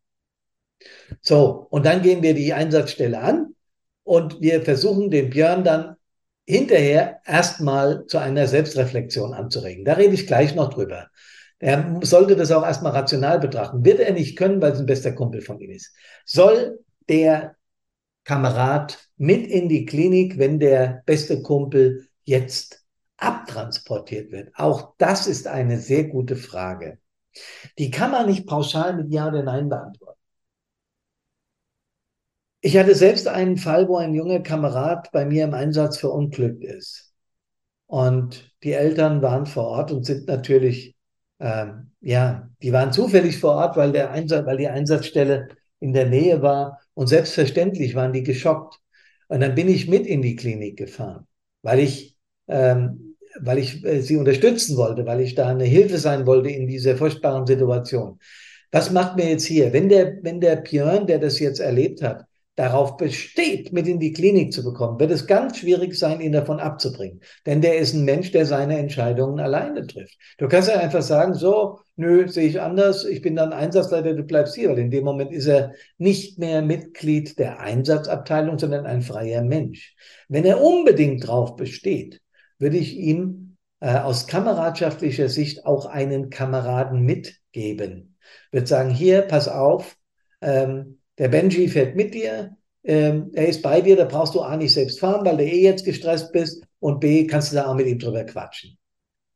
So, 1.22 1.68
und 1.70 1.86
dann 1.86 2.02
gehen 2.02 2.22
wir 2.22 2.34
die 2.34 2.54
Einsatzstelle 2.54 3.20
an 3.20 3.56
und 4.04 4.42
wir 4.42 4.62
versuchen 4.62 5.10
den 5.10 5.30
Björn 5.30 5.64
dann 5.64 5.96
hinterher 6.46 7.22
erstmal 7.26 8.06
zu 8.08 8.20
einer 8.20 8.48
Selbstreflexion 8.48 9.34
anzuregen. 9.34 9.84
Da 9.84 9.94
rede 9.94 10.14
ich 10.14 10.28
gleich 10.28 10.54
noch 10.56 10.70
drüber. 10.70 11.10
Er 11.60 11.99
sollte 12.01 12.36
das 12.36 12.51
auch 12.51 12.64
erstmal 12.64 12.91
rational 12.91 13.39
betrachten. 13.39 13.86
Wird 13.86 13.99
er 13.99 14.14
nicht 14.14 14.38
können, 14.38 14.62
weil 14.62 14.74
es 14.74 14.80
ein 14.80 14.86
bester 14.86 15.14
Kumpel 15.14 15.41
von 15.41 15.60
ihm 15.60 15.72
ist. 15.72 15.93
Soll 16.26 16.80
der 17.08 17.56
Kamerad 18.24 19.10
mit 19.18 19.47
in 19.47 19.70
die 19.70 19.86
Klinik, 19.86 20.38
wenn 20.38 20.60
der 20.60 21.03
beste 21.06 21.41
Kumpel 21.41 22.08
jetzt 22.24 22.86
abtransportiert 23.18 24.32
wird? 24.32 24.51
Auch 24.56 24.95
das 24.97 25.28
ist 25.28 25.47
eine 25.47 25.80
sehr 25.80 26.06
gute 26.06 26.36
Frage. 26.36 26.99
Die 27.78 27.91
kann 27.91 28.12
man 28.12 28.26
nicht 28.28 28.47
pauschal 28.47 28.95
mit 28.95 29.12
Ja 29.12 29.28
oder 29.28 29.43
Nein 29.43 29.70
beantworten. 29.70 30.20
Ich 32.62 32.78
hatte 32.78 32.95
selbst 32.95 33.28
einen 33.28 33.58
Fall, 33.58 33.88
wo 33.88 33.97
ein 33.97 34.16
junger 34.16 34.39
Kamerad 34.39 35.12
bei 35.12 35.26
mir 35.26 35.43
im 35.43 35.53
Einsatz 35.53 35.97
verunglückt 35.99 36.64
ist. 36.64 37.14
Und 37.86 38.51
die 38.64 38.72
Eltern 38.72 39.22
waren 39.22 39.45
vor 39.45 39.66
Ort 39.68 39.91
und 39.91 40.03
sind 40.03 40.28
natürlich, 40.28 40.95
ähm, 41.40 41.92
ja, 42.02 42.50
die 42.62 42.72
waren 42.72 42.94
zufällig 42.94 43.40
vor 43.40 43.56
Ort, 43.56 43.78
weil, 43.78 43.92
der 43.92 44.12
Einsatz, 44.12 44.46
weil 44.46 44.58
die 44.58 44.68
Einsatzstelle 44.68 45.50
in 45.80 45.94
der 45.94 46.08
Nähe 46.08 46.42
war. 46.42 46.80
Und 46.94 47.08
selbstverständlich 47.08 47.96
waren 47.96 48.14
die 48.14 48.24
geschockt. 48.24 48.80
Und 49.28 49.42
dann 49.42 49.56
bin 49.56 49.68
ich 49.70 49.88
mit 49.88 50.06
in 50.06 50.22
die 50.22 50.36
Klinik 50.36 50.78
gefahren, 50.78 51.28
weil 51.62 51.80
ich 51.80 52.16
ähm, 52.48 53.16
weil 53.40 53.58
ich 53.58 53.84
äh, 53.86 54.02
sie 54.02 54.18
unterstützen 54.18 54.78
wollte, 54.78 55.06
weil 55.06 55.22
ich 55.22 55.36
da 55.36 55.50
eine 55.50 55.66
Hilfe 55.66 55.98
sein 55.98 56.26
wollte 56.26 56.50
in 56.50 56.68
dieser 56.68 56.96
furchtbaren 56.98 57.46
Situation. 57.46 58.20
Was 58.72 58.92
macht 58.92 59.16
mir 59.16 59.30
jetzt 59.30 59.46
hier? 59.46 59.74
Wenn 59.74 59.90
der, 59.90 60.18
wenn 60.24 60.42
der 60.42 60.58
Björn, 60.58 61.08
der 61.08 61.20
das 61.20 61.40
jetzt 61.40 61.60
erlebt 61.60 62.02
hat, 62.02 62.26
darauf 62.56 62.95
besteht, 62.95 63.74
mit 63.74 63.88
in 63.88 63.99
die 63.99 64.14
Klinik 64.14 64.53
zu 64.53 64.64
bekommen, 64.64 64.99
wird 64.99 65.12
es 65.12 65.28
ganz 65.28 65.58
schwierig 65.58 65.95
sein, 65.95 66.22
ihn 66.22 66.32
davon 66.32 66.60
abzubringen. 66.60 67.20
Denn 67.45 67.62
der 67.62 67.78
ist 67.78 67.93
ein 67.93 68.06
Mensch, 68.06 68.32
der 68.32 68.45
seine 68.45 68.78
Entscheidungen 68.78 69.39
alleine 69.39 69.86
trifft. 69.86 70.18
Du 70.38 70.47
kannst 70.47 70.70
ja 70.70 70.80
einfach 70.80 71.01
sagen, 71.01 71.34
so, 71.34 71.80
nö, 71.97 72.28
sehe 72.28 72.47
ich 72.47 72.62
anders, 72.62 73.06
ich 73.06 73.22
bin 73.22 73.36
dann 73.36 73.51
Einsatzleiter, 73.51 74.14
du 74.14 74.24
bleibst 74.24 74.56
hier, 74.56 74.70
weil 74.70 74.80
in 74.80 74.91
dem 74.91 75.03
Moment 75.03 75.34
ist 75.34 75.47
er 75.47 75.74
nicht 75.97 76.39
mehr 76.39 76.62
Mitglied 76.62 77.38
der 77.39 77.60
Einsatzabteilung, 77.60 78.58
sondern 78.58 78.86
ein 78.86 79.01
freier 79.01 79.41
Mensch. 79.41 79.95
Wenn 80.30 80.45
er 80.45 80.62
unbedingt 80.62 81.28
drauf 81.28 81.58
besteht, 81.58 82.22
würde 82.58 82.78
ich 82.78 82.95
ihm 82.95 83.58
äh, 83.82 83.97
aus 83.97 84.28
kameradschaftlicher 84.28 85.28
Sicht 85.28 85.66
auch 85.66 85.86
einen 85.86 86.30
Kameraden 86.30 87.01
mitgeben. 87.01 88.16
Würde 88.51 88.68
sagen, 88.68 88.89
hier, 88.89 89.24
pass 89.24 89.49
auf, 89.49 89.97
ähm, 90.41 90.99
der 91.18 91.30
Benji 91.30 91.68
fährt 91.68 91.95
mit 91.95 92.13
dir, 92.13 92.57
ähm, 92.84 93.32
er 93.34 93.47
ist 93.47 93.61
bei 93.61 93.82
dir, 93.82 93.95
da 93.95 94.05
brauchst 94.05 94.36
du 94.36 94.41
A 94.41 94.55
nicht 94.57 94.74
selbst 94.74 94.99
fahren, 94.99 95.26
weil 95.26 95.38
du 95.38 95.43
eh 95.43 95.61
jetzt 95.61 95.86
gestresst 95.86 96.32
bist 96.32 96.63
und 96.80 96.99
B, 96.99 97.26
kannst 97.26 97.51
du 97.51 97.55
da 97.55 97.68
auch 97.68 97.76
mit 97.76 97.88
ihm 97.88 97.99
drüber 97.99 98.24
quatschen. 98.24 98.78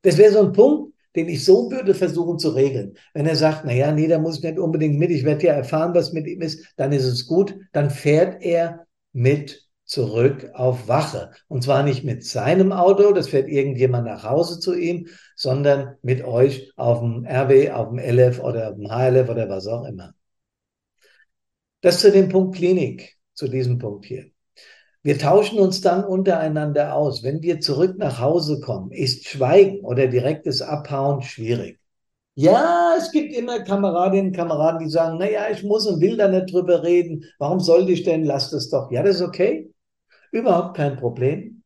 Das 0.03 0.17
wäre 0.17 0.31
so 0.31 0.39
ein 0.41 0.53
Punkt, 0.53 0.93
den 1.15 1.27
ich 1.27 1.43
so 1.43 1.71
würde 1.71 1.95
versuchen 1.95 2.37
zu 2.37 2.49
regeln. 2.49 2.95
Wenn 3.13 3.25
er 3.25 3.35
sagt, 3.35 3.63
na 3.65 3.73
ja, 3.73 3.91
nee, 3.91 4.07
da 4.07 4.19
muss 4.19 4.37
ich 4.37 4.43
nicht 4.43 4.59
unbedingt 4.59 4.99
mit, 4.99 5.09
ich 5.09 5.25
werde 5.25 5.47
ja 5.47 5.53
erfahren, 5.53 5.95
was 5.95 6.13
mit 6.13 6.27
ihm 6.27 6.41
ist, 6.41 6.73
dann 6.77 6.91
ist 6.91 7.05
es 7.05 7.25
gut, 7.25 7.55
dann 7.71 7.89
fährt 7.89 8.43
er 8.43 8.85
mit 9.11 9.67
zurück 9.85 10.51
auf 10.53 10.87
Wache. 10.87 11.31
Und 11.47 11.63
zwar 11.63 11.81
nicht 11.81 12.03
mit 12.03 12.23
seinem 12.23 12.71
Auto, 12.71 13.11
das 13.11 13.29
fährt 13.29 13.49
irgendjemand 13.49 14.05
nach 14.05 14.23
Hause 14.23 14.59
zu 14.59 14.75
ihm, 14.75 15.07
sondern 15.35 15.95
mit 16.03 16.23
euch 16.23 16.71
auf 16.75 16.99
dem 16.99 17.25
RW, 17.25 17.71
auf 17.71 17.89
dem 17.89 17.97
LF 17.97 18.39
oder 18.39 18.69
auf 18.69 18.75
dem 18.75 18.87
HLF 18.87 19.29
oder 19.29 19.49
was 19.49 19.65
auch 19.65 19.85
immer. 19.85 20.13
Das 21.81 21.99
zu 21.99 22.11
dem 22.11 22.29
Punkt 22.29 22.55
Klinik, 22.55 23.17
zu 23.33 23.47
diesem 23.47 23.77
Punkt 23.77 24.05
hier. 24.05 24.25
Wir 25.01 25.17
tauschen 25.17 25.59
uns 25.59 25.79
dann 25.79 26.03
untereinander 26.03 26.93
aus. 26.93 27.23
Wenn 27.23 27.41
wir 27.41 27.61
zurück 27.61 27.97
nach 27.97 28.19
Hause 28.19 28.59
kommen, 28.59 28.91
ist 28.91 29.27
Schweigen 29.27 29.79
oder 29.85 30.07
direktes 30.07 30.61
Abhauen 30.61 31.21
schwierig. 31.21 31.79
Ja, 32.35 32.95
es 32.97 33.11
gibt 33.11 33.33
immer 33.33 33.63
Kameradinnen 33.63 34.27
und 34.27 34.35
Kameraden, 34.35 34.79
die 34.79 34.89
sagen, 34.89 35.17
naja, 35.17 35.49
ich 35.51 35.63
muss 35.63 35.87
und 35.87 36.01
will 36.01 36.17
da 36.17 36.27
nicht 36.27 36.53
drüber 36.53 36.83
reden. 36.83 37.25
Warum 37.37 37.59
sollte 37.59 37.91
ich 37.91 38.03
denn? 38.03 38.23
Lass 38.23 38.49
das 38.49 38.69
doch. 38.69 38.91
Ja, 38.91 39.03
das 39.03 39.17
ist 39.17 39.21
okay. 39.21 39.71
Überhaupt 40.31 40.77
kein 40.77 40.97
Problem. 40.97 41.63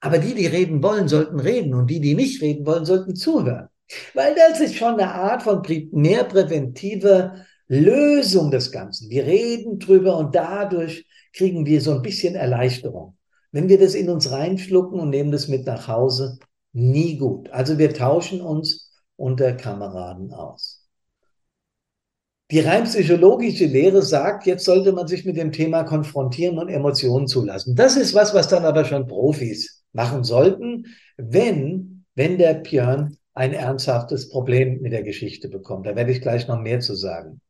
Aber 0.00 0.18
die, 0.18 0.34
die 0.34 0.46
reden 0.46 0.82
wollen, 0.82 1.08
sollten 1.08 1.38
reden 1.38 1.74
und 1.74 1.88
die, 1.90 2.00
die 2.00 2.14
nicht 2.14 2.40
reden 2.40 2.66
wollen, 2.66 2.84
sollten 2.84 3.14
zuhören. 3.14 3.68
Weil 4.14 4.34
das 4.34 4.60
ist 4.60 4.76
schon 4.76 4.94
eine 4.94 5.12
Art 5.12 5.42
von 5.42 5.62
mehr 5.92 6.24
präventiver 6.24 7.34
Lösung 7.72 8.50
des 8.50 8.72
Ganzen. 8.72 9.08
Wir 9.10 9.24
reden 9.24 9.78
drüber 9.78 10.16
und 10.16 10.34
dadurch 10.34 11.06
kriegen 11.32 11.66
wir 11.66 11.80
so 11.80 11.92
ein 11.92 12.02
bisschen 12.02 12.34
Erleichterung. 12.34 13.16
Wenn 13.52 13.68
wir 13.68 13.78
das 13.78 13.94
in 13.94 14.10
uns 14.10 14.32
reinschlucken 14.32 14.98
und 14.98 15.10
nehmen 15.10 15.30
das 15.30 15.46
mit 15.46 15.66
nach 15.66 15.86
Hause, 15.86 16.40
nie 16.72 17.16
gut. 17.16 17.48
Also 17.50 17.78
wir 17.78 17.94
tauschen 17.94 18.40
uns 18.40 18.92
unter 19.14 19.52
Kameraden 19.52 20.32
aus. 20.32 20.88
Die 22.50 22.58
rein 22.58 22.82
psychologische 22.84 23.66
Lehre 23.66 24.02
sagt, 24.02 24.46
jetzt 24.46 24.64
sollte 24.64 24.92
man 24.92 25.06
sich 25.06 25.24
mit 25.24 25.36
dem 25.36 25.52
Thema 25.52 25.84
konfrontieren 25.84 26.58
und 26.58 26.68
Emotionen 26.68 27.28
zulassen. 27.28 27.76
Das 27.76 27.96
ist 27.96 28.14
was, 28.14 28.34
was 28.34 28.48
dann 28.48 28.64
aber 28.64 28.84
schon 28.84 29.06
Profis 29.06 29.84
machen 29.92 30.24
sollten, 30.24 30.86
wenn, 31.16 32.04
wenn 32.16 32.36
der 32.36 32.54
Björn 32.54 33.16
ein 33.34 33.52
ernsthaftes 33.52 34.28
Problem 34.28 34.80
mit 34.80 34.92
der 34.92 35.04
Geschichte 35.04 35.48
bekommt. 35.48 35.86
Da 35.86 35.94
werde 35.94 36.10
ich 36.10 36.20
gleich 36.20 36.48
noch 36.48 36.58
mehr 36.58 36.80
zu 36.80 36.96
sagen. 36.96 37.40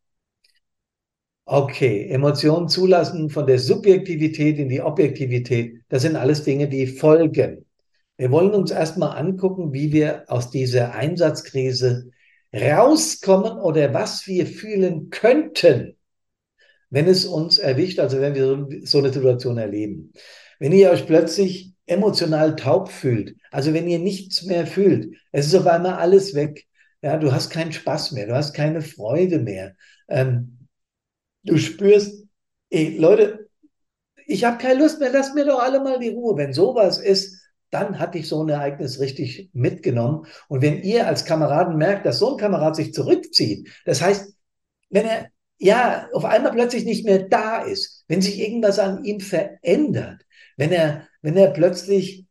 Okay, 1.53 2.07
Emotionen 2.11 2.69
zulassen 2.69 3.29
von 3.29 3.45
der 3.45 3.59
Subjektivität 3.59 4.61
in 4.61 4.69
die 4.69 4.83
Objektivität, 4.83 5.81
das 5.89 6.03
sind 6.03 6.15
alles 6.15 6.45
Dinge, 6.45 6.69
die 6.69 6.87
folgen. 6.87 7.67
Wir 8.17 8.31
wollen 8.31 8.53
uns 8.53 8.71
erstmal 8.71 9.19
angucken, 9.19 9.73
wie 9.73 9.91
wir 9.91 10.27
aus 10.29 10.51
dieser 10.51 10.95
Einsatzkrise 10.95 12.13
rauskommen 12.55 13.59
oder 13.59 13.93
was 13.93 14.29
wir 14.29 14.47
fühlen 14.47 15.11
könnten, 15.11 15.97
wenn 16.89 17.09
es 17.09 17.27
uns 17.27 17.59
erwischt, 17.59 17.99
also 17.99 18.21
wenn 18.21 18.37
wir 18.37 18.87
so 18.87 18.99
eine 18.99 19.13
Situation 19.13 19.59
erleben. 19.59 20.13
Wenn 20.61 20.71
ihr 20.71 20.93
euch 20.93 21.05
plötzlich 21.05 21.73
emotional 21.85 22.55
taub 22.55 22.93
fühlt, 22.93 23.35
also 23.51 23.75
wenn 23.75 23.89
ihr 23.89 23.99
nichts 23.99 24.45
mehr 24.45 24.69
fühlt, 24.69 25.17
es 25.33 25.47
ist 25.47 25.57
auf 25.57 25.67
einmal 25.67 25.95
alles 25.95 26.37
weg. 26.37 26.69
Ja, 27.03 27.17
du 27.17 27.33
hast 27.33 27.51
keinen 27.51 27.73
Spaß 27.73 28.13
mehr, 28.13 28.29
du 28.29 28.37
hast 28.37 28.55
keine 28.55 28.83
Freude 28.83 29.41
mehr. 29.41 29.75
Ähm, 30.09 30.59
du 31.43 31.59
spürst, 31.59 32.25
ey, 32.71 32.97
Leute, 32.99 33.49
ich 34.27 34.45
habe 34.45 34.59
keine 34.59 34.81
Lust 34.81 35.01
mehr, 35.01 35.11
lasst 35.11 35.35
mir 35.35 35.45
doch 35.45 35.61
alle 35.61 35.81
mal 35.81 35.99
die 35.99 36.11
Ruhe. 36.11 36.37
Wenn 36.37 36.53
sowas 36.53 36.99
ist, 36.99 37.41
dann 37.71 37.99
hat 37.99 38.15
dich 38.15 38.29
so 38.29 38.43
ein 38.43 38.49
Ereignis 38.49 39.01
richtig 39.01 39.51
mitgenommen. 39.53 40.27
Und 40.49 40.63
wenn 40.63 40.83
ihr 40.83 41.07
als 41.07 41.25
Kameraden 41.25 41.77
merkt, 41.77 42.07
dass 42.07 42.19
so 42.19 42.33
ein 42.33 42.37
Kamerad 42.37 42.77
sich 42.77 42.93
zurückzieht, 42.93 43.69
das 43.85 44.03
heißt, 44.03 44.35
wenn 44.91 45.07
er 45.07 45.29
ja 45.59 46.09
auf 46.13 46.25
einmal 46.25 46.53
plötzlich 46.53 46.85
nicht 46.85 47.05
mehr 47.05 47.29
da 47.29 47.63
ist, 47.63 48.05
wenn 48.09 48.23
sich 48.23 48.41
irgendwas 48.41 48.79
an 48.79 49.05
ihm 49.05 49.21
verändert, 49.21 50.25
wenn 50.57 50.73
er, 50.73 51.07
wenn 51.23 51.37
er 51.37 51.51
plötzlich 51.51 52.27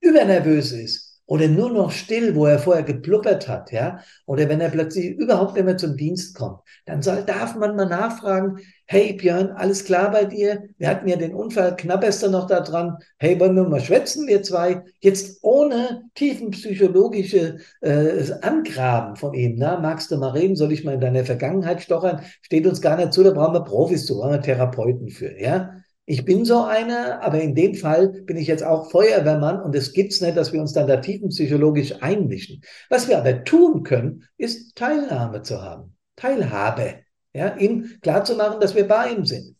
übernervös 0.00 0.72
ist, 0.72 1.13
oder 1.26 1.48
nur 1.48 1.70
noch 1.70 1.90
still, 1.90 2.34
wo 2.34 2.46
er 2.46 2.58
vorher 2.58 2.82
gepluppert 2.82 3.48
hat, 3.48 3.72
ja, 3.72 4.00
oder 4.26 4.48
wenn 4.48 4.60
er 4.60 4.68
plötzlich 4.68 5.06
überhaupt 5.16 5.54
nicht 5.54 5.64
mehr 5.64 5.76
zum 5.76 5.96
Dienst 5.96 6.36
kommt, 6.36 6.60
dann 6.84 7.00
soll, 7.02 7.22
darf 7.22 7.56
man 7.56 7.76
mal 7.76 7.88
nachfragen, 7.88 8.58
hey 8.86 9.14
Björn, 9.14 9.50
alles 9.52 9.84
klar 9.84 10.10
bei 10.10 10.26
dir? 10.26 10.64
Wir 10.76 10.88
hatten 10.88 11.08
ja 11.08 11.16
den 11.16 11.34
Unfall, 11.34 11.76
knapperst 11.76 12.22
du 12.22 12.30
noch 12.30 12.46
da 12.46 12.60
dran? 12.60 12.98
Hey, 13.18 13.40
wollen 13.40 13.56
wir 13.56 13.64
mal 13.64 13.80
schwätzen, 13.80 14.26
wir 14.26 14.42
zwei? 14.42 14.82
Jetzt 15.00 15.38
ohne 15.42 16.02
tiefenpsychologische 16.14 17.56
äh, 17.80 18.32
Angraben 18.42 19.16
von 19.16 19.32
ihm, 19.32 19.54
na, 19.56 19.80
magst 19.80 20.10
du 20.10 20.18
mal 20.18 20.30
reden? 20.30 20.56
Soll 20.56 20.72
ich 20.72 20.84
mal 20.84 20.94
in 20.94 21.00
deiner 21.00 21.24
Vergangenheit 21.24 21.80
stochern? 21.80 22.20
Steht 22.42 22.66
uns 22.66 22.82
gar 22.82 22.96
nicht 22.96 23.14
zu, 23.14 23.22
da 23.22 23.30
brauchen 23.30 23.54
wir 23.54 23.64
Profis 23.64 24.04
zu, 24.04 24.18
brauchen 24.18 24.32
wir 24.32 24.42
Therapeuten 24.42 25.08
für, 25.08 25.40
ja? 25.40 25.83
Ich 26.06 26.24
bin 26.26 26.44
so 26.44 26.62
einer, 26.62 27.22
aber 27.22 27.40
in 27.40 27.54
dem 27.54 27.74
Fall 27.74 28.08
bin 28.08 28.36
ich 28.36 28.46
jetzt 28.46 28.62
auch 28.62 28.90
Feuerwehrmann 28.90 29.62
und 29.62 29.74
es 29.74 29.94
gibt's 29.94 30.20
nicht, 30.20 30.36
dass 30.36 30.52
wir 30.52 30.60
uns 30.60 30.74
dann 30.74 30.86
da 30.86 30.98
tiefenpsychologisch 30.98 32.02
einmischen. 32.02 32.62
Was 32.90 33.08
wir 33.08 33.16
aber 33.18 33.44
tun 33.44 33.84
können, 33.84 34.24
ist 34.36 34.76
Teilnahme 34.76 35.42
zu 35.42 35.62
haben. 35.62 35.96
Teilhabe. 36.16 37.04
Ja, 37.32 37.56
ihm 37.56 37.98
klarzumachen, 38.02 38.60
dass 38.60 38.74
wir 38.74 38.86
bei 38.86 39.10
ihm 39.10 39.24
sind. 39.24 39.56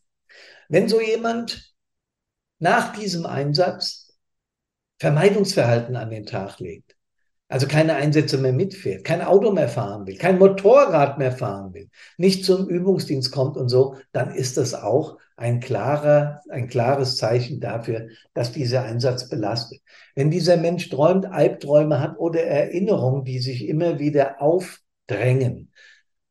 Wenn 0.68 0.88
so 0.88 1.00
jemand 1.00 1.74
nach 2.58 2.96
diesem 2.96 3.26
Einsatz 3.26 4.12
Vermeidungsverhalten 4.98 5.96
an 5.96 6.10
den 6.10 6.26
Tag 6.26 6.60
legt, 6.60 6.94
also 7.48 7.66
keine 7.66 7.94
Einsätze 7.94 8.38
mehr 8.38 8.52
mitfährt, 8.52 9.04
kein 9.04 9.22
Auto 9.22 9.50
mehr 9.50 9.68
fahren 9.68 10.06
will, 10.06 10.16
kein 10.16 10.38
Motorrad 10.38 11.18
mehr 11.18 11.32
fahren 11.32 11.74
will, 11.74 11.88
nicht 12.16 12.44
zum 12.44 12.68
Übungsdienst 12.68 13.32
kommt 13.32 13.56
und 13.56 13.68
so, 13.68 13.96
dann 14.12 14.34
ist 14.34 14.56
das 14.56 14.74
auch 14.74 15.18
ein 15.36 15.60
klarer, 15.60 16.40
ein 16.48 16.68
klares 16.68 17.16
Zeichen 17.16 17.60
dafür, 17.60 18.08
dass 18.34 18.52
dieser 18.52 18.84
Einsatz 18.84 19.28
belastet. 19.28 19.80
Wenn 20.14 20.30
dieser 20.30 20.56
Mensch 20.56 20.88
träumt, 20.90 21.26
Albträume 21.26 22.00
hat 22.00 22.18
oder 22.18 22.42
Erinnerungen, 22.42 23.24
die 23.24 23.40
sich 23.40 23.66
immer 23.68 23.98
wieder 23.98 24.40
aufdrängen, 24.40 25.72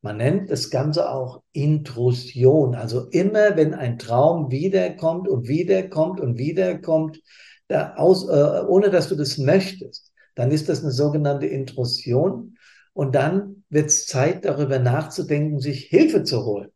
man 0.00 0.18
nennt 0.18 0.50
das 0.50 0.68
Ganze 0.68 1.10
auch 1.10 1.42
Intrusion. 1.52 2.74
Also 2.74 3.08
immer, 3.08 3.56
wenn 3.56 3.72
ein 3.72 3.98
Traum 3.98 4.50
wiederkommt 4.50 5.28
und 5.28 5.48
wiederkommt 5.48 6.20
und 6.20 6.36
wiederkommt, 6.36 7.20
da 7.68 7.94
aus, 7.94 8.28
äh, 8.28 8.66
ohne 8.66 8.90
dass 8.90 9.08
du 9.08 9.16
das 9.16 9.38
möchtest, 9.38 10.12
dann 10.34 10.50
ist 10.50 10.68
das 10.68 10.82
eine 10.82 10.90
sogenannte 10.90 11.46
Intrusion. 11.46 12.58
Und 12.92 13.14
dann 13.14 13.64
wird 13.70 13.86
es 13.86 14.06
Zeit, 14.06 14.44
darüber 14.44 14.78
nachzudenken, 14.78 15.58
sich 15.58 15.84
Hilfe 15.84 16.22
zu 16.22 16.44
holen. 16.44 16.70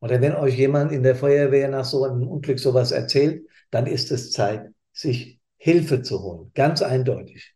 Oder 0.00 0.20
wenn 0.20 0.34
euch 0.34 0.56
jemand 0.56 0.92
in 0.92 1.02
der 1.02 1.16
Feuerwehr 1.16 1.68
nach 1.68 1.84
so 1.84 2.04
einem 2.04 2.26
Unglück 2.28 2.58
sowas 2.58 2.92
erzählt, 2.92 3.46
dann 3.70 3.86
ist 3.86 4.10
es 4.12 4.30
Zeit, 4.30 4.70
sich 4.92 5.40
Hilfe 5.56 6.02
zu 6.02 6.22
holen. 6.22 6.50
Ganz 6.54 6.82
eindeutig. 6.82 7.54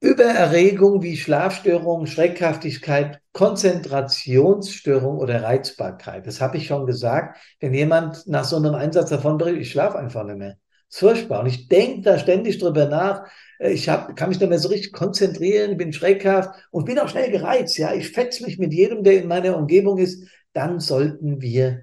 Übererregung 0.00 1.02
wie 1.02 1.16
Schlafstörung, 1.16 2.06
Schreckhaftigkeit, 2.06 3.20
Konzentrationsstörung 3.32 5.18
oder 5.18 5.42
Reizbarkeit. 5.42 6.24
Das 6.26 6.40
habe 6.40 6.56
ich 6.56 6.66
schon 6.68 6.86
gesagt. 6.86 7.38
Wenn 7.58 7.74
jemand 7.74 8.24
nach 8.28 8.44
so 8.44 8.56
einem 8.56 8.74
Einsatz 8.74 9.10
davon 9.10 9.38
berichtet, 9.38 9.62
ich 9.62 9.72
schlafe 9.72 9.98
einfach 9.98 10.24
nicht 10.24 10.38
mehr. 10.38 10.56
Das 10.88 10.96
ist 10.96 10.98
furchtbar. 11.00 11.40
Und 11.40 11.46
ich 11.46 11.68
denke 11.68 12.02
da 12.02 12.18
ständig 12.18 12.58
drüber 12.58 12.86
nach. 12.86 13.28
Ich 13.60 13.88
hab, 13.88 14.14
kann 14.14 14.28
mich 14.28 14.38
da 14.38 14.46
mehr 14.46 14.58
so 14.58 14.68
richtig 14.68 14.92
konzentrieren, 14.92 15.76
bin 15.76 15.92
schreckhaft 15.92 16.50
und 16.70 16.84
bin 16.84 16.98
auch 16.98 17.08
schnell 17.08 17.30
gereizt. 17.30 17.76
Ja, 17.76 17.92
ich 17.92 18.10
fetze 18.10 18.44
mich 18.44 18.58
mit 18.58 18.72
jedem, 18.72 19.02
der 19.02 19.20
in 19.20 19.28
meiner 19.28 19.56
Umgebung 19.56 19.98
ist. 19.98 20.28
Dann 20.52 20.78
sollten 20.78 21.40
wir 21.40 21.82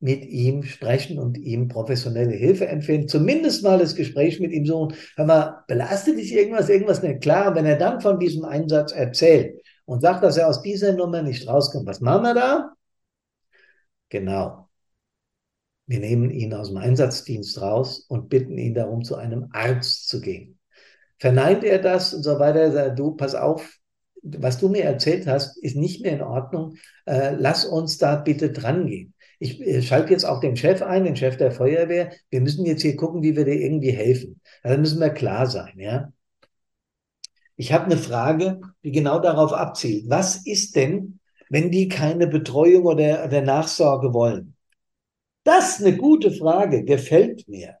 mit 0.00 0.24
ihm 0.24 0.64
sprechen 0.64 1.20
und 1.20 1.38
ihm 1.38 1.68
professionelle 1.68 2.34
Hilfe 2.34 2.66
empfehlen. 2.66 3.06
Zumindest 3.06 3.62
mal 3.62 3.78
das 3.78 3.94
Gespräch 3.94 4.40
mit 4.40 4.50
ihm 4.50 4.66
suchen. 4.66 4.96
Hör 5.14 5.26
mal, 5.26 5.64
belastet 5.68 6.18
dich 6.18 6.32
irgendwas, 6.34 6.68
irgendwas 6.68 7.02
nicht 7.04 7.22
klar. 7.22 7.54
Wenn 7.54 7.66
er 7.66 7.76
dann 7.76 8.00
von 8.00 8.18
diesem 8.18 8.44
Einsatz 8.44 8.90
erzählt 8.90 9.62
und 9.84 10.00
sagt, 10.00 10.24
dass 10.24 10.36
er 10.36 10.48
aus 10.48 10.60
dieser 10.60 10.92
Nummer 10.92 11.22
nicht 11.22 11.46
rauskommt, 11.46 11.86
was 11.86 12.00
machen 12.00 12.24
wir 12.24 12.34
da? 12.34 12.72
Genau. 14.08 14.68
Wir 15.86 16.00
nehmen 16.00 16.30
ihn 16.30 16.52
aus 16.54 16.68
dem 16.68 16.78
Einsatzdienst 16.78 17.60
raus 17.60 18.04
und 18.08 18.28
bitten 18.28 18.58
ihn 18.58 18.74
darum, 18.74 19.04
zu 19.04 19.14
einem 19.14 19.48
Arzt 19.52 20.08
zu 20.08 20.20
gehen. 20.20 20.58
Verneint 21.22 21.64
er 21.64 21.78
das 21.78 22.12
und 22.14 22.22
so 22.22 22.38
weiter, 22.38 22.72
sagt, 22.72 22.98
du, 22.98 23.12
pass 23.12 23.34
auf, 23.34 23.78
was 24.22 24.58
du 24.58 24.68
mir 24.68 24.84
erzählt 24.84 25.26
hast, 25.26 25.56
ist 25.58 25.76
nicht 25.76 26.02
mehr 26.02 26.12
in 26.12 26.22
Ordnung. 26.22 26.76
Äh, 27.06 27.34
lass 27.38 27.64
uns 27.64 27.98
da 27.98 28.16
bitte 28.16 28.50
dran 28.50 28.86
gehen 28.86 29.14
ich 29.42 29.60
äh, 29.60 29.82
schalte 29.82 30.12
jetzt 30.12 30.24
auch 30.24 30.40
den 30.40 30.56
Chef 30.56 30.82
ein, 30.82 31.04
den 31.04 31.16
Chef 31.16 31.36
der 31.36 31.50
Feuerwehr. 31.50 32.12
Wir 32.30 32.40
müssen 32.40 32.64
jetzt 32.64 32.82
hier 32.82 32.94
gucken, 32.94 33.22
wie 33.22 33.34
wir 33.36 33.44
dir 33.44 33.60
irgendwie 33.60 33.90
helfen. 33.90 34.40
Da 34.62 34.76
müssen 34.76 35.00
wir 35.00 35.10
klar 35.10 35.46
sein, 35.46 35.72
ja. 35.78 36.12
Ich 37.56 37.72
habe 37.72 37.86
eine 37.86 37.96
Frage, 37.96 38.60
die 38.84 38.92
genau 38.92 39.18
darauf 39.18 39.52
abzielt. 39.52 40.08
Was 40.08 40.46
ist 40.46 40.76
denn, 40.76 41.18
wenn 41.50 41.70
die 41.72 41.88
keine 41.88 42.28
Betreuung 42.28 42.84
oder, 42.84 43.24
oder 43.24 43.42
Nachsorge 43.42 44.14
wollen? 44.14 44.56
Das 45.42 45.80
ist 45.80 45.86
eine 45.86 45.96
gute 45.96 46.30
Frage, 46.30 46.84
gefällt 46.84 47.48
mir. 47.48 47.78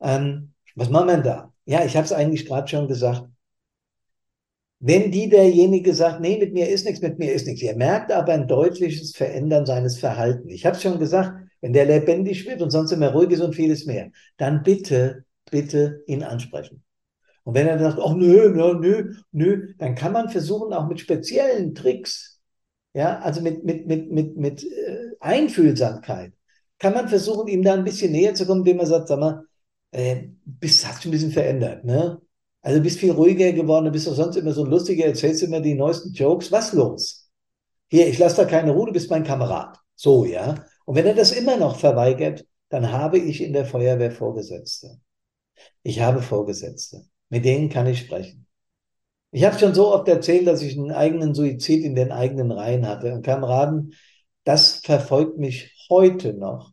Ähm, 0.00 0.54
was 0.74 0.88
machen 0.88 1.08
wir 1.08 1.18
da? 1.18 1.51
Ja, 1.64 1.84
ich 1.84 1.96
habe 1.96 2.04
es 2.04 2.12
eigentlich 2.12 2.46
gerade 2.46 2.68
schon 2.68 2.88
gesagt. 2.88 3.24
Wenn 4.80 5.12
die 5.12 5.28
derjenige 5.28 5.94
sagt, 5.94 6.20
nee, 6.20 6.38
mit 6.38 6.52
mir 6.52 6.68
ist 6.68 6.84
nichts, 6.84 7.00
mit 7.02 7.18
mir 7.18 7.32
ist 7.32 7.46
nichts. 7.46 7.62
Ihr 7.62 7.76
merkt 7.76 8.10
aber 8.10 8.32
ein 8.32 8.48
deutliches 8.48 9.14
Verändern 9.14 9.64
seines 9.64 9.98
Verhaltens. 9.98 10.52
Ich 10.52 10.66
habe 10.66 10.76
schon 10.76 10.98
gesagt, 10.98 11.38
wenn 11.60 11.72
der 11.72 11.86
lebendig 11.86 12.46
wird 12.46 12.60
und 12.62 12.70
sonst 12.70 12.90
immer 12.90 13.12
ruhig 13.12 13.30
ist 13.30 13.40
und 13.40 13.54
vieles 13.54 13.86
mehr, 13.86 14.10
dann 14.38 14.64
bitte, 14.64 15.24
bitte 15.50 16.02
ihn 16.08 16.24
ansprechen. 16.24 16.82
Und 17.44 17.54
wenn 17.54 17.68
er 17.68 17.78
sagt, 17.78 17.98
oh 17.98 18.14
nö, 18.14 18.50
nö, 18.50 18.74
nö, 18.74 19.12
nö, 19.30 19.74
dann 19.78 19.94
kann 19.94 20.12
man 20.12 20.28
versuchen, 20.28 20.72
auch 20.72 20.88
mit 20.88 20.98
speziellen 20.98 21.74
Tricks, 21.74 22.40
ja, 22.94 23.20
also 23.20 23.40
mit, 23.40 23.64
mit, 23.64 23.86
mit, 23.86 24.10
mit, 24.10 24.36
mit 24.36 24.64
äh, 24.64 25.12
Einfühlsamkeit, 25.20 26.32
kann 26.78 26.94
man 26.94 27.08
versuchen, 27.08 27.46
ihm 27.46 27.62
da 27.62 27.74
ein 27.74 27.84
bisschen 27.84 28.10
näher 28.10 28.34
zu 28.34 28.46
kommen, 28.46 28.60
indem 28.60 28.78
man 28.78 28.86
sagt, 28.86 29.06
sag 29.06 29.20
mal, 29.20 29.44
äh, 29.92 30.28
bist, 30.44 30.86
hast 30.86 31.04
du 31.04 31.08
ein 31.08 31.12
bisschen 31.12 31.32
verändert, 31.32 31.84
ne? 31.84 32.20
Also 32.60 32.80
bist 32.80 33.00
viel 33.00 33.12
ruhiger 33.12 33.52
geworden, 33.52 33.86
du 33.86 33.90
bist 33.90 34.06
doch 34.06 34.14
sonst 34.14 34.36
immer 34.36 34.52
so 34.52 34.64
lustiger, 34.64 35.06
erzählst 35.06 35.42
immer 35.42 35.60
die 35.60 35.74
neuesten 35.74 36.12
Jokes. 36.12 36.52
Was 36.52 36.72
los? 36.72 37.30
Hier, 37.90 38.06
ich 38.08 38.18
lasse 38.18 38.36
da 38.36 38.44
keine 38.44 38.72
Ruhe, 38.72 38.86
du 38.86 38.92
bist 38.92 39.10
mein 39.10 39.24
Kamerad. 39.24 39.78
So, 39.94 40.24
ja. 40.24 40.64
Und 40.84 40.94
wenn 40.96 41.06
er 41.06 41.14
das 41.14 41.32
immer 41.32 41.56
noch 41.56 41.76
verweigert, 41.78 42.46
dann 42.68 42.90
habe 42.90 43.18
ich 43.18 43.42
in 43.42 43.52
der 43.52 43.66
Feuerwehr 43.66 44.12
Vorgesetzte. 44.12 45.00
Ich 45.82 46.00
habe 46.00 46.22
Vorgesetzte. 46.22 47.04
Mit 47.28 47.44
denen 47.44 47.68
kann 47.68 47.86
ich 47.86 48.00
sprechen. 48.00 48.46
Ich 49.30 49.44
habe 49.44 49.58
schon 49.58 49.74
so 49.74 49.92
oft 49.92 50.06
erzählt, 50.08 50.46
dass 50.46 50.62
ich 50.62 50.78
einen 50.78 50.92
eigenen 50.92 51.34
Suizid 51.34 51.84
in 51.84 51.94
den 51.94 52.12
eigenen 52.12 52.52
Reihen 52.52 52.86
hatte. 52.86 53.12
Und 53.12 53.24
Kameraden, 53.24 53.94
das 54.44 54.76
verfolgt 54.76 55.38
mich 55.38 55.74
heute 55.88 56.34
noch, 56.34 56.72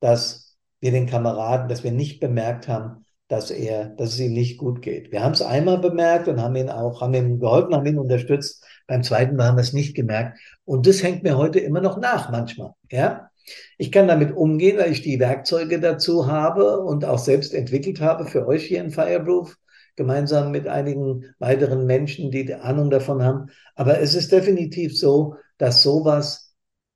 dass 0.00 0.47
wir 0.80 0.92
den 0.92 1.06
Kameraden, 1.06 1.68
dass 1.68 1.84
wir 1.84 1.92
nicht 1.92 2.20
bemerkt 2.20 2.68
haben, 2.68 3.04
dass 3.28 3.50
er, 3.50 3.90
dass 3.90 4.14
es 4.14 4.20
ihm 4.20 4.32
nicht 4.32 4.58
gut 4.58 4.80
geht. 4.80 5.12
Wir 5.12 5.22
haben 5.22 5.32
es 5.32 5.42
einmal 5.42 5.78
bemerkt 5.78 6.28
und 6.28 6.40
haben 6.40 6.56
ihn 6.56 6.70
auch, 6.70 7.02
haben 7.02 7.14
ihm 7.14 7.38
geholfen, 7.38 7.74
haben 7.74 7.86
ihn 7.86 7.98
unterstützt. 7.98 8.64
Beim 8.86 9.02
zweiten 9.02 9.36
Mal 9.36 9.48
haben 9.48 9.56
wir 9.56 9.62
es 9.62 9.74
nicht 9.74 9.94
gemerkt. 9.94 10.38
Und 10.64 10.86
das 10.86 11.02
hängt 11.02 11.22
mir 11.22 11.36
heute 11.36 11.58
immer 11.60 11.82
noch 11.82 11.98
nach, 11.98 12.30
manchmal. 12.30 12.72
Ja, 12.90 13.28
ich 13.76 13.92
kann 13.92 14.08
damit 14.08 14.34
umgehen, 14.34 14.78
weil 14.78 14.92
ich 14.92 15.02
die 15.02 15.20
Werkzeuge 15.20 15.80
dazu 15.80 16.26
habe 16.26 16.80
und 16.80 17.04
auch 17.04 17.18
selbst 17.18 17.54
entwickelt 17.54 18.00
habe 18.00 18.26
für 18.26 18.46
euch 18.46 18.64
hier 18.64 18.80
in 18.80 18.90
Fireproof, 18.90 19.56
gemeinsam 19.96 20.50
mit 20.50 20.68
einigen 20.68 21.24
weiteren 21.38 21.84
Menschen, 21.86 22.30
die 22.30 22.54
Ahnung 22.54 22.88
davon 22.88 23.22
haben. 23.22 23.50
Aber 23.74 24.00
es 24.00 24.14
ist 24.14 24.32
definitiv 24.32 24.96
so, 24.96 25.34
dass 25.58 25.82
sowas, 25.82 26.47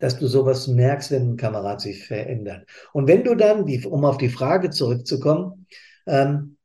dass 0.03 0.19
du 0.19 0.27
sowas 0.27 0.67
merkst, 0.67 1.13
wenn 1.13 1.35
ein 1.35 1.37
Kamerad 1.37 1.81
sich 1.81 2.05
verändert. 2.05 2.67
Und 2.93 3.07
wenn 3.07 3.23
du 3.23 3.37
dann, 3.37 3.67
die, 3.67 3.87
um 3.87 4.05
auf 4.05 4.19
die 4.19 4.31
Frage 4.31 4.71
zurückzukommen, 4.71 5.69
ähm, 6.09 6.57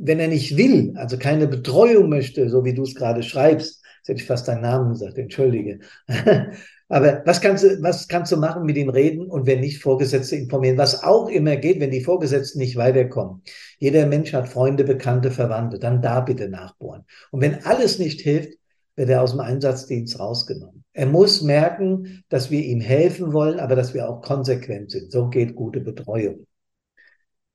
wenn 0.00 0.18
er 0.18 0.26
nicht 0.26 0.56
will, 0.56 0.94
also 0.96 1.16
keine 1.16 1.46
Betreuung 1.46 2.08
möchte, 2.08 2.50
so 2.50 2.64
wie 2.64 2.74
du 2.74 2.82
es 2.82 2.96
gerade 2.96 3.22
schreibst, 3.22 3.84
jetzt 3.98 4.08
hätte 4.08 4.20
ich 4.20 4.26
fast 4.26 4.48
deinen 4.48 4.62
Namen 4.62 4.90
gesagt, 4.90 5.16
entschuldige. 5.16 5.78
Aber 6.88 7.22
was 7.24 7.40
kannst 7.40 7.62
du, 7.62 7.80
was 7.82 8.08
kannst 8.08 8.32
du 8.32 8.36
machen 8.36 8.64
mit 8.64 8.76
ihm 8.76 8.88
reden 8.88 9.30
und 9.30 9.46
wenn 9.46 9.60
nicht, 9.60 9.80
Vorgesetzte 9.80 10.34
informieren? 10.34 10.76
Was 10.76 11.04
auch 11.04 11.28
immer 11.28 11.54
geht, 11.54 11.78
wenn 11.78 11.92
die 11.92 12.02
Vorgesetzten 12.02 12.58
nicht 12.58 12.74
weiterkommen. 12.74 13.42
Jeder 13.78 14.06
Mensch 14.06 14.32
hat 14.32 14.48
Freunde, 14.48 14.82
Bekannte, 14.82 15.30
Verwandte. 15.30 15.78
Dann 15.78 16.02
da 16.02 16.18
bitte 16.18 16.48
nachbohren. 16.48 17.04
Und 17.30 17.42
wenn 17.42 17.64
alles 17.64 18.00
nicht 18.00 18.20
hilft, 18.22 18.58
wird 18.96 19.08
er 19.08 19.22
aus 19.22 19.30
dem 19.30 19.40
Einsatzdienst 19.40 20.18
rausgenommen. 20.18 20.83
Er 20.94 21.06
muss 21.06 21.42
merken, 21.42 22.24
dass 22.28 22.50
wir 22.50 22.64
ihm 22.64 22.80
helfen 22.80 23.32
wollen, 23.32 23.58
aber 23.58 23.74
dass 23.74 23.94
wir 23.94 24.08
auch 24.08 24.22
konsequent 24.22 24.92
sind. 24.92 25.10
So 25.10 25.28
geht 25.28 25.56
gute 25.56 25.80
Betreuung. 25.80 26.46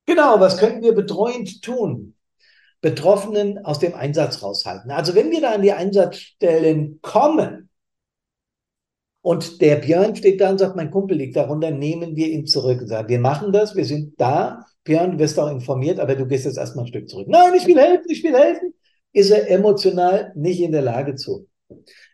Genau, 0.06 0.40
was 0.40 0.58
können 0.58 0.82
wir 0.82 0.94
betreuend 0.94 1.62
tun? 1.62 2.16
Betroffenen 2.82 3.64
aus 3.64 3.80
dem 3.80 3.94
Einsatz 3.94 4.44
raushalten. 4.44 4.92
Also 4.92 5.16
wenn 5.16 5.32
wir 5.32 5.40
da 5.40 5.54
an 5.54 5.62
die 5.62 5.72
Einsatzstellen 5.72 7.00
kommen 7.02 7.70
und 9.22 9.62
der 9.62 9.78
Björn 9.78 10.16
steht 10.16 10.42
da 10.42 10.50
und 10.50 10.58
sagt, 10.58 10.76
mein 10.76 10.92
Kumpel 10.92 11.16
liegt 11.16 11.38
darunter, 11.38 11.72
nehmen 11.72 12.18
wir 12.18 12.28
ihn 12.28 12.46
zurück. 12.46 12.82
Und 12.82 12.88
sagen, 12.88 13.08
wir 13.08 13.20
machen 13.20 13.54
das, 13.54 13.76
wir 13.76 13.86
sind 13.86 14.20
da. 14.20 14.66
Björn, 14.84 15.14
du 15.14 15.20
wirst 15.20 15.40
auch 15.40 15.52
informiert, 15.52 16.00
aber 16.00 16.16
du 16.16 16.26
gehst 16.26 16.46
jetzt 16.46 16.58
erstmal 16.58 16.86
ein 16.86 16.90
Stück 16.90 17.08
zurück. 17.08 17.28
Nein, 17.30 17.54
ich 17.56 17.66
will 17.68 17.78
helfen, 17.78 18.06
ich 18.10 18.24
will 18.24 18.36
helfen. 18.36 18.74
Ist 19.14 19.32
er 19.32 19.50
emotional 19.50 20.34
nicht 20.36 20.60
in 20.60 20.72
der 20.74 20.82
Lage 20.82 21.16
zu? 21.16 21.48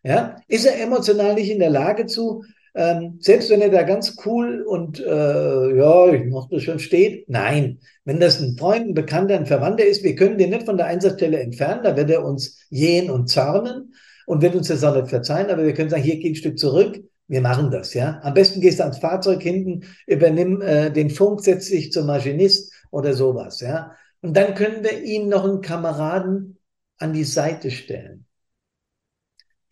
Ja, 0.06 0.36
ist 0.48 0.68
er 0.68 0.80
emotional 0.80 1.34
nicht 1.34 1.50
in 1.50 1.58
der 1.58 1.72
Lage 1.72 2.06
zu, 2.06 2.44
ähm, 2.76 3.18
selbst 3.22 3.50
wenn 3.50 3.62
er 3.62 3.72
da 3.72 3.82
ganz 3.82 4.16
cool 4.24 4.62
und 4.62 5.00
äh, 5.00 5.78
ja, 5.78 6.14
ich 6.14 6.26
mach 6.30 6.48
das 6.48 6.62
schon 6.62 6.78
steht, 6.78 7.28
nein. 7.28 7.80
Wenn 8.04 8.20
das 8.20 8.40
ein 8.40 8.56
Freund, 8.56 8.90
ein 8.90 8.94
Bekannter, 8.94 9.36
ein 9.36 9.48
Verwandter 9.48 9.84
ist, 9.84 10.04
wir 10.04 10.14
können 10.14 10.38
den 10.38 10.52
nicht 10.52 10.66
von 10.66 10.78
der 10.78 10.86
Einsatzstelle 10.86 11.40
entfernen, 11.40 11.82
da 11.84 11.98
wird 11.98 12.12
er 12.12 12.24
uns 12.24 12.60
jähen 12.70 13.10
und 13.10 13.30
zarnen 13.30 13.96
und 14.28 14.44
wird 14.44 14.54
uns 14.54 14.68
das 14.68 14.84
auch 14.84 14.96
nicht 14.96 15.08
verzeihen, 15.10 15.50
aber 15.50 15.66
wir 15.66 15.74
können 15.74 15.90
sagen, 15.90 16.04
hier 16.04 16.20
geh 16.20 16.30
ein 16.30 16.36
Stück 16.36 16.60
zurück, 16.60 17.02
wir 17.28 17.42
machen 17.42 17.72
das, 17.72 17.96
ja. 17.96 18.20
Am 18.22 18.36
besten 18.36 18.62
gehst 18.62 18.78
du 18.78 18.84
ans 18.84 19.00
Fahrzeug 19.00 19.42
hinten, 19.42 19.88
übernimm 20.06 20.62
äh, 20.62 20.92
den 20.92 21.10
Funk, 21.10 21.42
setz 21.42 21.70
dich 21.70 21.92
zum 21.92 22.06
Maschinist 22.06 22.72
oder 22.92 23.14
sowas, 23.14 23.60
ja. 23.60 23.94
Und 24.22 24.38
dann 24.38 24.54
können 24.54 24.84
wir 24.84 25.02
ihm 25.02 25.30
noch 25.30 25.46
einen 25.46 25.62
Kameraden 25.62 26.60
an 27.00 27.14
die 27.14 27.24
Seite 27.24 27.72
stellen. 27.72 28.25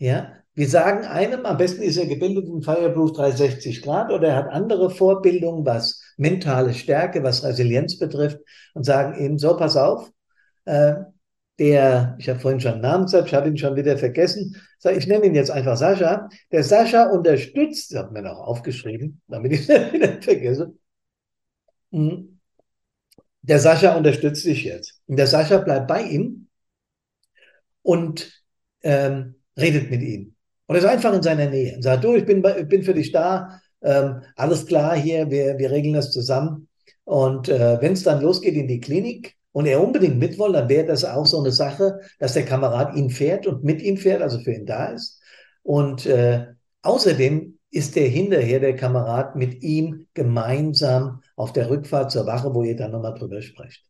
Ja, 0.03 0.33
wir 0.53 0.67
sagen 0.67 1.05
einem, 1.05 1.45
am 1.45 1.55
besten 1.55 1.81
ist 1.81 1.95
er 1.95 2.05
gebildet 2.05 2.45
in 2.49 2.61
Fireproof 2.61 3.13
360 3.13 3.81
Grad 3.81 4.11
oder 4.11 4.27
er 4.27 4.35
hat 4.35 4.49
andere 4.49 4.89
Vorbildungen, 4.89 5.65
was 5.65 6.01
mentale 6.17 6.73
Stärke, 6.73 7.23
was 7.23 7.41
Resilienz 7.41 7.97
betrifft 7.97 8.39
und 8.73 8.83
sagen 8.83 9.17
ihm, 9.23 9.39
so, 9.39 9.55
pass 9.55 9.77
auf, 9.77 10.11
äh, 10.65 10.95
der, 11.57 12.17
ich 12.19 12.27
habe 12.27 12.37
vorhin 12.37 12.59
schon 12.59 12.73
einen 12.73 12.81
Namen 12.81 13.05
gesagt, 13.05 13.29
ich 13.29 13.33
habe 13.33 13.47
ihn 13.47 13.57
schon 13.57 13.77
wieder 13.77 13.97
vergessen, 13.97 14.61
ich 14.93 15.07
nenne 15.07 15.25
ihn 15.25 15.35
jetzt 15.35 15.51
einfach 15.51 15.77
Sascha. 15.77 16.27
Der 16.51 16.65
Sascha 16.65 17.05
unterstützt, 17.05 17.93
das 17.93 17.99
hat 17.99 18.11
mir 18.11 18.23
noch 18.23 18.39
aufgeschrieben, 18.39 19.21
damit 19.29 19.53
ich 19.53 19.61
es 19.69 19.93
wieder 19.93 20.21
vergesse. 20.21 20.73
Hm. 21.93 22.41
Der 23.41 23.59
Sascha 23.59 23.95
unterstützt 23.95 24.43
dich 24.43 24.65
jetzt. 24.65 24.99
Und 25.07 25.15
der 25.15 25.27
Sascha 25.27 25.59
bleibt 25.59 25.87
bei 25.87 26.03
ihm 26.03 26.49
und 27.83 28.43
ähm, 28.81 29.35
redet 29.57 29.89
mit 29.89 30.01
ihm. 30.01 30.35
Und 30.67 30.75
er 30.75 30.81
ist 30.81 30.87
einfach 30.87 31.13
in 31.13 31.23
seiner 31.23 31.49
Nähe 31.49 31.75
und 31.75 31.81
sagt, 31.81 32.03
du, 32.03 32.15
ich 32.15 32.25
bin, 32.25 32.43
ich 32.57 32.67
bin 32.67 32.83
für 32.83 32.93
dich 32.93 33.11
da, 33.11 33.59
ähm, 33.81 34.21
alles 34.35 34.65
klar 34.65 34.95
hier, 34.95 35.29
wir, 35.29 35.57
wir 35.57 35.71
regeln 35.71 35.93
das 35.93 36.11
zusammen. 36.11 36.67
Und 37.03 37.49
äh, 37.49 37.81
wenn 37.81 37.93
es 37.93 38.03
dann 38.03 38.21
losgeht 38.21 38.55
in 38.55 38.67
die 38.67 38.79
Klinik 38.79 39.35
und 39.51 39.65
er 39.65 39.83
unbedingt 39.83 40.17
mit 40.17 40.39
will, 40.39 40.53
dann 40.53 40.69
wäre 40.69 40.85
das 40.85 41.03
auch 41.03 41.25
so 41.25 41.39
eine 41.39 41.51
Sache, 41.51 41.99
dass 42.19 42.33
der 42.33 42.45
Kamerad 42.45 42.95
ihn 42.95 43.09
fährt 43.09 43.45
und 43.45 43.63
mit 43.63 43.81
ihm 43.81 43.97
fährt, 43.97 44.21
also 44.21 44.39
für 44.39 44.53
ihn 44.53 44.65
da 44.65 44.85
ist. 44.85 45.21
Und 45.63 46.05
äh, 46.05 46.47
außerdem 46.81 47.59
ist 47.71 47.95
der 47.95 48.07
hinterher, 48.07 48.59
der 48.59 48.75
Kamerad, 48.75 49.35
mit 49.35 49.63
ihm 49.63 50.07
gemeinsam 50.13 51.21
auf 51.35 51.51
der 51.51 51.69
Rückfahrt 51.69 52.11
zur 52.11 52.25
Wache, 52.25 52.53
wo 52.53 52.63
ihr 52.63 52.75
dann 52.75 52.91
nochmal 52.91 53.15
drüber 53.15 53.41
sprecht. 53.41 53.83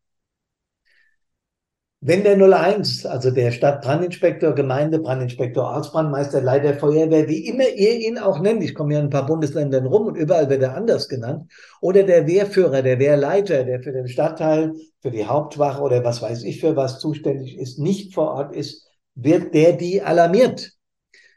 Wenn 2.05 2.25
der 2.25 2.35
01, 2.35 3.05
also 3.05 3.31
der 3.31 3.51
Stadtbrandinspektor, 3.51 4.53
Gemeinde, 4.53 4.99
Brandinspektor, 4.99 5.63
Ortsbrandmeister, 5.63 6.41
Leiter 6.41 6.73
Feuerwehr, 6.73 7.29
wie 7.29 7.47
immer 7.47 7.69
ihr 7.69 7.97
ihn 7.97 8.17
auch 8.17 8.41
nennt, 8.41 8.61
ich 8.61 8.75
komme 8.75 8.93
ja 8.93 8.99
in 8.99 9.05
ein 9.05 9.09
paar 9.09 9.25
Bundesländern 9.25 9.85
rum 9.85 10.07
und 10.07 10.15
überall 10.15 10.49
wird 10.49 10.63
er 10.63 10.75
anders 10.75 11.07
genannt, 11.07 11.49
oder 11.79 12.03
der 12.03 12.27
Wehrführer, 12.27 12.81
der 12.81 12.99
Wehrleiter, 12.99 13.63
der 13.63 13.81
für 13.81 13.93
den 13.93 14.09
Stadtteil, 14.09 14.73
für 15.01 15.11
die 15.11 15.25
Hauptwache 15.25 15.81
oder 15.81 16.03
was 16.03 16.21
weiß 16.21 16.43
ich 16.43 16.59
für 16.59 16.75
was 16.75 16.99
zuständig 16.99 17.57
ist, 17.57 17.79
nicht 17.79 18.13
vor 18.13 18.31
Ort 18.31 18.53
ist, 18.53 18.85
wird 19.15 19.53
der 19.53 19.71
die 19.71 20.01
alarmiert. 20.01 20.73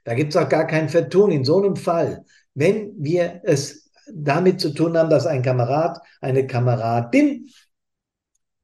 Da 0.02 0.14
gibt 0.14 0.34
es 0.34 0.36
auch 0.36 0.48
gar 0.48 0.66
kein 0.66 0.88
Vertun. 0.88 1.30
In 1.30 1.44
so 1.44 1.58
einem 1.58 1.76
Fall, 1.76 2.24
wenn 2.54 2.92
wir 2.98 3.40
es 3.44 3.88
damit 4.12 4.60
zu 4.60 4.70
tun 4.70 4.98
haben, 4.98 5.10
dass 5.10 5.26
ein 5.26 5.42
Kamerad, 5.42 6.00
eine 6.20 6.44
Kameradin 6.44 7.46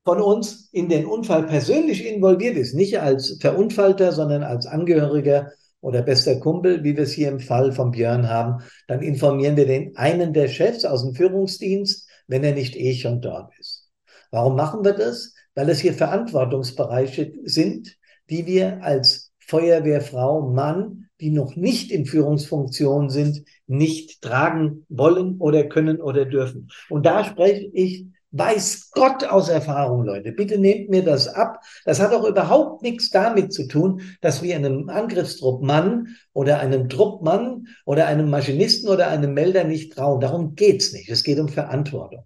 von 0.05 0.21
uns 0.21 0.69
in 0.73 0.89
den 0.89 1.07
Unfall 1.07 1.45
persönlich 1.45 2.07
involviert 2.07 2.57
ist, 2.57 2.75
nicht 2.75 3.01
als 3.01 3.39
Verunfallter, 3.41 4.13
sondern 4.13 4.43
als 4.43 4.67
Angehöriger 4.67 5.53
oder 5.81 6.03
bester 6.03 6.37
Kumpel, 6.37 6.83
wie 6.85 6.97
wir 6.97 7.05
es 7.05 7.13
hier 7.13 7.29
im 7.29 7.41
Fall 7.41 7.73
von 7.73 7.91
Björn 7.91 8.29
haben, 8.29 8.63
dann 8.89 9.03
informieren 9.03 9.57
wir 9.57 9.67
den 9.67 9.97
einen 9.97 10.33
der 10.33 10.49
Chefs 10.49 10.85
aus 10.85 11.03
dem 11.03 11.15
Führungsdienst, 11.15 12.09
wenn 12.27 12.45
er 12.45 12.55
nicht 12.55 12.77
eh 12.77 12.95
schon 12.95 13.21
dort 13.21 13.53
ist. 13.59 13.89
Warum 14.31 14.57
machen 14.57 14.85
wir 14.85 14.93
das? 14.93 15.35
Weil 15.55 15.69
es 15.69 15.81
hier 15.81 15.93
Verantwortungsbereiche 15.93 17.33
sind, 17.45 17.97
die 18.31 18.47
wir 18.47 18.83
als 18.83 19.33
Feuerwehrfrau, 19.41 20.49
Mann, 20.51 21.09
die 21.21 21.31
noch 21.31 21.57
nicht 21.57 21.91
in 21.91 22.07
Führungsfunktion 22.07 23.11
sind, 23.11 23.45
nicht 23.67 24.23
tragen 24.23 24.87
wollen 24.89 25.37
oder 25.39 25.65
können 25.65 26.01
oder 26.01 26.25
dürfen. 26.25 26.69
Und 26.89 27.07
da 27.07 27.25
spreche 27.25 27.71
ich 27.73 28.07
Weiß 28.33 28.91
Gott 28.93 29.25
aus 29.25 29.51
Erfahrung, 29.51 30.05
Leute. 30.05 30.33
Bitte 30.33 30.59
nehmt 30.59 30.89
mir 30.89 31.05
das 31.05 31.29
ab. 31.29 31.61
Das 31.85 32.01
hat 32.01 32.15
auch 32.15 32.25
überhaupt 32.25 32.83
nichts 32.83 33.11
damit 33.11 33.53
zu 33.53 33.69
tun, 33.69 34.01
dass 34.23 34.43
wir 34.43 34.57
einem 34.57 34.89
Angriffstruppmann 34.89 36.09
oder 36.33 36.59
einem 36.59 36.89
Truppmann 36.89 37.67
oder 37.85 38.07
einem 38.07 38.31
Maschinisten 38.31 38.89
oder 38.89 39.09
einem 39.09 39.35
Melder 39.35 39.65
nicht 39.65 39.93
trauen. 39.95 40.21
Darum 40.21 40.55
geht's 40.55 40.95
nicht. 40.95 41.11
Es 41.11 41.25
geht 41.25 41.39
um 41.39 41.49
Verantwortung. 41.49 42.25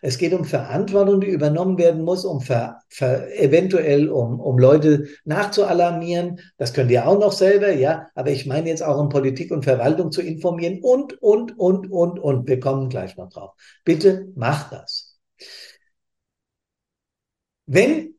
Es 0.00 0.18
geht 0.18 0.34
um 0.34 0.44
Verantwortung, 0.44 1.20
die 1.20 1.28
übernommen 1.28 1.78
werden 1.78 2.02
muss, 2.02 2.26
um 2.26 2.40
ver, 2.42 2.80
ver, 2.88 3.26
eventuell 3.38 4.10
um, 4.10 4.38
um 4.38 4.58
Leute 4.58 5.06
nachzualarmieren. 5.24 6.40
Das 6.58 6.72
könnt 6.74 6.90
ihr 6.90 7.06
auch 7.06 7.18
noch 7.18 7.32
selber, 7.32 7.70
ja. 7.70 8.08
Aber 8.14 8.30
ich 8.30 8.44
meine 8.46 8.68
jetzt 8.68 8.82
auch 8.82 8.98
um 8.98 9.08
Politik 9.10 9.50
und 9.50 9.64
Verwaltung 9.64 10.10
zu 10.10 10.20
informieren 10.20 10.80
und, 10.82 11.22
und, 11.22 11.58
und, 11.58 11.90
und, 11.90 12.18
und. 12.18 12.48
Wir 12.48 12.60
kommen 12.60 12.88
gleich 12.88 13.16
noch 13.16 13.30
drauf. 13.30 13.52
Bitte 13.84 14.28
macht 14.36 14.72
das. 14.72 15.03
Wenn 17.66 18.14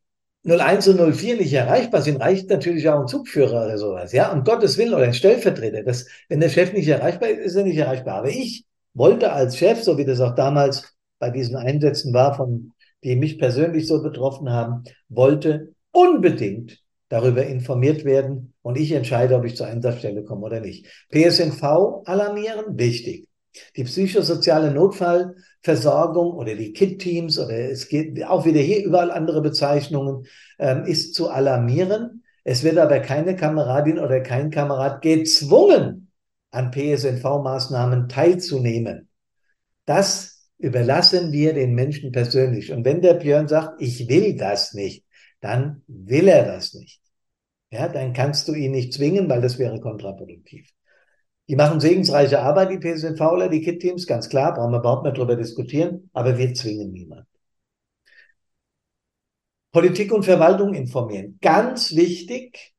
01 0.46 0.88
und 0.88 1.00
04 1.16 1.38
nicht 1.38 1.54
erreichbar 1.54 2.02
sind, 2.02 2.22
reicht 2.22 2.50
natürlich 2.50 2.88
auch 2.88 3.02
ein 3.02 3.08
Zugführer 3.08 3.66
oder 3.66 3.78
sowas, 3.78 4.12
ja, 4.12 4.32
um 4.32 4.44
Gottes 4.44 4.78
Willen 4.78 4.94
oder 4.94 5.04
ein 5.04 5.14
Stellvertreter. 5.14 5.84
Das, 5.84 6.08
wenn 6.30 6.40
der 6.40 6.50
Chef 6.50 6.72
nicht 6.74 6.88
erreichbar 6.88 7.30
ist, 7.30 7.46
ist 7.46 7.56
er 7.56 7.64
nicht 7.64 7.78
erreichbar. 7.78 8.20
Aber 8.20 8.30
ich 8.30 8.66
wollte 8.94 9.32
als 9.32 9.58
Chef, 9.58 9.82
so 9.84 9.98
wie 9.98 10.06
das 10.06 10.22
auch 10.22 10.36
damals 10.36 10.94
bei 11.20 11.32
diesen 11.32 11.56
Einsätzen 11.56 12.14
war, 12.14 12.36
von, 12.36 12.74
die 13.04 13.16
mich 13.16 13.40
persönlich 13.40 13.88
so 13.88 14.02
betroffen 14.04 14.50
haben, 14.50 14.84
wollte 15.10 15.74
unbedingt 15.92 16.80
darüber 17.10 17.46
informiert 17.46 18.04
werden 18.04 18.54
und 18.62 18.78
ich 18.78 18.92
entscheide, 18.92 19.36
ob 19.36 19.46
ich 19.46 19.56
zur 19.56 19.68
Einsatzstelle 19.68 20.24
komme 20.24 20.46
oder 20.46 20.60
nicht. 20.60 20.88
PSNV 21.12 22.04
alarmieren, 22.06 22.78
wichtig. 22.78 23.28
Die 23.76 23.84
psychosoziale 23.84 24.72
Notfallversorgung 24.72 26.34
oder 26.34 26.56
die 26.56 26.74
KIT-Teams 26.74 27.40
oder 27.40 27.58
es 27.70 27.88
geht 27.88 28.24
auch 28.26 28.46
wieder 28.46 28.60
hier 28.60 28.84
überall 28.84 29.12
andere 29.12 29.42
Bezeichnungen, 29.42 30.26
ähm, 30.60 30.86
ist 30.86 31.16
zu 31.16 31.30
alarmieren. 31.30 32.24
Es 32.44 32.64
wird 32.64 32.78
aber 32.78 33.00
keine 33.00 33.36
Kameradin 33.36 34.00
oder 34.00 34.22
kein 34.22 34.52
Kamerad 34.52 35.02
gezwungen, 35.02 36.12
an 36.52 36.72
PSNV-Maßnahmen 36.72 38.08
teilzunehmen. 38.08 39.10
Das 39.86 40.50
überlassen 40.58 41.32
wir 41.32 41.54
den 41.54 41.74
Menschen 41.74 42.12
persönlich. 42.12 42.72
Und 42.72 42.86
wenn 42.86 43.02
der 43.02 43.16
Björn 43.16 43.48
sagt, 43.48 43.82
ich 43.82 44.08
will 44.08 44.36
das 44.38 44.74
nicht, 44.74 45.06
dann 45.42 45.84
will 45.88 46.28
er 46.28 46.46
das 46.46 46.74
nicht. 46.74 47.02
Ja, 47.72 47.88
dann 47.88 48.14
kannst 48.14 48.48
du 48.48 48.54
ihn 48.54 48.72
nicht 48.72 48.94
zwingen, 48.94 49.30
weil 49.30 49.42
das 49.42 49.60
wäre 49.60 49.80
kontraproduktiv. 49.80 50.70
Die 51.48 51.56
machen 51.56 51.80
segensreiche 51.80 52.42
Arbeit, 52.42 52.72
die 52.72 52.80
PSNVler, 52.80 53.50
die 53.50 53.62
KIT-Teams, 53.62 54.08
ganz 54.08 54.30
klar, 54.30 54.54
brauchen 54.54 54.72
wir 54.72 54.80
überhaupt 54.80 55.06
nicht 55.06 55.18
drüber 55.18 55.36
diskutieren, 55.36 56.10
aber 56.14 56.38
wir 56.38 56.54
zwingen 56.54 56.92
niemanden. 56.92 57.28
Politik 59.72 60.14
und 60.14 60.24
Verwaltung 60.24 60.74
informieren. 60.74 61.38
Ganz 61.42 61.96
wichtig, 61.96 62.74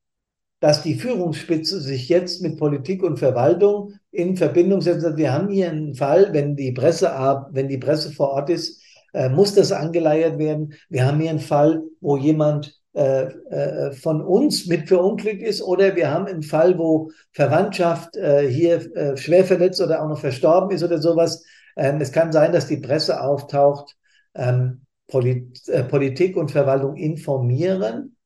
dass 0.60 0.82
die 0.82 0.94
Führungsspitze 0.94 1.80
sich 1.80 2.08
jetzt 2.08 2.42
mit 2.42 2.58
Politik 2.58 3.02
und 3.02 3.18
Verwaltung 3.18 3.92
in 4.10 4.36
Verbindung 4.36 4.80
setzt. 4.80 5.16
Wir 5.16 5.32
haben 5.32 5.50
hier 5.50 5.70
einen 5.70 5.94
Fall, 5.94 6.32
wenn 6.32 6.56
die 6.56 6.72
Presse, 6.72 7.08
wenn 7.52 7.68
die 7.68 7.78
Presse 7.78 8.12
vor 8.12 8.30
Ort 8.30 8.50
ist, 8.50 8.82
äh, 9.12 9.28
muss 9.28 9.54
das 9.54 9.72
angeleiert 9.72 10.38
werden. 10.38 10.74
Wir 10.88 11.06
haben 11.06 11.20
hier 11.20 11.30
einen 11.30 11.38
Fall, 11.38 11.82
wo 12.00 12.16
jemand 12.16 12.75
von 12.96 14.22
uns 14.22 14.66
mit 14.66 14.88
verunglückt 14.88 15.42
ist 15.42 15.60
oder 15.60 15.94
wir 15.96 16.10
haben 16.10 16.26
einen 16.26 16.42
Fall, 16.42 16.78
wo 16.78 17.10
Verwandtschaft 17.32 18.16
äh, 18.16 18.48
hier 18.48 18.96
äh, 18.96 19.16
schwer 19.18 19.44
verletzt 19.44 19.82
oder 19.82 20.02
auch 20.02 20.08
noch 20.08 20.18
verstorben 20.18 20.70
ist 20.70 20.82
oder 20.82 20.98
sowas. 20.98 21.44
Ähm, 21.76 22.00
es 22.00 22.10
kann 22.10 22.32
sein, 22.32 22.52
dass 22.52 22.68
die 22.68 22.78
Presse 22.78 23.20
auftaucht, 23.20 23.96
ähm, 24.34 24.86
Polit 25.08 25.68
äh, 25.68 25.84
Politik 25.84 26.36
und 26.36 26.50
Verwaltung 26.50 26.96
informieren. 26.96 28.16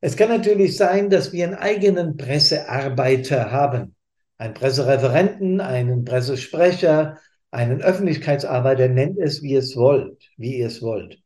Es 0.00 0.16
kann 0.16 0.30
natürlich 0.30 0.76
sein, 0.78 1.10
dass 1.10 1.32
wir 1.32 1.46
einen 1.46 1.56
eigenen 1.56 2.16
Pressearbeiter 2.16 3.52
haben, 3.52 3.94
einen 4.38 4.54
Pressereferenten, 4.54 5.60
einen 5.60 6.04
Pressesprecher, 6.04 7.18
einen 7.50 7.82
Öffentlichkeitsarbeiter, 7.82 8.88
nennt 8.88 9.18
es 9.18 9.42
wie 9.42 9.56
es 9.56 9.76
wollt, 9.76 10.30
wie 10.38 10.58
ihr 10.58 10.68
es 10.68 10.80
wollt. 10.80 11.18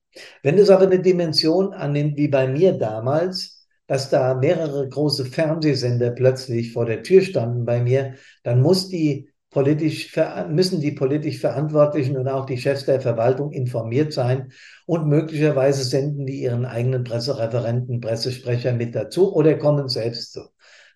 Wenn 0.42 0.58
es 0.58 0.70
aber 0.70 0.84
eine 0.84 1.00
Dimension 1.00 1.72
annimmt, 1.72 2.16
wie 2.16 2.28
bei 2.28 2.46
mir 2.46 2.72
damals, 2.72 3.66
dass 3.86 4.10
da 4.10 4.34
mehrere 4.34 4.88
große 4.88 5.26
Fernsehsender 5.26 6.10
plötzlich 6.10 6.72
vor 6.72 6.86
der 6.86 7.02
Tür 7.02 7.20
standen 7.22 7.64
bei 7.64 7.80
mir, 7.80 8.14
dann 8.42 8.62
muss 8.62 8.88
die 8.88 9.30
politisch, 9.50 10.14
müssen 10.48 10.80
die 10.80 10.92
politisch 10.92 11.38
Verantwortlichen 11.38 12.16
und 12.16 12.28
auch 12.28 12.44
die 12.44 12.58
Chefs 12.58 12.86
der 12.86 13.00
Verwaltung 13.00 13.52
informiert 13.52 14.12
sein 14.12 14.52
und 14.86 15.06
möglicherweise 15.06 15.84
senden 15.84 16.26
die 16.26 16.42
ihren 16.42 16.64
eigenen 16.64 17.04
Pressereferenten, 17.04 18.00
Pressesprecher 18.00 18.72
mit 18.72 18.94
dazu 18.94 19.32
oder 19.34 19.56
kommen 19.56 19.88
selbst 19.88 20.32
zu. 20.32 20.40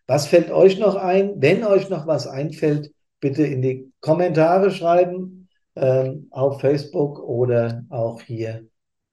Was 0.06 0.26
fällt 0.26 0.50
euch 0.50 0.78
noch 0.78 0.96
ein? 0.96 1.34
Wenn 1.36 1.64
euch 1.64 1.88
noch 1.88 2.06
was 2.06 2.26
einfällt, 2.26 2.90
bitte 3.20 3.44
in 3.44 3.62
die 3.62 3.92
Kommentare 4.00 4.70
schreiben 4.70 5.48
ähm, 5.76 6.28
auf 6.30 6.60
Facebook 6.60 7.20
oder 7.20 7.84
auch 7.90 8.22
hier 8.22 8.66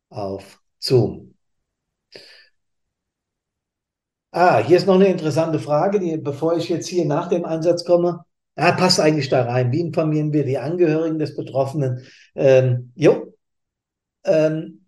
auf 0.09 0.61
Zoom. 0.79 1.35
Ah, 4.31 4.59
hier 4.59 4.77
ist 4.77 4.85
noch 4.87 4.95
eine 4.95 5.07
interessante 5.07 5.59
Frage, 5.59 5.99
die, 5.99 6.17
bevor 6.17 6.57
ich 6.57 6.67
jetzt 6.69 6.87
hier 6.87 7.05
nach 7.05 7.29
dem 7.29 7.45
Einsatz 7.45 7.85
komme. 7.85 8.25
Ah, 8.55 8.71
passt 8.73 8.99
eigentlich 8.99 9.29
da 9.29 9.43
rein. 9.45 9.71
Wie 9.71 9.79
informieren 9.81 10.33
wir 10.33 10.43
die 10.45 10.57
Angehörigen 10.57 11.19
des 11.19 11.35
Betroffenen? 11.35 12.03
Ähm, 12.35 12.91
jo, 12.95 13.33
ähm, 14.25 14.85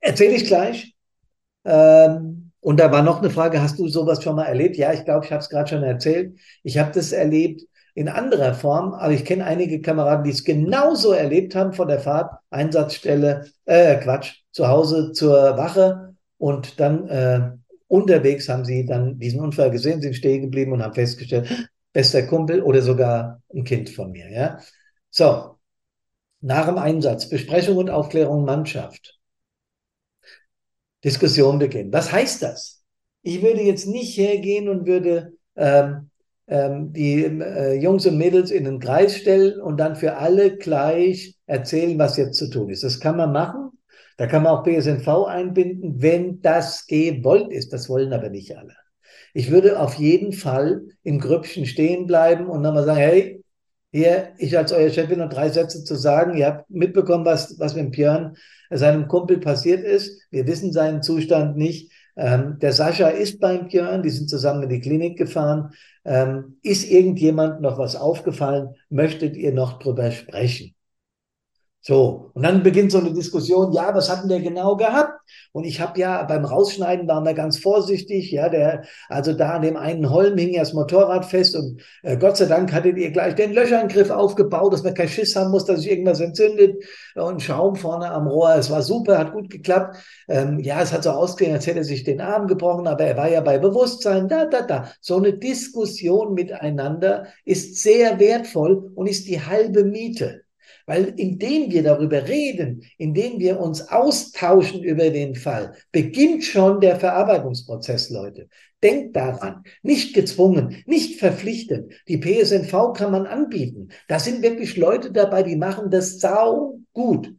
erzähle 0.00 0.34
ich 0.36 0.46
gleich. 0.46 0.94
Ähm, 1.64 2.52
und 2.60 2.80
da 2.80 2.92
war 2.92 3.02
noch 3.02 3.20
eine 3.20 3.30
Frage, 3.30 3.62
hast 3.62 3.78
du 3.78 3.88
sowas 3.88 4.22
schon 4.22 4.36
mal 4.36 4.46
erlebt? 4.46 4.76
Ja, 4.76 4.92
ich 4.92 5.04
glaube, 5.04 5.26
ich 5.26 5.32
habe 5.32 5.42
es 5.42 5.48
gerade 5.50 5.68
schon 5.70 5.82
erzählt. 5.84 6.38
Ich 6.62 6.78
habe 6.78 6.92
das 6.92 7.12
erlebt 7.12 7.62
in 7.96 8.10
anderer 8.10 8.52
Form, 8.52 8.92
aber 8.92 9.14
ich 9.14 9.24
kenne 9.24 9.46
einige 9.46 9.80
Kameraden, 9.80 10.22
die 10.22 10.30
es 10.30 10.44
genauso 10.44 11.12
erlebt 11.12 11.54
haben 11.54 11.72
von 11.72 11.88
der 11.88 11.98
Fahrt, 11.98 12.30
Einsatzstelle, 12.50 13.46
äh, 13.64 13.96
Quatsch, 13.96 14.42
zu 14.52 14.68
Hause 14.68 15.12
zur 15.12 15.56
Wache 15.56 16.14
und 16.36 16.78
dann 16.78 17.08
äh, 17.08 17.52
unterwegs 17.88 18.50
haben 18.50 18.66
sie 18.66 18.84
dann 18.84 19.18
diesen 19.18 19.40
Unfall 19.40 19.70
gesehen, 19.70 20.02
sind 20.02 20.14
stehen 20.14 20.42
geblieben 20.42 20.72
und 20.72 20.82
haben 20.82 20.92
festgestellt, 20.92 21.70
bester 21.94 22.24
Kumpel 22.24 22.60
oder 22.60 22.82
sogar 22.82 23.40
ein 23.54 23.64
Kind 23.64 23.88
von 23.88 24.12
mir. 24.12 24.30
Ja? 24.30 24.58
So, 25.08 25.56
nach 26.42 26.66
dem 26.66 26.76
Einsatz, 26.76 27.30
Besprechung 27.30 27.78
und 27.78 27.88
Aufklärung 27.88 28.44
Mannschaft. 28.44 29.18
Diskussion 31.02 31.58
beginnen. 31.58 31.94
Was 31.94 32.12
heißt 32.12 32.42
das? 32.42 32.82
Ich 33.22 33.40
würde 33.40 33.62
jetzt 33.62 33.86
nicht 33.86 34.18
hergehen 34.18 34.68
und 34.68 34.86
würde 34.86 35.32
ähm, 35.56 36.10
die 36.48 37.24
äh, 37.24 37.74
Jungs 37.74 38.06
und 38.06 38.18
Mädels 38.18 38.50
in 38.50 38.64
den 38.64 38.78
Kreis 38.78 39.16
stellen 39.16 39.60
und 39.60 39.78
dann 39.78 39.96
für 39.96 40.16
alle 40.16 40.56
gleich 40.56 41.36
erzählen, 41.46 41.98
was 41.98 42.16
jetzt 42.16 42.36
zu 42.36 42.48
tun 42.48 42.70
ist. 42.70 42.84
Das 42.84 43.00
kann 43.00 43.16
man 43.16 43.32
machen. 43.32 43.70
Da 44.16 44.26
kann 44.26 44.42
man 44.42 44.52
auch 44.52 44.62
BSNV 44.62 45.26
einbinden, 45.26 46.00
wenn 46.00 46.40
das 46.40 46.86
gewollt 46.86 47.52
ist. 47.52 47.72
Das 47.72 47.88
wollen 47.88 48.12
aber 48.12 48.30
nicht 48.30 48.56
alle. 48.56 48.74
Ich 49.34 49.50
würde 49.50 49.78
auf 49.78 49.94
jeden 49.94 50.32
Fall 50.32 50.82
im 51.02 51.18
Grüppchen 51.18 51.66
stehen 51.66 52.06
bleiben 52.06 52.46
und 52.46 52.62
nochmal 52.62 52.84
sagen, 52.84 52.98
hey, 52.98 53.44
hier, 53.92 54.32
ich 54.38 54.56
als 54.56 54.72
euer 54.72 54.90
Chef 54.90 55.08
bin 55.08 55.18
noch 55.18 55.28
drei 55.28 55.48
Sätze 55.48 55.84
zu 55.84 55.94
sagen. 55.94 56.36
Ihr 56.36 56.46
habt 56.46 56.70
mitbekommen, 56.70 57.24
was, 57.24 57.58
was 57.58 57.74
mit 57.74 57.92
Björn, 57.92 58.36
seinem 58.70 59.08
Kumpel 59.08 59.38
passiert 59.38 59.84
ist. 59.84 60.22
Wir 60.30 60.46
wissen 60.46 60.72
seinen 60.72 61.02
Zustand 61.02 61.56
nicht. 61.56 61.92
Ähm, 62.16 62.58
der 62.60 62.72
Sascha 62.72 63.08
ist 63.08 63.40
beim 63.40 63.68
Björn, 63.68 64.02
die 64.02 64.10
sind 64.10 64.28
zusammen 64.28 64.64
in 64.64 64.68
die 64.70 64.80
Klinik 64.80 65.18
gefahren. 65.18 65.72
Ähm, 66.06 66.58
ist 66.62 66.88
irgendjemand 66.88 67.60
noch 67.60 67.78
was 67.78 67.96
aufgefallen? 67.96 68.76
Möchtet 68.90 69.36
ihr 69.36 69.52
noch 69.52 69.80
drüber 69.80 70.12
sprechen? 70.12 70.75
So, 71.86 72.32
und 72.34 72.42
dann 72.42 72.64
beginnt 72.64 72.90
so 72.90 72.98
eine 72.98 73.12
Diskussion, 73.12 73.72
ja, 73.72 73.94
was 73.94 74.10
hatten 74.10 74.28
der 74.28 74.40
genau 74.40 74.74
gehabt? 74.74 75.20
Und 75.52 75.62
ich 75.62 75.80
habe 75.80 76.00
ja 76.00 76.24
beim 76.24 76.44
Rausschneiden 76.44 77.06
waren 77.06 77.24
wir 77.24 77.32
ganz 77.32 77.58
vorsichtig, 77.58 78.32
ja, 78.32 78.48
der, 78.48 78.82
also 79.08 79.32
da 79.34 79.50
an 79.50 79.62
dem 79.62 79.76
einen 79.76 80.10
Holm 80.10 80.36
hing 80.36 80.52
ja 80.52 80.62
das 80.62 80.72
Motorrad 80.72 81.26
fest 81.26 81.54
und 81.54 81.80
äh, 82.02 82.16
Gott 82.16 82.38
sei 82.38 82.46
Dank 82.46 82.72
hattet 82.72 82.98
ihr 82.98 83.12
gleich 83.12 83.36
den 83.36 83.52
Löcherngriff 83.52 84.10
aufgebaut, 84.10 84.72
dass 84.72 84.82
man 84.82 84.94
keinen 84.94 85.10
Schiss 85.10 85.36
haben 85.36 85.52
muss, 85.52 85.64
dass 85.64 85.82
sich 85.82 85.92
irgendwas 85.92 86.18
entzündet 86.18 86.82
und 87.14 87.40
Schaum 87.40 87.76
vorne 87.76 88.10
am 88.10 88.26
Rohr. 88.26 88.56
Es 88.56 88.68
war 88.68 88.82
super, 88.82 89.16
hat 89.16 89.32
gut 89.32 89.48
geklappt. 89.48 89.96
Ähm, 90.26 90.58
ja, 90.58 90.82
es 90.82 90.92
hat 90.92 91.04
so 91.04 91.10
ausgesehen, 91.10 91.54
als 91.54 91.68
hätte 91.68 91.78
er 91.78 91.84
sich 91.84 92.02
den 92.02 92.20
Arm 92.20 92.48
gebrochen, 92.48 92.88
aber 92.88 93.04
er 93.04 93.16
war 93.16 93.30
ja 93.30 93.42
bei 93.42 93.58
Bewusstsein, 93.58 94.26
da, 94.26 94.46
da, 94.46 94.62
da. 94.62 94.90
So 95.00 95.18
eine 95.18 95.34
Diskussion 95.34 96.34
miteinander 96.34 97.28
ist 97.44 97.80
sehr 97.80 98.18
wertvoll 98.18 98.90
und 98.96 99.06
ist 99.06 99.28
die 99.28 99.40
halbe 99.40 99.84
Miete. 99.84 100.45
Weil 100.86 101.14
indem 101.16 101.70
wir 101.70 101.82
darüber 101.82 102.28
reden, 102.28 102.82
indem 102.96 103.40
wir 103.40 103.58
uns 103.60 103.88
austauschen 103.88 104.84
über 104.84 105.10
den 105.10 105.34
Fall, 105.34 105.74
beginnt 105.90 106.44
schon 106.44 106.80
der 106.80 106.96
Verarbeitungsprozess, 106.96 108.10
Leute. 108.10 108.48
Denkt 108.82 109.16
daran, 109.16 109.64
nicht 109.82 110.14
gezwungen, 110.14 110.84
nicht 110.86 111.18
verpflichtend. 111.18 111.92
Die 112.08 112.18
PSNV 112.18 112.92
kann 112.94 113.10
man 113.10 113.26
anbieten. 113.26 113.88
Da 114.06 114.20
sind 114.20 114.42
wirklich 114.42 114.76
Leute 114.76 115.10
dabei, 115.10 115.42
die 115.42 115.56
machen 115.56 115.90
das 115.90 116.20
sau 116.20 116.78
gut. 116.92 117.34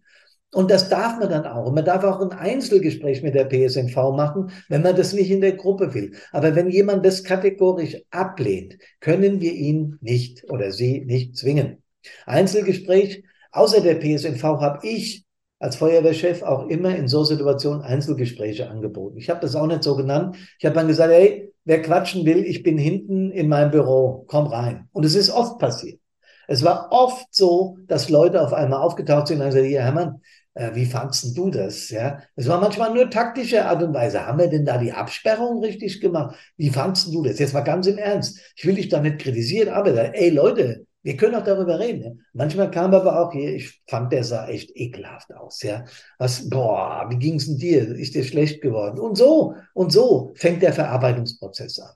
Und 0.53 0.71
das 0.71 0.89
darf 0.89 1.19
man 1.19 1.29
dann 1.29 1.45
auch. 1.45 1.71
man 1.71 1.85
darf 1.85 2.03
auch 2.03 2.21
ein 2.21 2.31
Einzelgespräch 2.31 3.21
mit 3.21 3.35
der 3.35 3.45
PSNV 3.45 3.95
machen, 4.15 4.51
wenn 4.69 4.81
man 4.81 4.95
das 4.95 5.13
nicht 5.13 5.29
in 5.29 5.41
der 5.41 5.53
Gruppe 5.53 5.93
will. 5.93 6.15
Aber 6.31 6.55
wenn 6.55 6.69
jemand 6.69 7.05
das 7.05 7.23
kategorisch 7.23 7.97
ablehnt, 8.11 8.77
können 8.99 9.39
wir 9.39 9.53
ihn 9.53 9.97
nicht 10.01 10.49
oder 10.49 10.71
sie 10.71 11.05
nicht 11.05 11.37
zwingen. 11.37 11.83
Einzelgespräch 12.25 13.23
Außer 13.57 13.81
der 13.81 13.95
PSNV 13.95 14.43
habe 14.43 14.87
ich 14.87 15.25
als 15.59 15.75
Feuerwehrchef 15.75 16.43
auch 16.43 16.67
immer 16.67 16.95
in 16.95 17.07
so 17.07 17.23
Situationen 17.23 17.81
Einzelgespräche 17.81 18.69
angeboten. 18.69 19.17
Ich 19.17 19.29
habe 19.29 19.39
das 19.39 19.55
auch 19.55 19.65
nicht 19.67 19.83
so 19.83 19.95
genannt. 19.95 20.37
Ich 20.59 20.65
habe 20.65 20.75
dann 20.75 20.87
gesagt, 20.87 21.11
hey, 21.11 21.51
wer 21.65 21.81
quatschen 21.81 22.25
will, 22.25 22.45
ich 22.45 22.63
bin 22.63 22.77
hinten 22.77 23.31
in 23.31 23.49
meinem 23.49 23.71
Büro, 23.71 24.23
komm 24.27 24.47
rein. 24.47 24.87
Und 24.91 25.03
es 25.03 25.15
ist 25.15 25.31
oft 25.31 25.57
passiert. 25.59 25.99
Es 26.47 26.63
war 26.63 26.89
oft 26.91 27.25
so, 27.31 27.77
dass 27.87 28.09
Leute 28.09 28.41
auf 28.41 28.53
einmal 28.53 28.81
aufgetaucht 28.81 29.27
sind 29.27 29.41
und 29.41 29.47
gesagt, 29.47 29.65
ja, 29.65 29.81
Hermann, 29.81 30.21
äh, 30.53 30.73
wie 30.73 30.85
fandst 30.85 31.37
du 31.37 31.49
das? 31.49 31.89
Ja, 31.89 32.21
es 32.35 32.47
war 32.47 32.59
manchmal 32.59 32.93
nur 32.93 33.09
taktische 33.09 33.65
Art 33.65 33.83
und 33.83 33.93
Weise. 33.93 34.25
Haben 34.25 34.39
wir 34.39 34.47
denn 34.47 34.65
da 34.65 34.77
die 34.77 34.93
Absperrung 34.93 35.61
richtig 35.63 36.01
gemacht? 36.01 36.35
Wie 36.57 36.69
fandst 36.69 37.13
du 37.13 37.21
das? 37.21 37.37
Jetzt 37.37 37.53
mal 37.53 37.61
ganz 37.61 37.85
im 37.87 37.97
Ernst. 37.97 38.39
Ich 38.55 38.65
will 38.65 38.75
dich 38.75 38.89
da 38.89 39.01
nicht 39.01 39.19
kritisieren, 39.19 39.69
aber 39.69 40.15
ey 40.15 40.29
Leute, 40.29 40.86
wir 41.03 41.15
können 41.15 41.35
auch 41.35 41.43
darüber 41.43 41.79
reden. 41.79 42.03
Ja? 42.03 42.11
Manchmal 42.33 42.71
kam 42.71 42.93
aber 42.93 43.21
auch 43.21 43.31
hier, 43.31 43.55
ich 43.55 43.81
fand, 43.87 44.11
der 44.11 44.23
sah 44.23 44.47
echt 44.47 44.71
ekelhaft 44.75 45.33
aus. 45.33 45.61
Ja, 45.63 45.85
was, 46.17 46.49
boah, 46.49 47.05
wie 47.09 47.17
ging 47.17 47.35
es 47.35 47.45
denn 47.45 47.57
dir? 47.57 47.95
Ist 47.95 48.15
dir 48.15 48.23
schlecht 48.23 48.61
geworden? 48.61 48.99
Und 48.99 49.15
so, 49.15 49.55
und 49.73 49.91
so 49.91 50.33
fängt 50.35 50.61
der 50.61 50.73
Verarbeitungsprozess 50.73 51.79
an. 51.79 51.93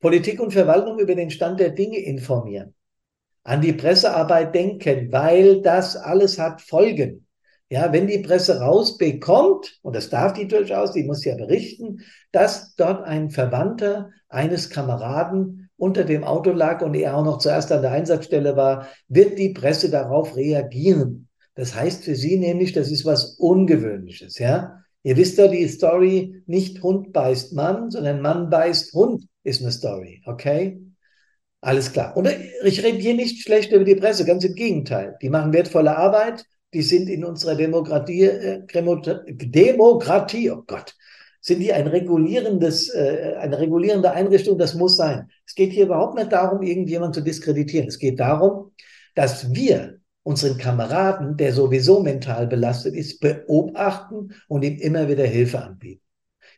Politik 0.00 0.40
und 0.40 0.52
Verwaltung 0.52 0.98
über 0.98 1.14
den 1.14 1.30
Stand 1.30 1.58
der 1.58 1.70
Dinge 1.70 1.98
informieren. 1.98 2.74
An 3.44 3.60
die 3.60 3.72
Pressearbeit 3.72 4.54
denken, 4.54 5.10
weil 5.12 5.62
das 5.62 5.96
alles 5.96 6.38
hat 6.38 6.60
Folgen. 6.60 7.26
Ja, 7.68 7.92
wenn 7.92 8.06
die 8.06 8.18
Presse 8.18 8.60
rausbekommt, 8.60 9.80
und 9.82 9.96
das 9.96 10.08
darf 10.08 10.34
die 10.34 10.46
durchaus, 10.46 10.92
die 10.92 11.02
muss 11.02 11.24
ja 11.24 11.34
berichten, 11.34 12.00
dass 12.30 12.74
dort 12.76 13.04
ein 13.04 13.30
Verwandter 13.30 14.10
eines 14.28 14.70
Kameraden 14.70 15.65
unter 15.76 16.04
dem 16.04 16.24
Auto 16.24 16.50
lag 16.52 16.82
und 16.82 16.94
er 16.94 17.16
auch 17.16 17.24
noch 17.24 17.38
zuerst 17.38 17.70
an 17.72 17.82
der 17.82 17.92
Einsatzstelle 17.92 18.56
war, 18.56 18.88
wird 19.08 19.38
die 19.38 19.50
Presse 19.50 19.90
darauf 19.90 20.36
reagieren. 20.36 21.28
Das 21.54 21.74
heißt 21.74 22.04
für 22.04 22.14
Sie 22.14 22.38
nämlich, 22.38 22.72
das 22.72 22.90
ist 22.90 23.04
was 23.04 23.36
Ungewöhnliches, 23.38 24.38
ja. 24.38 24.82
Ihr 25.02 25.16
wisst 25.16 25.38
ja 25.38 25.46
die 25.46 25.68
Story, 25.68 26.42
nicht 26.46 26.82
Hund 26.82 27.12
beißt 27.12 27.52
Mann, 27.52 27.90
sondern 27.90 28.20
Mann 28.20 28.50
beißt 28.50 28.92
Hund 28.92 29.28
ist 29.44 29.62
eine 29.62 29.70
Story, 29.70 30.20
okay? 30.26 30.80
Alles 31.60 31.92
klar. 31.92 32.16
Und 32.16 32.28
ich 32.64 32.82
rede 32.82 32.98
hier 32.98 33.14
nicht 33.14 33.42
schlecht 33.42 33.72
über 33.72 33.84
die 33.84 33.94
Presse, 33.94 34.24
ganz 34.24 34.44
im 34.44 34.54
Gegenteil. 34.54 35.16
Die 35.22 35.30
machen 35.30 35.52
wertvolle 35.52 35.96
Arbeit, 35.96 36.44
die 36.74 36.82
sind 36.82 37.08
in 37.08 37.24
unserer 37.24 37.54
Demokratie, 37.54 38.24
äh, 38.24 38.66
Demokratie, 38.66 40.50
oh 40.50 40.62
Gott, 40.66 40.94
sind 41.46 41.60
die 41.60 41.72
ein 41.72 41.86
regulierendes, 41.86 42.92
äh, 42.92 43.36
eine 43.38 43.60
regulierende 43.60 44.10
Einrichtung, 44.10 44.58
das 44.58 44.74
muss 44.74 44.96
sein. 44.96 45.30
Es 45.46 45.54
geht 45.54 45.70
hier 45.70 45.84
überhaupt 45.84 46.16
nicht 46.16 46.32
darum, 46.32 46.60
irgendjemand 46.62 47.14
zu 47.14 47.20
diskreditieren. 47.20 47.86
Es 47.86 48.00
geht 48.00 48.18
darum, 48.18 48.72
dass 49.14 49.54
wir 49.54 50.00
unseren 50.24 50.58
Kameraden, 50.58 51.36
der 51.36 51.52
sowieso 51.52 52.02
mental 52.02 52.48
belastet 52.48 52.96
ist, 52.96 53.20
beobachten 53.20 54.34
und 54.48 54.64
ihm 54.64 54.76
immer 54.78 55.08
wieder 55.08 55.24
Hilfe 55.24 55.62
anbieten. 55.62 56.02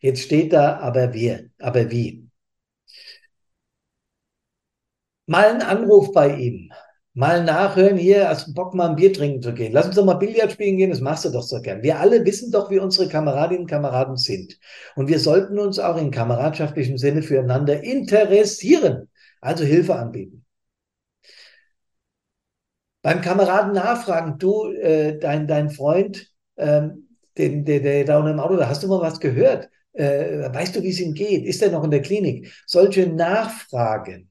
Jetzt 0.01 0.23
steht 0.23 0.55
da 0.55 0.79
aber 0.79 1.13
wir, 1.13 1.51
aber 1.59 1.91
wie. 1.91 2.27
Mal 5.27 5.51
ein 5.51 5.61
Anruf 5.61 6.13
bei 6.13 6.35
ihm 6.35 6.73
mal 7.19 7.43
nachhören, 7.43 7.97
hier, 7.97 8.29
hast 8.29 8.47
du 8.47 8.55
Bock, 8.55 8.75
mal 8.75 8.91
ein 8.91 8.95
Bier 8.95 9.13
trinken 9.13 9.43
zu 9.43 9.53
gehen? 9.53 9.73
Lass 9.73 9.87
uns 9.87 9.97
doch 9.97 10.05
mal 10.05 10.15
Billard 10.15 10.53
spielen 10.53 10.77
gehen, 10.77 10.91
das 10.91 11.01
machst 11.01 11.25
du 11.25 11.31
doch 11.31 11.43
so 11.43 11.61
gern. 11.61 11.83
Wir 11.83 11.99
alle 11.99 12.25
wissen 12.25 12.53
doch, 12.53 12.71
wie 12.71 12.79
unsere 12.79 13.09
Kameradinnen 13.09 13.63
und 13.63 13.71
Kameraden 13.71 14.17
sind. 14.17 14.57
Und 14.95 15.09
wir 15.09 15.19
sollten 15.19 15.59
uns 15.59 15.81
auch 15.81 15.97
in 15.97 16.13
kameradschaftlichem 16.13 16.97
Sinne 16.97 17.23
füreinander 17.23 17.83
interessieren, 17.83 19.09
also 19.41 19.65
Hilfe 19.65 19.97
anbieten. 19.97 20.45
Beim 23.03 23.21
Kameraden 23.21 23.73
nachfragen, 23.73 24.39
du, 24.39 24.71
äh, 24.71 25.19
dein, 25.19 25.49
dein 25.49 25.71
Freund 25.71 26.31
ähm, 26.57 27.09
den, 27.37 27.65
der, 27.65 27.81
der 27.81 28.05
da 28.05 28.19
unten 28.19 28.31
im 28.31 28.39
Auto, 28.39 28.55
da 28.55 28.69
hast 28.69 28.85
du 28.85 28.87
mal 28.87 29.01
was 29.01 29.19
gehört? 29.19 29.69
Äh, 29.93 30.55
weißt 30.55 30.77
du, 30.77 30.85
wie 30.85 30.91
es 30.91 31.01
ihm 31.01 31.15
geht? 31.15 31.45
Ist 31.45 31.63
er 31.63 31.73
noch 31.73 31.83
in 31.83 31.91
der 31.91 32.03
Klinik? 32.03 32.53
Solche 32.65 33.09
Nachfragen 33.09 34.28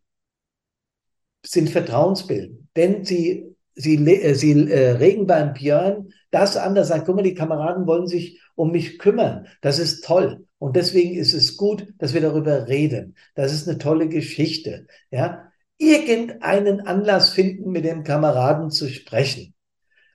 sind 1.47 1.69
vertrauensbildend, 1.69 2.67
denn 2.75 3.05
sie, 3.05 3.55
sie, 3.75 3.95
äh, 3.95 4.33
sie 4.33 4.69
äh, 4.69 4.91
regen 4.91 5.27
beim 5.27 5.53
Björn 5.53 6.09
das 6.31 6.57
an, 6.57 6.75
dass 6.75 6.89
sagt, 6.89 7.05
guck 7.05 7.15
mal, 7.15 7.21
die 7.21 7.33
Kameraden 7.33 7.87
wollen 7.87 8.07
sich 8.07 8.41
um 8.55 8.71
mich 8.71 8.99
kümmern. 8.99 9.47
Das 9.61 9.79
ist 9.79 10.03
toll. 10.03 10.45
Und 10.59 10.75
deswegen 10.75 11.15
ist 11.15 11.33
es 11.33 11.55
gut, 11.55 11.93
dass 11.99 12.13
wir 12.13 12.21
darüber 12.21 12.67
reden. 12.67 13.15
Das 13.35 13.53
ist 13.53 13.67
eine 13.67 13.77
tolle 13.77 14.09
Geschichte. 14.09 14.87
Ja, 15.11 15.51
irgendeinen 15.77 16.81
Anlass 16.81 17.29
finden, 17.29 17.71
mit 17.71 17.85
dem 17.85 18.03
Kameraden 18.03 18.71
zu 18.71 18.89
sprechen. 18.89 19.53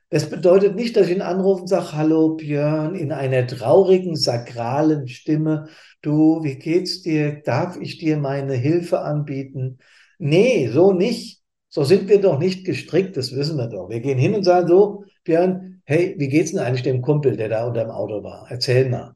Das 0.09 0.29
bedeutet 0.29 0.75
nicht, 0.75 0.95
dass 0.95 1.07
ich 1.07 1.15
ihn 1.15 1.21
anrufe 1.23 1.61
und 1.61 1.67
sage, 1.67 1.93
hallo 1.93 2.35
Björn, 2.35 2.93
in 2.93 3.11
einer 3.11 3.47
traurigen, 3.47 4.15
sakralen 4.15 5.07
Stimme, 5.07 5.69
du, 6.03 6.43
wie 6.43 6.55
geht's 6.57 7.01
dir? 7.01 7.41
Darf 7.43 7.77
ich 7.81 7.97
dir 7.97 8.17
meine 8.17 8.53
Hilfe 8.53 8.99
anbieten? 8.99 9.79
Nee, 10.23 10.69
so 10.69 10.93
nicht. 10.93 11.41
So 11.67 11.83
sind 11.83 12.07
wir 12.07 12.21
doch 12.21 12.39
nicht 12.39 12.65
gestrickt, 12.65 13.17
das 13.17 13.35
wissen 13.35 13.57
wir 13.57 13.67
doch. 13.67 13.89
Wir 13.89 13.99
gehen 13.99 14.17
hin 14.17 14.33
und 14.33 14.43
sagen 14.43 14.69
so, 14.69 15.03
Björn, 15.25 15.81
hey, 15.83 16.15
wie 16.17 16.29
geht's 16.29 16.51
denn 16.51 16.61
eigentlich 16.61 16.83
dem 16.83 17.01
Kumpel, 17.01 17.35
der 17.35 17.49
da 17.49 17.67
unter 17.67 17.81
dem 17.83 17.91
Auto 17.91 18.23
war? 18.23 18.47
Erzähl 18.49 18.89
mal. 18.89 19.15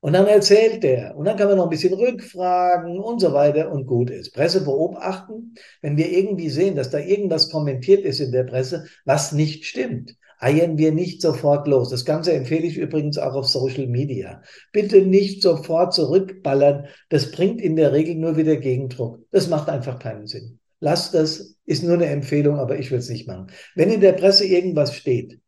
Und 0.00 0.14
dann 0.14 0.26
erzählt 0.26 0.82
der. 0.82 1.14
Und 1.14 1.26
dann 1.26 1.36
kann 1.36 1.48
man 1.48 1.58
noch 1.58 1.64
ein 1.64 1.70
bisschen 1.70 1.92
rückfragen 1.92 2.98
und 3.00 3.20
so 3.20 3.34
weiter 3.34 3.70
und 3.70 3.86
gut 3.86 4.08
ist. 4.08 4.32
Presse 4.32 4.64
beobachten, 4.64 5.54
wenn 5.82 5.98
wir 5.98 6.10
irgendwie 6.10 6.48
sehen, 6.48 6.74
dass 6.74 6.88
da 6.88 7.00
irgendwas 7.00 7.50
kommentiert 7.50 8.06
ist 8.06 8.20
in 8.20 8.32
der 8.32 8.44
Presse, 8.44 8.86
was 9.04 9.32
nicht 9.32 9.66
stimmt, 9.66 10.16
eiern 10.38 10.78
wir 10.78 10.92
nicht 10.92 11.22
sofort 11.22 11.66
los. 11.66 11.90
Das 11.90 12.04
Ganze 12.04 12.32
empfehle 12.32 12.66
ich 12.66 12.76
übrigens 12.76 13.18
auch 13.18 13.34
auf 13.34 13.46
Social 13.46 13.86
Media. 13.86 14.42
Bitte 14.72 15.02
nicht 15.02 15.42
sofort 15.42 15.94
zurückballern. 15.94 16.86
Das 17.08 17.30
bringt 17.30 17.60
in 17.60 17.76
der 17.76 17.92
Regel 17.92 18.16
nur 18.16 18.36
wieder 18.36 18.56
Gegendruck. 18.56 19.20
Das 19.30 19.48
macht 19.48 19.68
einfach 19.68 19.98
keinen 19.98 20.26
Sinn. 20.26 20.58
Lasst 20.80 21.14
das, 21.14 21.56
ist 21.64 21.82
nur 21.82 21.94
eine 21.94 22.06
Empfehlung, 22.06 22.58
aber 22.58 22.78
ich 22.78 22.90
will 22.90 22.98
es 22.98 23.08
nicht 23.08 23.26
machen. 23.26 23.48
Wenn 23.74 23.90
in 23.90 24.00
der 24.00 24.12
Presse 24.12 24.46
irgendwas 24.46 24.94
steht, 24.94 25.40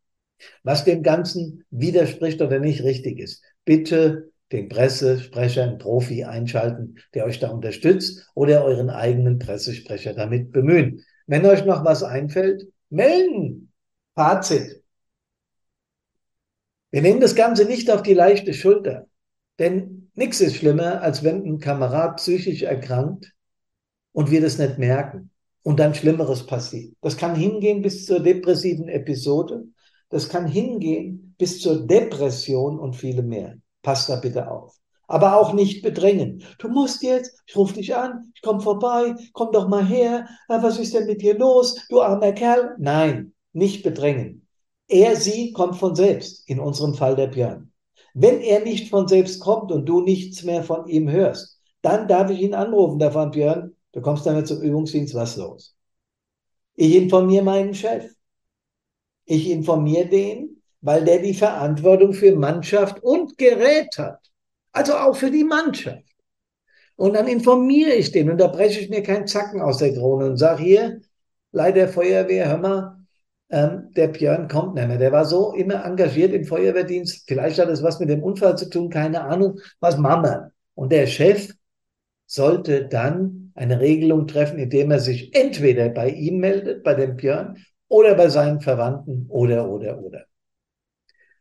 was 0.62 0.84
dem 0.84 1.02
Ganzen 1.02 1.64
widerspricht 1.70 2.40
oder 2.40 2.58
nicht 2.58 2.82
richtig 2.82 3.18
ist, 3.18 3.42
bitte 3.64 4.30
den 4.52 4.68
Pressesprecher, 4.68 5.64
einen 5.64 5.78
Profi 5.78 6.24
einschalten, 6.24 6.96
der 7.14 7.26
euch 7.26 7.38
da 7.38 7.50
unterstützt 7.50 8.26
oder 8.34 8.64
euren 8.64 8.88
eigenen 8.88 9.38
Pressesprecher 9.38 10.14
damit 10.14 10.52
bemühen. 10.52 11.04
Wenn 11.26 11.44
euch 11.44 11.64
noch 11.66 11.84
was 11.84 12.02
einfällt, 12.02 12.66
melden. 12.88 13.70
Fazit. 14.14 14.77
Wir 16.90 17.02
nehmen 17.02 17.20
das 17.20 17.34
Ganze 17.34 17.66
nicht 17.66 17.90
auf 17.90 18.02
die 18.02 18.14
leichte 18.14 18.54
Schulter, 18.54 19.06
denn 19.58 20.10
nichts 20.14 20.40
ist 20.40 20.56
schlimmer, 20.56 21.02
als 21.02 21.22
wenn 21.22 21.44
ein 21.44 21.58
Kamerad 21.58 22.16
psychisch 22.16 22.62
erkrankt 22.62 23.34
und 24.12 24.30
wir 24.30 24.40
das 24.40 24.58
nicht 24.58 24.78
merken 24.78 25.30
und 25.62 25.80
dann 25.80 25.94
Schlimmeres 25.94 26.46
passiert. 26.46 26.94
Das 27.02 27.18
kann 27.18 27.34
hingehen 27.34 27.82
bis 27.82 28.06
zur 28.06 28.20
depressiven 28.20 28.88
Episode. 28.88 29.66
Das 30.08 30.30
kann 30.30 30.46
hingehen 30.46 31.34
bis 31.36 31.60
zur 31.60 31.86
Depression 31.86 32.78
und 32.78 32.96
viele 32.96 33.22
mehr. 33.22 33.58
Passt 33.82 34.08
da 34.08 34.16
bitte 34.16 34.50
auf. 34.50 34.74
Aber 35.06 35.36
auch 35.36 35.52
nicht 35.52 35.82
bedrängen. 35.82 36.42
Du 36.58 36.68
musst 36.68 37.02
jetzt, 37.02 37.42
ich 37.46 37.54
rufe 37.54 37.74
dich 37.74 37.94
an, 37.94 38.32
ich 38.34 38.40
komme 38.40 38.60
vorbei, 38.60 39.14
komm 39.34 39.52
doch 39.52 39.68
mal 39.68 39.86
her, 39.86 40.26
was 40.48 40.78
ist 40.78 40.94
denn 40.94 41.06
mit 41.06 41.20
dir 41.20 41.38
los, 41.38 41.86
du 41.90 42.00
armer 42.00 42.32
Kerl? 42.32 42.74
Nein, 42.78 43.34
nicht 43.52 43.82
bedrängen. 43.82 44.47
Er, 44.88 45.16
sie 45.16 45.52
kommt 45.52 45.76
von 45.76 45.94
selbst, 45.94 46.48
in 46.48 46.58
unserem 46.58 46.94
Fall 46.94 47.14
der 47.14 47.26
Björn. 47.28 47.72
Wenn 48.14 48.40
er 48.40 48.60
nicht 48.60 48.88
von 48.88 49.06
selbst 49.06 49.38
kommt 49.40 49.70
und 49.70 49.86
du 49.86 50.00
nichts 50.00 50.42
mehr 50.42 50.62
von 50.62 50.88
ihm 50.88 51.10
hörst, 51.10 51.60
dann 51.82 52.08
darf 52.08 52.30
ich 52.30 52.40
ihn 52.40 52.54
anrufen, 52.54 52.98
davon 52.98 53.30
Björn, 53.30 53.76
du 53.92 54.00
kommst 54.00 54.26
damit 54.26 54.48
zum 54.48 54.60
Übungsdienst, 54.62 55.14
was 55.14 55.36
los? 55.36 55.76
Ich 56.74 56.94
informiere 56.94 57.44
meinen 57.44 57.74
Chef. 57.74 58.10
Ich 59.24 59.50
informiere 59.50 60.06
den, 60.06 60.62
weil 60.80 61.04
der 61.04 61.18
die 61.18 61.34
Verantwortung 61.34 62.14
für 62.14 62.34
Mannschaft 62.34 63.02
und 63.02 63.36
Gerät 63.36 63.98
hat. 63.98 64.20
Also 64.72 64.94
auch 64.94 65.16
für 65.16 65.30
die 65.30 65.44
Mannschaft. 65.44 66.04
Und 66.96 67.14
dann 67.14 67.28
informiere 67.28 67.92
ich 67.92 68.10
den 68.10 68.30
und 68.30 68.38
da 68.38 68.48
breche 68.48 68.80
ich 68.80 68.88
mir 68.88 69.02
keinen 69.02 69.26
Zacken 69.26 69.60
aus 69.60 69.78
der 69.78 69.92
Krone 69.92 70.26
und 70.26 70.36
sage 70.36 70.62
hier, 70.62 71.00
leider 71.52 71.88
Feuerwehr, 71.88 72.48
hör 72.48 72.58
mal, 72.58 72.97
ähm, 73.50 73.92
der 73.96 74.08
Björn 74.08 74.48
kommt 74.48 74.74
nicht 74.74 74.88
mehr. 74.88 74.98
Der 74.98 75.12
war 75.12 75.24
so 75.24 75.52
immer 75.54 75.84
engagiert 75.84 76.32
im 76.32 76.44
Feuerwehrdienst. 76.44 77.24
Vielleicht 77.26 77.58
hat 77.58 77.68
es 77.68 77.82
was 77.82 77.98
mit 78.00 78.10
dem 78.10 78.22
Unfall 78.22 78.56
zu 78.56 78.68
tun, 78.68 78.90
keine 78.90 79.22
Ahnung. 79.22 79.58
Was 79.80 79.96
machen 79.96 80.24
wir? 80.24 80.52
Und 80.74 80.92
der 80.92 81.06
Chef 81.06 81.52
sollte 82.26 82.86
dann 82.86 83.52
eine 83.54 83.80
Regelung 83.80 84.26
treffen, 84.26 84.58
indem 84.58 84.90
er 84.90 85.00
sich 85.00 85.34
entweder 85.34 85.88
bei 85.88 86.10
ihm 86.10 86.38
meldet, 86.38 86.84
bei 86.84 86.94
dem 86.94 87.16
Björn, 87.16 87.56
oder 87.88 88.14
bei 88.14 88.28
seinen 88.28 88.60
Verwandten 88.60 89.26
oder, 89.28 89.68
oder, 89.68 89.98
oder. 89.98 90.26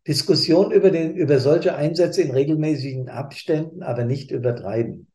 Diskussion 0.08 0.72
über, 0.72 0.90
den, 0.90 1.16
über 1.16 1.40
solche 1.40 1.76
Einsätze 1.76 2.22
in 2.22 2.32
regelmäßigen 2.32 3.10
Abständen, 3.10 3.84
aber 3.84 4.06
nicht 4.06 4.32
übertreiben. 4.32 5.12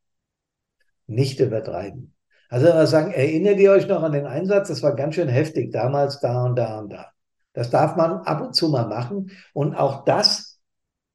Nicht 1.06 1.40
übertreiben. 1.40 2.11
Also 2.52 2.66
wenn 2.66 2.76
wir 2.76 2.86
sagen, 2.86 3.12
erinnert 3.12 3.58
ihr 3.60 3.70
euch 3.70 3.88
noch 3.88 4.02
an 4.02 4.12
den 4.12 4.26
Einsatz? 4.26 4.68
Das 4.68 4.82
war 4.82 4.94
ganz 4.94 5.14
schön 5.14 5.28
heftig, 5.28 5.72
damals 5.72 6.20
da 6.20 6.44
und 6.44 6.54
da 6.54 6.80
und 6.80 6.92
da. 6.92 7.06
Das 7.54 7.70
darf 7.70 7.96
man 7.96 8.18
ab 8.26 8.42
und 8.42 8.54
zu 8.54 8.68
mal 8.68 8.88
machen. 8.88 9.30
Und 9.54 9.74
auch 9.74 10.04
das, 10.04 10.60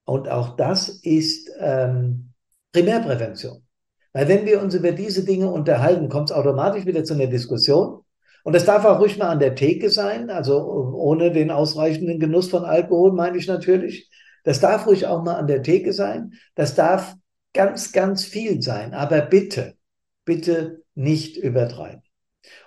und 0.06 0.30
auch 0.30 0.56
das 0.56 0.90
ist 0.90 1.52
ähm, 1.60 2.34
Primärprävention. 2.74 3.62
Weil 4.14 4.28
wenn 4.28 4.48
wir 4.48 4.60
uns 4.64 4.74
über 4.74 4.92
diese 4.94 5.26
Dinge 5.26 5.52
unterhalten, 5.52 6.10
kommt 6.10 6.32
es 6.32 6.36
automatisch 6.36 6.88
wieder 6.88 7.04
zu 7.04 7.14
einer 7.14 7.28
Diskussion. 7.28 8.04
Und 8.44 8.56
das 8.56 8.66
darf 8.66 8.84
auch 8.86 9.00
ruhig 9.00 9.20
mal 9.20 9.30
an 9.30 9.38
der 9.38 9.54
Theke 9.54 9.92
sein, 9.92 10.32
also 10.32 10.60
ohne 10.96 11.32
den 11.32 11.52
ausreichenden 11.52 12.20
Genuss 12.20 12.50
von 12.50 12.66
Alkohol, 12.66 13.12
meine 13.14 13.38
ich 13.38 13.46
natürlich. 13.46 14.10
Das 14.44 14.60
darf 14.60 14.88
ruhig 14.88 15.06
auch 15.06 15.24
mal 15.24 15.36
an 15.36 15.46
der 15.46 15.62
Theke 15.62 15.94
sein. 15.94 16.34
Das 16.56 16.74
darf 16.74 17.14
ganz, 17.54 17.92
ganz 17.92 18.26
viel 18.26 18.60
sein. 18.64 18.96
Aber 18.96 19.22
bitte, 19.22 19.77
bitte 20.28 20.84
nicht 20.94 21.38
übertreiben. 21.38 22.04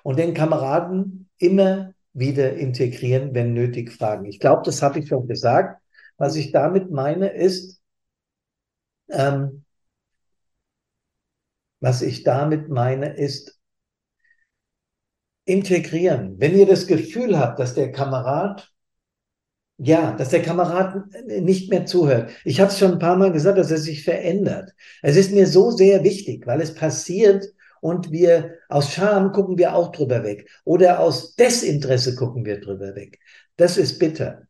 Und 0.02 0.18
den 0.18 0.34
Kameraden 0.34 1.28
immer 1.36 1.92
wieder 2.12 2.54
integrieren, 2.54 3.34
wenn 3.34 3.52
nötig, 3.52 3.92
fragen. 3.92 4.24
Ich 4.24 4.40
glaube, 4.40 4.62
das 4.64 4.82
habe 4.82 4.98
ich 4.98 5.08
schon 5.08 5.28
gesagt. 5.28 5.80
Was 6.16 6.36
ich 6.36 6.52
damit 6.52 6.90
meine, 6.90 7.28
ist, 7.28 7.80
ähm, 9.10 9.64
was 11.80 12.02
ich 12.02 12.24
damit 12.24 12.68
meine, 12.70 13.14
ist, 13.14 13.58
integrieren. 15.44 16.40
Wenn 16.40 16.56
ihr 16.56 16.66
das 16.66 16.86
Gefühl 16.86 17.38
habt, 17.38 17.58
dass 17.58 17.74
der 17.74 17.92
Kamerad, 17.92 18.72
ja, 19.82 20.12
dass 20.12 20.28
der 20.28 20.42
Kamerad 20.42 20.94
nicht 21.26 21.70
mehr 21.70 21.86
zuhört. 21.86 22.30
Ich 22.44 22.60
habe 22.60 22.70
es 22.70 22.78
schon 22.78 22.92
ein 22.92 22.98
paar 22.98 23.16
Mal 23.16 23.32
gesagt, 23.32 23.56
dass 23.56 23.70
er 23.70 23.78
sich 23.78 24.04
verändert. 24.04 24.74
Es 25.00 25.16
ist 25.16 25.32
mir 25.32 25.46
so 25.46 25.70
sehr 25.70 26.04
wichtig, 26.04 26.46
weil 26.46 26.60
es 26.60 26.74
passiert 26.74 27.46
und 27.80 28.12
wir 28.12 28.56
aus 28.68 28.92
Scham 28.92 29.32
gucken 29.32 29.56
wir 29.56 29.74
auch 29.74 29.90
drüber 29.90 30.22
weg 30.22 30.50
oder 30.64 31.00
aus 31.00 31.34
Desinteresse 31.34 32.14
gucken 32.14 32.44
wir 32.44 32.60
drüber 32.60 32.94
weg. 32.94 33.18
Das 33.56 33.78
ist 33.78 33.98
bitter. 33.98 34.42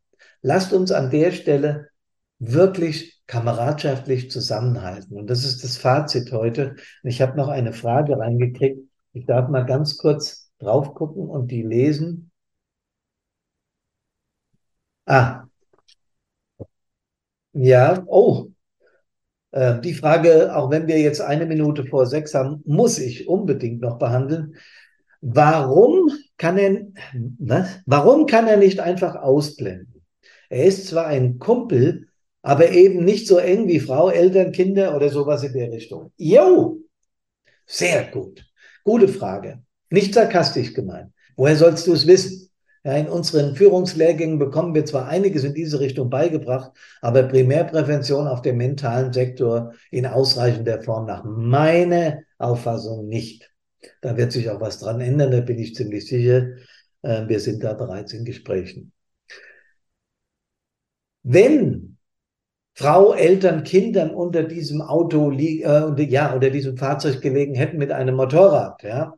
Lasst 0.43 0.72
uns 0.72 0.91
an 0.91 1.11
der 1.11 1.31
Stelle 1.31 1.91
wirklich 2.41 3.22
kameradschaftlich 3.28 4.33
zusammenhalten. 4.33 5.16
Und 5.16 5.31
das 5.31 5.45
ist 5.45 5.62
das 5.62 5.76
Fazit 5.76 6.33
heute. 6.33 6.74
Ich 7.05 7.22
habe 7.22 7.37
noch 7.37 7.49
eine 7.49 7.72
Frage 7.72 8.18
reingekriegt. 8.18 8.81
Ich 9.12 9.26
darf 9.26 9.49
mal 9.49 9.64
ganz 9.64 9.97
kurz 9.97 10.51
drauf 10.59 10.95
gucken 10.95 11.28
und 11.28 11.53
die 11.53 11.62
lesen. 11.62 12.30
Ah. 15.11 15.48
Ja, 17.52 18.04
oh. 18.06 18.46
Äh, 19.50 19.80
die 19.80 19.94
Frage, 19.94 20.54
auch 20.54 20.70
wenn 20.70 20.86
wir 20.86 21.00
jetzt 21.00 21.20
eine 21.20 21.46
Minute 21.46 21.84
vor 21.84 22.06
sechs 22.06 22.32
haben, 22.34 22.62
muss 22.64 22.98
ich 23.00 23.26
unbedingt 23.26 23.80
noch 23.80 23.98
behandeln. 23.98 24.54
Warum 25.20 26.12
kann 26.38 26.58
er, 26.58 26.86
was? 27.38 27.80
Warum 27.86 28.26
kann 28.26 28.46
er 28.46 28.56
nicht 28.56 28.78
einfach 28.78 29.16
ausblenden? 29.16 30.04
Er 30.48 30.66
ist 30.66 30.86
zwar 30.86 31.06
ein 31.06 31.40
Kumpel, 31.40 32.08
aber 32.42 32.70
eben 32.70 33.04
nicht 33.04 33.26
so 33.26 33.38
eng 33.38 33.66
wie 33.66 33.80
Frau, 33.80 34.11
Eltern, 34.11 34.52
Kinder 34.52 34.94
oder 34.94 35.08
sowas 35.08 35.42
in 35.42 35.52
der 35.52 35.72
Richtung. 35.72 36.12
Jo, 36.18 36.78
sehr 37.66 38.04
gut. 38.12 38.44
Gute 38.84 39.08
Frage. 39.08 39.61
Nicht 39.90 40.14
sarkastisch 40.14 40.72
gemeint. 40.72 41.12
Woher 41.34 41.56
sollst 41.56 41.88
du 41.88 41.94
es 41.94 42.06
wissen? 42.06 42.49
Ja, 42.83 42.97
in 42.97 43.09
unseren 43.09 43.57
Führungslehrgängen 43.57 44.39
bekommen 44.39 44.74
wir 44.74 44.87
zwar 44.87 45.07
einiges 45.07 45.45
in 45.45 45.53
diese 45.53 45.81
Richtung 45.81 46.09
beigebracht, 46.09 46.72
aber 47.03 47.24
Primärprävention 47.24 48.26
auf 48.26 48.41
dem 48.41 48.57
mentalen 48.57 49.12
Sektor 49.12 49.74
in 49.91 50.07
ausreichender 50.07 50.83
Form 50.83 51.05
nach 51.07 51.22
meiner 51.24 52.20
Auffassung 52.39 53.07
nicht. 53.07 53.53
Da 54.01 54.16
wird 54.16 54.33
sich 54.33 54.49
auch 54.49 54.61
was 54.61 54.78
dran 54.78 55.01
ändern, 55.01 55.31
da 55.31 55.41
bin 55.41 55.59
ich 55.59 55.74
ziemlich 55.74 56.07
sicher. 56.07 56.49
Ähm, 57.03 57.28
wir 57.28 57.41
sind 57.41 57.62
da 57.62 57.74
bereits 57.74 58.14
in 58.14 58.24
Gesprächen. 58.24 58.93
Wenn 61.22 61.99
Frau, 62.74 63.12
Eltern, 63.12 63.62
Kindern 63.64 64.14
unter 64.14 64.43
diesem 64.43 64.81
Auto, 64.81 65.33
äh, 65.33 66.03
ja, 66.05 66.33
unter 66.33 66.49
diesem 66.49 66.78
Fahrzeug 66.78 67.20
gelegen 67.20 67.55
hätten 67.55 67.76
mit 67.76 67.93
einem 67.93 68.16
Motorrad, 68.16 68.83
ja. 68.83 69.14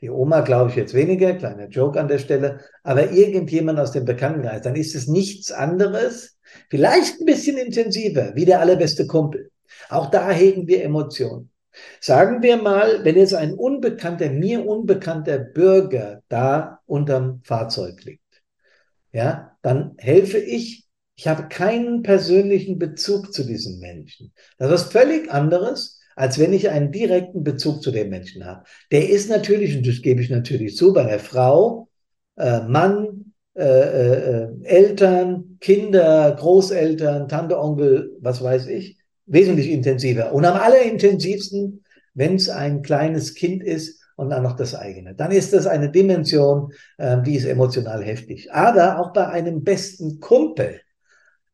Die 0.00 0.10
Oma 0.10 0.40
glaube 0.40 0.70
ich 0.70 0.76
jetzt 0.76 0.94
weniger, 0.94 1.34
kleiner 1.34 1.68
Joke 1.68 1.98
an 1.98 2.08
der 2.08 2.18
Stelle, 2.18 2.60
aber 2.82 3.10
irgendjemand 3.10 3.78
aus 3.78 3.92
dem 3.92 4.04
Bekanntenkreis, 4.04 4.62
dann 4.62 4.76
ist 4.76 4.94
es 4.94 5.08
nichts 5.08 5.52
anderes, 5.52 6.38
vielleicht 6.70 7.20
ein 7.20 7.26
bisschen 7.26 7.56
intensiver, 7.56 8.32
wie 8.34 8.44
der 8.44 8.60
allerbeste 8.60 9.06
Kumpel. 9.06 9.50
Auch 9.88 10.10
da 10.10 10.30
hegen 10.30 10.66
wir 10.66 10.82
Emotionen. 10.82 11.50
Sagen 12.00 12.42
wir 12.42 12.56
mal, 12.56 13.04
wenn 13.04 13.16
jetzt 13.16 13.34
ein 13.34 13.54
unbekannter, 13.54 14.30
mir 14.30 14.66
unbekannter 14.66 15.38
Bürger 15.38 16.22
da 16.28 16.80
unterm 16.86 17.40
Fahrzeug 17.44 18.04
liegt, 18.04 18.42
ja, 19.12 19.56
dann 19.62 19.94
helfe 19.98 20.38
ich. 20.38 20.86
Ich 21.16 21.26
habe 21.26 21.48
keinen 21.48 22.02
persönlichen 22.02 22.78
Bezug 22.78 23.32
zu 23.32 23.44
diesem 23.44 23.80
Menschen. 23.80 24.32
Das 24.56 24.70
ist 24.70 24.92
völlig 24.92 25.30
anderes, 25.32 25.97
als 26.18 26.36
wenn 26.40 26.52
ich 26.52 26.68
einen 26.68 26.90
direkten 26.90 27.44
Bezug 27.44 27.80
zu 27.80 27.92
dem 27.92 28.10
Menschen 28.10 28.44
habe. 28.44 28.64
Der 28.90 29.08
ist 29.08 29.30
natürlich, 29.30 29.76
und 29.76 29.86
das 29.86 30.02
gebe 30.02 30.20
ich 30.20 30.30
natürlich 30.30 30.74
zu, 30.74 30.92
bei 30.92 31.04
der 31.04 31.20
Frau, 31.20 31.88
äh, 32.36 32.62
Mann, 32.62 33.34
äh, 33.54 33.62
äh, 33.62 34.48
Eltern, 34.64 35.58
Kinder, 35.60 36.34
Großeltern, 36.36 37.28
Tante, 37.28 37.56
Onkel, 37.56 38.16
was 38.20 38.42
weiß 38.42 38.66
ich, 38.66 38.98
wesentlich 39.26 39.70
intensiver. 39.70 40.32
Und 40.32 40.44
am 40.44 40.56
allerintensivsten, 40.56 41.84
wenn 42.14 42.34
es 42.34 42.48
ein 42.48 42.82
kleines 42.82 43.34
Kind 43.34 43.62
ist 43.62 44.02
und 44.16 44.30
dann 44.30 44.42
noch 44.42 44.56
das 44.56 44.74
eigene. 44.74 45.14
Dann 45.14 45.30
ist 45.30 45.52
das 45.52 45.68
eine 45.68 45.88
Dimension, 45.88 46.72
äh, 46.96 47.22
die 47.22 47.36
ist 47.36 47.44
emotional 47.44 48.02
heftig. 48.02 48.52
Aber 48.52 48.98
auch 48.98 49.12
bei 49.12 49.28
einem 49.28 49.62
besten 49.62 50.18
Kumpel 50.18 50.80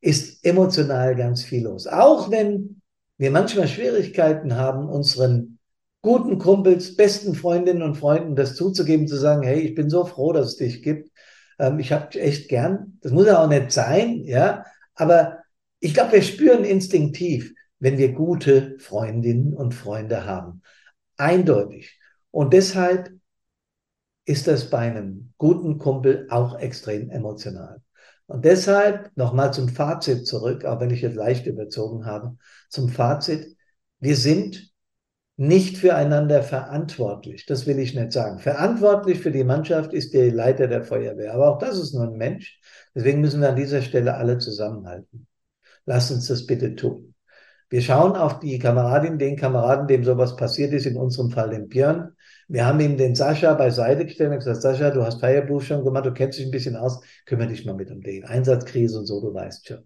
ist 0.01 0.43
emotional 0.43 1.15
ganz 1.17 1.45
viel 1.45 1.65
los. 1.65 1.87
Auch 1.87 2.31
wenn 2.31 2.81
wir 3.17 3.31
manchmal 3.31 3.69
Schwierigkeiten 3.69 4.57
haben, 4.57 4.89
unseren 4.89 5.59
guten 6.03 6.39
Kumpels, 6.39 6.97
besten 6.97 7.35
Freundinnen 7.35 7.83
und 7.83 7.97
Freunden 7.97 8.37
das 8.37 8.57
zuzugeben, 8.57 9.09
zu 9.09 9.17
sagen, 9.17 9.43
hey, 9.43 9.61
ich 9.61 9.75
bin 9.75 9.89
so 9.89 10.05
froh, 10.05 10.33
dass 10.33 10.49
es 10.49 10.57
dich 10.57 10.83
gibt. 10.83 11.11
Ähm, 11.59 11.79
ich 11.79 11.93
habe 11.93 12.11
dich 12.11 12.23
echt 12.23 12.49
gern. 12.49 12.99
Das 13.01 13.12
muss 13.12 13.27
ja 13.27 13.43
auch 13.43 13.49
nicht 13.49 13.73
sein, 13.73 14.23
ja. 14.25 14.65
Aber 14.95 15.39
ich 15.81 15.95
glaube, 15.95 16.12
wir 16.12 16.23
spüren 16.23 16.65
instinktiv, 16.65 17.53
wenn 17.79 17.99
wir 17.99 18.12
gute 18.12 18.77
Freundinnen 18.79 19.55
und 19.55 19.75
Freunde 19.75 20.25
haben. 20.27 20.62
Eindeutig. 21.17 21.99
Und 22.31 22.53
deshalb 22.53 23.11
ist 24.27 24.47
das 24.47 24.71
bei 24.71 24.79
einem 24.79 25.33
guten 25.39 25.79
Kumpel 25.79 26.27
auch 26.31 26.59
extrem 26.59 27.11
emotional. 27.11 27.84
Und 28.27 28.45
deshalb 28.45 29.11
nochmal 29.16 29.53
zum 29.53 29.68
Fazit 29.68 30.27
zurück, 30.27 30.64
auch 30.64 30.81
wenn 30.81 30.91
ich 30.91 31.03
jetzt 31.03 31.16
leicht 31.16 31.47
überzogen 31.47 32.07
habe, 32.07 32.37
zum 32.70 32.89
Fazit. 32.89 33.57
Wir 34.01 34.16
sind 34.16 34.72
nicht 35.37 35.79
füreinander 35.79 36.43
verantwortlich. 36.43 37.45
Das 37.47 37.66
will 37.66 37.79
ich 37.79 37.95
nicht 37.95 38.12
sagen. 38.12 38.39
Verantwortlich 38.39 39.18
für 39.20 39.33
die 39.33 39.45
Mannschaft 39.45 39.93
ist 39.93 40.14
der 40.14 40.33
Leiter 40.33 40.68
der 40.68 40.85
Feuerwehr. 40.85 41.35
Aber 41.35 41.51
auch 41.51 41.59
das 41.59 41.79
ist 41.79 41.93
nur 41.93 42.05
ein 42.05 42.16
Mensch. 42.16 42.61
Deswegen 42.95 43.20
müssen 43.20 43.41
wir 43.41 43.49
an 43.49 43.57
dieser 43.57 43.83
Stelle 43.83 44.14
alle 44.14 44.39
zusammenhalten. 44.39 45.27
Lasst 45.87 46.12
uns 46.12 46.29
das 46.29 46.47
bitte 46.47 46.77
tun. 46.77 47.14
Wir 47.68 47.83
schauen 47.83 48.12
auf 48.12 48.39
die 48.39 48.59
Kameradin, 48.59 49.18
den 49.18 49.37
Kameraden, 49.37 49.89
dem 49.89 50.05
sowas 50.05 50.37
passiert 50.37 50.72
ist, 50.72 50.87
in 50.87 50.97
unserem 50.97 51.31
Fall 51.31 51.51
den 51.51 51.68
Björn. 51.68 52.14
Wir 52.49 52.66
haben 52.66 52.80
ihm 52.80 52.97
den 52.97 53.14
Sascha 53.14 53.55
beiseite 53.55 54.05
gestellt 54.05 54.32
und 54.32 54.38
gesagt, 54.38 54.62
Sascha, 54.62 54.90
du 54.90 55.03
hast 55.03 55.20
Fireproof 55.20 55.64
schon 55.64 55.84
gemacht, 55.84 56.07
du 56.07 56.12
kennst 56.12 56.38
dich 56.38 56.47
ein 56.47 56.51
bisschen 56.51 56.76
aus, 56.76 57.01
kümmere 57.26 57.49
dich 57.49 57.64
mal 57.64 57.74
mit 57.74 57.90
um 57.90 58.01
den 58.01 58.24
Einsatzkrise 58.24 58.99
und 58.99 59.07
so, 59.07 59.20
du 59.20 59.32
weißt 59.32 59.66
schon. 59.66 59.84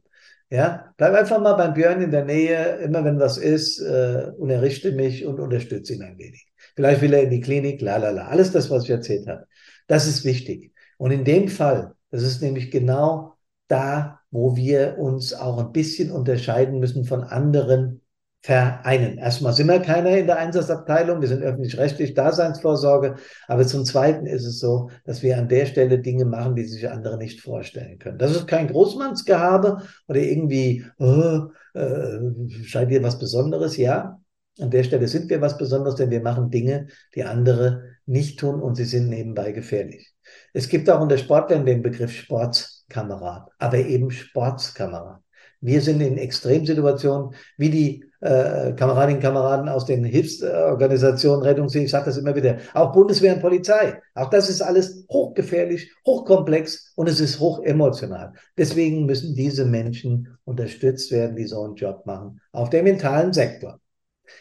Ja, 0.50 0.94
bleib 0.96 1.14
einfach 1.14 1.40
mal 1.40 1.54
beim 1.54 1.74
Björn 1.74 2.00
in 2.00 2.10
der 2.10 2.24
Nähe, 2.24 2.76
immer 2.78 3.04
wenn 3.04 3.20
was 3.20 3.36
ist, 3.36 3.80
äh, 3.80 4.32
und 4.38 4.48
errichte 4.48 4.92
mich 4.92 5.26
und 5.26 5.40
unterstütze 5.40 5.92
ihn 5.92 6.02
ein 6.02 6.18
wenig. 6.18 6.46
Vielleicht 6.74 7.02
will 7.02 7.12
er 7.12 7.22
in 7.22 7.30
die 7.30 7.40
Klinik, 7.40 7.82
la 7.82 7.98
la 7.98 8.10
la. 8.10 8.28
Alles 8.28 8.52
das, 8.52 8.70
was 8.70 8.84
ich 8.84 8.90
erzählt 8.90 9.26
habe. 9.26 9.46
Das 9.88 10.06
ist 10.06 10.24
wichtig. 10.24 10.72
Und 10.96 11.10
in 11.10 11.24
dem 11.24 11.48
Fall, 11.48 11.94
das 12.10 12.22
ist 12.22 12.40
nämlich 12.40 12.70
genau 12.70 13.34
da, 13.68 14.20
wo 14.30 14.56
wir 14.56 14.98
uns 14.98 15.34
auch 15.34 15.58
ein 15.58 15.72
bisschen 15.72 16.10
unterscheiden 16.10 16.78
müssen 16.78 17.04
von 17.04 17.24
anderen 17.24 18.00
Vereinen. 18.40 19.18
Erstmal 19.18 19.52
sind 19.52 19.66
wir 19.66 19.80
keiner 19.80 20.16
in 20.16 20.26
der 20.26 20.38
Einsatzabteilung, 20.38 21.20
wir 21.20 21.28
sind 21.28 21.42
öffentlich-rechtlich 21.42 22.14
Daseinsvorsorge, 22.14 23.16
aber 23.48 23.66
zum 23.66 23.84
Zweiten 23.84 24.26
ist 24.26 24.46
es 24.46 24.60
so, 24.60 24.90
dass 25.04 25.22
wir 25.22 25.36
an 25.38 25.48
der 25.48 25.66
Stelle 25.66 25.98
Dinge 25.98 26.24
machen, 26.24 26.54
die 26.54 26.64
sich 26.64 26.88
andere 26.88 27.18
nicht 27.18 27.40
vorstellen 27.40 27.98
können. 27.98 28.18
Das 28.18 28.30
ist 28.30 28.46
kein 28.46 28.68
Großmannsgehabe 28.68 29.82
oder 30.06 30.20
irgendwie, 30.20 30.84
oh, 30.98 31.48
äh, 31.74 32.18
scheint 32.62 32.92
dir 32.92 33.02
was 33.02 33.18
Besonderes, 33.18 33.76
ja. 33.76 34.20
An 34.60 34.70
der 34.70 34.84
Stelle 34.84 35.06
sind 35.08 35.30
wir 35.30 35.40
was 35.40 35.58
Besonderes, 35.58 35.96
denn 35.96 36.10
wir 36.10 36.20
machen 36.20 36.50
Dinge, 36.50 36.88
die 37.14 37.24
andere 37.24 37.84
nicht 38.06 38.38
tun 38.38 38.60
und 38.60 38.76
sie 38.76 38.84
sind 38.84 39.08
nebenbei 39.08 39.52
gefährlich. 39.52 40.14
Es 40.52 40.68
gibt 40.68 40.88
auch 40.90 41.00
unter 41.00 41.18
Sportlern 41.18 41.66
den 41.66 41.82
Begriff 41.82 42.12
Sportskamerad, 42.12 43.50
aber 43.58 43.78
eben 43.78 44.10
Sportskamerad. 44.10 45.20
Wir 45.60 45.80
sind 45.80 46.00
in 46.00 46.18
Extremsituationen, 46.18 47.34
wie 47.56 47.70
die 47.70 48.04
äh, 48.20 48.72
Kameradinnen 48.72 49.16
und 49.16 49.22
Kameraden 49.22 49.68
aus 49.68 49.84
den 49.86 50.04
Hilfsorganisationen, 50.04 51.42
Rettungsdienst, 51.42 51.86
ich 51.86 51.90
sage 51.90 52.06
das 52.06 52.16
immer 52.16 52.34
wieder, 52.34 52.58
auch 52.74 52.92
Bundeswehr 52.92 53.34
und 53.34 53.40
Polizei. 53.40 54.00
Auch 54.14 54.30
das 54.30 54.48
ist 54.48 54.62
alles 54.62 55.06
hochgefährlich, 55.10 55.92
hochkomplex 56.06 56.92
und 56.96 57.08
es 57.08 57.20
ist 57.20 57.40
hochemotional. 57.40 58.32
Deswegen 58.56 59.06
müssen 59.06 59.34
diese 59.34 59.64
Menschen 59.64 60.36
unterstützt 60.44 61.10
werden, 61.12 61.36
die 61.36 61.46
so 61.46 61.62
einen 61.62 61.74
Job 61.74 62.06
machen, 62.06 62.40
auf 62.52 62.70
dem 62.70 62.84
mentalen 62.84 63.32
Sektor. 63.32 63.80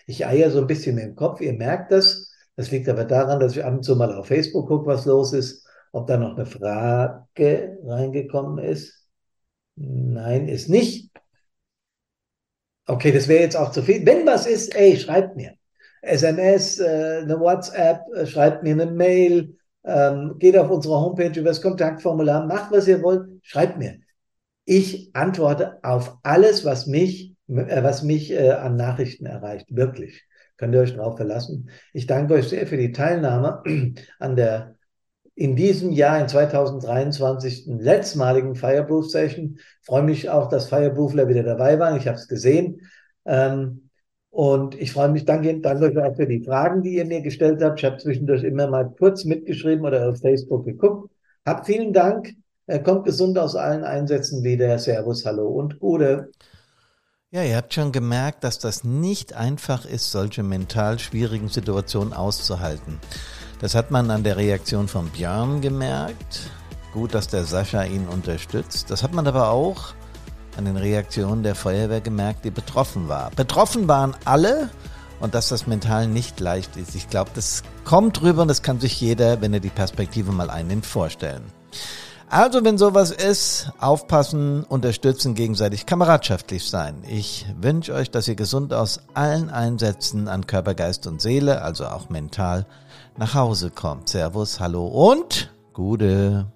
Ich 0.06 0.26
eier 0.26 0.52
so 0.52 0.60
ein 0.60 0.68
bisschen 0.68 0.98
im 0.98 1.16
Kopf, 1.16 1.42
ihr 1.42 1.54
merkt 1.54 1.92
das. 1.92 2.32
Das 2.56 2.72
liegt 2.72 2.90
aber 2.90 3.06
daran, 3.06 3.40
dass 3.40 3.56
ich 3.56 3.64
ab 3.64 3.74
und 3.74 3.84
zu 3.84 3.96
mal 3.96 4.14
auf 4.14 4.28
Facebook 4.28 4.68
gucke, 4.68 4.88
was 4.88 5.06
los 5.06 5.34
ist 5.34 5.68
ob 5.92 6.08
da 6.08 6.18
noch 6.18 6.36
eine 6.36 6.46
Frage 6.46 7.78
reingekommen 7.84 8.64
ist. 8.64 9.08
Nein, 9.76 10.48
ist 10.48 10.70
nicht. 10.70 11.12
Okay, 12.88 13.12
das 13.12 13.28
wäre 13.28 13.44
jetzt 13.44 13.58
auch 13.58 13.72
zu 13.72 13.84
viel. 13.84 14.06
Wenn 14.06 14.26
was 14.26 14.48
ist, 14.48 14.74
ey, 14.76 14.98
schreibt 14.98 15.36
mir. 15.36 15.54
SMS, 16.02 16.80
äh, 16.80 17.20
eine 17.22 17.40
WhatsApp, 17.40 18.02
äh, 18.16 18.26
schreibt 18.26 18.64
mir 18.64 18.72
eine 18.72 18.86
Mail, 18.86 19.58
ähm, 19.84 20.36
geht 20.40 20.58
auf 20.58 20.70
unsere 20.70 20.96
Homepage 20.96 21.38
über 21.38 21.50
das 21.50 21.62
Kontaktformular, 21.62 22.46
macht 22.46 22.72
was 22.72 22.88
ihr 22.88 23.02
wollt, 23.04 23.28
schreibt 23.44 23.78
mir. 23.78 24.00
Ich 24.64 25.12
antworte 25.14 25.80
auf 25.84 26.18
alles, 26.24 26.64
was 26.64 26.88
mich, 26.88 27.36
äh, 27.50 27.84
was 27.84 28.04
mich 28.04 28.32
äh, 28.32 28.52
an 28.52 28.78
Nachrichten 28.78 29.26
erreicht. 29.26 29.68
Wirklich. 29.70 30.24
Könnt 30.56 30.74
ihr 30.74 30.82
euch 30.82 30.96
darauf 30.96 31.18
verlassen. 31.18 31.70
Ich 31.94 32.08
danke 32.08 32.36
euch 32.36 32.48
sehr 32.48 32.68
für 32.68 32.78
die 32.78 32.94
Teilnahme 32.94 33.64
an 34.20 34.36
der 34.38 34.77
in 35.38 35.56
diesem 35.56 35.92
Jahr, 35.92 36.20
in 36.20 36.28
2023, 36.28 37.68
einen 37.68 37.80
letztmaligen 37.80 38.56
Fireproof 38.56 39.08
Session. 39.08 39.60
freue 39.84 40.02
mich 40.02 40.32
auch, 40.32 40.50
dass 40.50 40.68
Fireproofler 40.68 41.28
wieder 41.28 41.44
dabei 41.44 41.78
waren. 41.78 41.96
Ich 41.96 42.08
habe 42.08 42.18
es 42.18 42.28
gesehen. 42.28 42.82
Ähm, 43.24 43.92
und 44.32 44.74
ich 44.74 44.92
freue 44.92 45.10
mich, 45.10 45.26
danke, 45.26 45.60
danke 45.60 45.86
euch 45.86 45.98
auch 46.00 46.16
für 46.16 46.26
die 46.26 46.44
Fragen, 46.44 46.82
die 46.82 46.96
ihr 46.96 47.06
mir 47.06 47.22
gestellt 47.22 47.62
habt. 47.62 47.80
Ich 47.80 47.86
habe 47.86 47.98
zwischendurch 47.98 48.44
immer 48.44 48.68
mal 48.68 48.90
kurz 48.98 49.26
mitgeschrieben 49.26 49.86
oder 49.86 50.10
auf 50.10 50.20
Facebook 50.20 50.66
geguckt. 50.66 51.12
Habt 51.46 51.68
vielen 51.68 51.94
Dank. 51.94 52.34
Er 52.66 52.82
kommt 52.82 53.06
gesund 53.06 53.38
aus 53.38 53.56
allen 53.56 53.84
Einsätzen 53.84 54.44
wieder. 54.44 54.80
Servus, 54.80 55.24
hallo 55.24 55.48
und 55.50 55.80
Gute. 55.80 56.32
Ja, 57.30 57.44
ihr 57.44 57.58
habt 57.58 57.76
schon 57.76 57.92
gemerkt, 57.92 58.44
dass 58.44 58.58
das 58.58 58.84
nicht 58.84 59.36
einfach 59.36 59.86
ist, 59.86 60.12
solche 60.12 60.42
mental 60.42 60.98
schwierigen 60.98 61.48
Situationen 61.48 62.14
auszuhalten. 62.14 63.00
Das 63.60 63.74
hat 63.74 63.90
man 63.90 64.12
an 64.12 64.24
der 64.24 64.38
Reaktion 64.38 64.88
von 64.88 65.10
Björn 65.10 65.62
gemerkt. 65.62 66.52
Gut, 66.94 67.16
dass 67.16 67.28
der 67.28 67.44
Sascha 67.44 67.84
ihn 67.84 68.08
unterstützt. 68.08 68.92
Das 68.92 69.02
hat 69.02 69.14
man 69.14 69.26
aber 69.26 69.50
auch 69.50 69.94
an 70.58 70.66
den 70.66 70.78
Reaktionen 70.78 71.42
der 71.42 71.56
Feuerwehr 71.56 72.02
gemerkt, 72.02 72.46
die 72.46 72.52
betroffen 72.52 73.08
war. 73.08 73.32
Betroffen 73.32 73.88
waren 73.88 74.16
alle 74.26 74.70
und 75.20 75.34
dass 75.34 75.50
das 75.50 75.66
mental 75.66 76.08
nicht 76.08 76.40
leicht 76.40 76.78
ist. 76.78 76.94
Ich 76.94 77.10
glaube, 77.10 77.32
das 77.34 77.64
kommt 77.84 78.22
rüber 78.22 78.44
und 78.44 78.48
das 78.48 78.62
kann 78.62 78.80
sich 78.80 79.02
jeder, 79.02 79.42
wenn 79.42 79.54
er 79.54 79.60
die 79.60 79.70
Perspektive 79.70 80.32
mal 80.32 80.52
einnimmt, 80.52 80.86
vorstellen. 80.86 81.44
Also, 82.30 82.64
wenn 82.66 82.78
sowas 82.78 83.12
ist, 83.12 83.72
aufpassen, 83.80 84.64
unterstützen, 84.66 85.34
gegenseitig 85.34 85.86
kameradschaftlich 85.86 86.70
sein. 86.70 87.02
Ich 87.08 87.46
wünsche 87.60 87.94
euch, 87.94 88.12
dass 88.12 88.28
ihr 88.28 88.36
gesund 88.36 88.74
aus 88.74 89.00
allen 89.14 89.50
Einsätzen 89.50 90.28
an 90.28 90.46
Körper, 90.46 90.74
Geist 90.76 91.08
und 91.08 91.22
Seele, 91.22 91.62
also 91.62 91.88
auch 91.88 92.10
mental, 92.10 92.66
nach 93.18 93.34
Hause 93.34 93.72
kommt. 93.72 94.10
Servus, 94.10 94.60
hallo 94.60 94.88
und 94.88 95.54
Gude. 95.74 96.52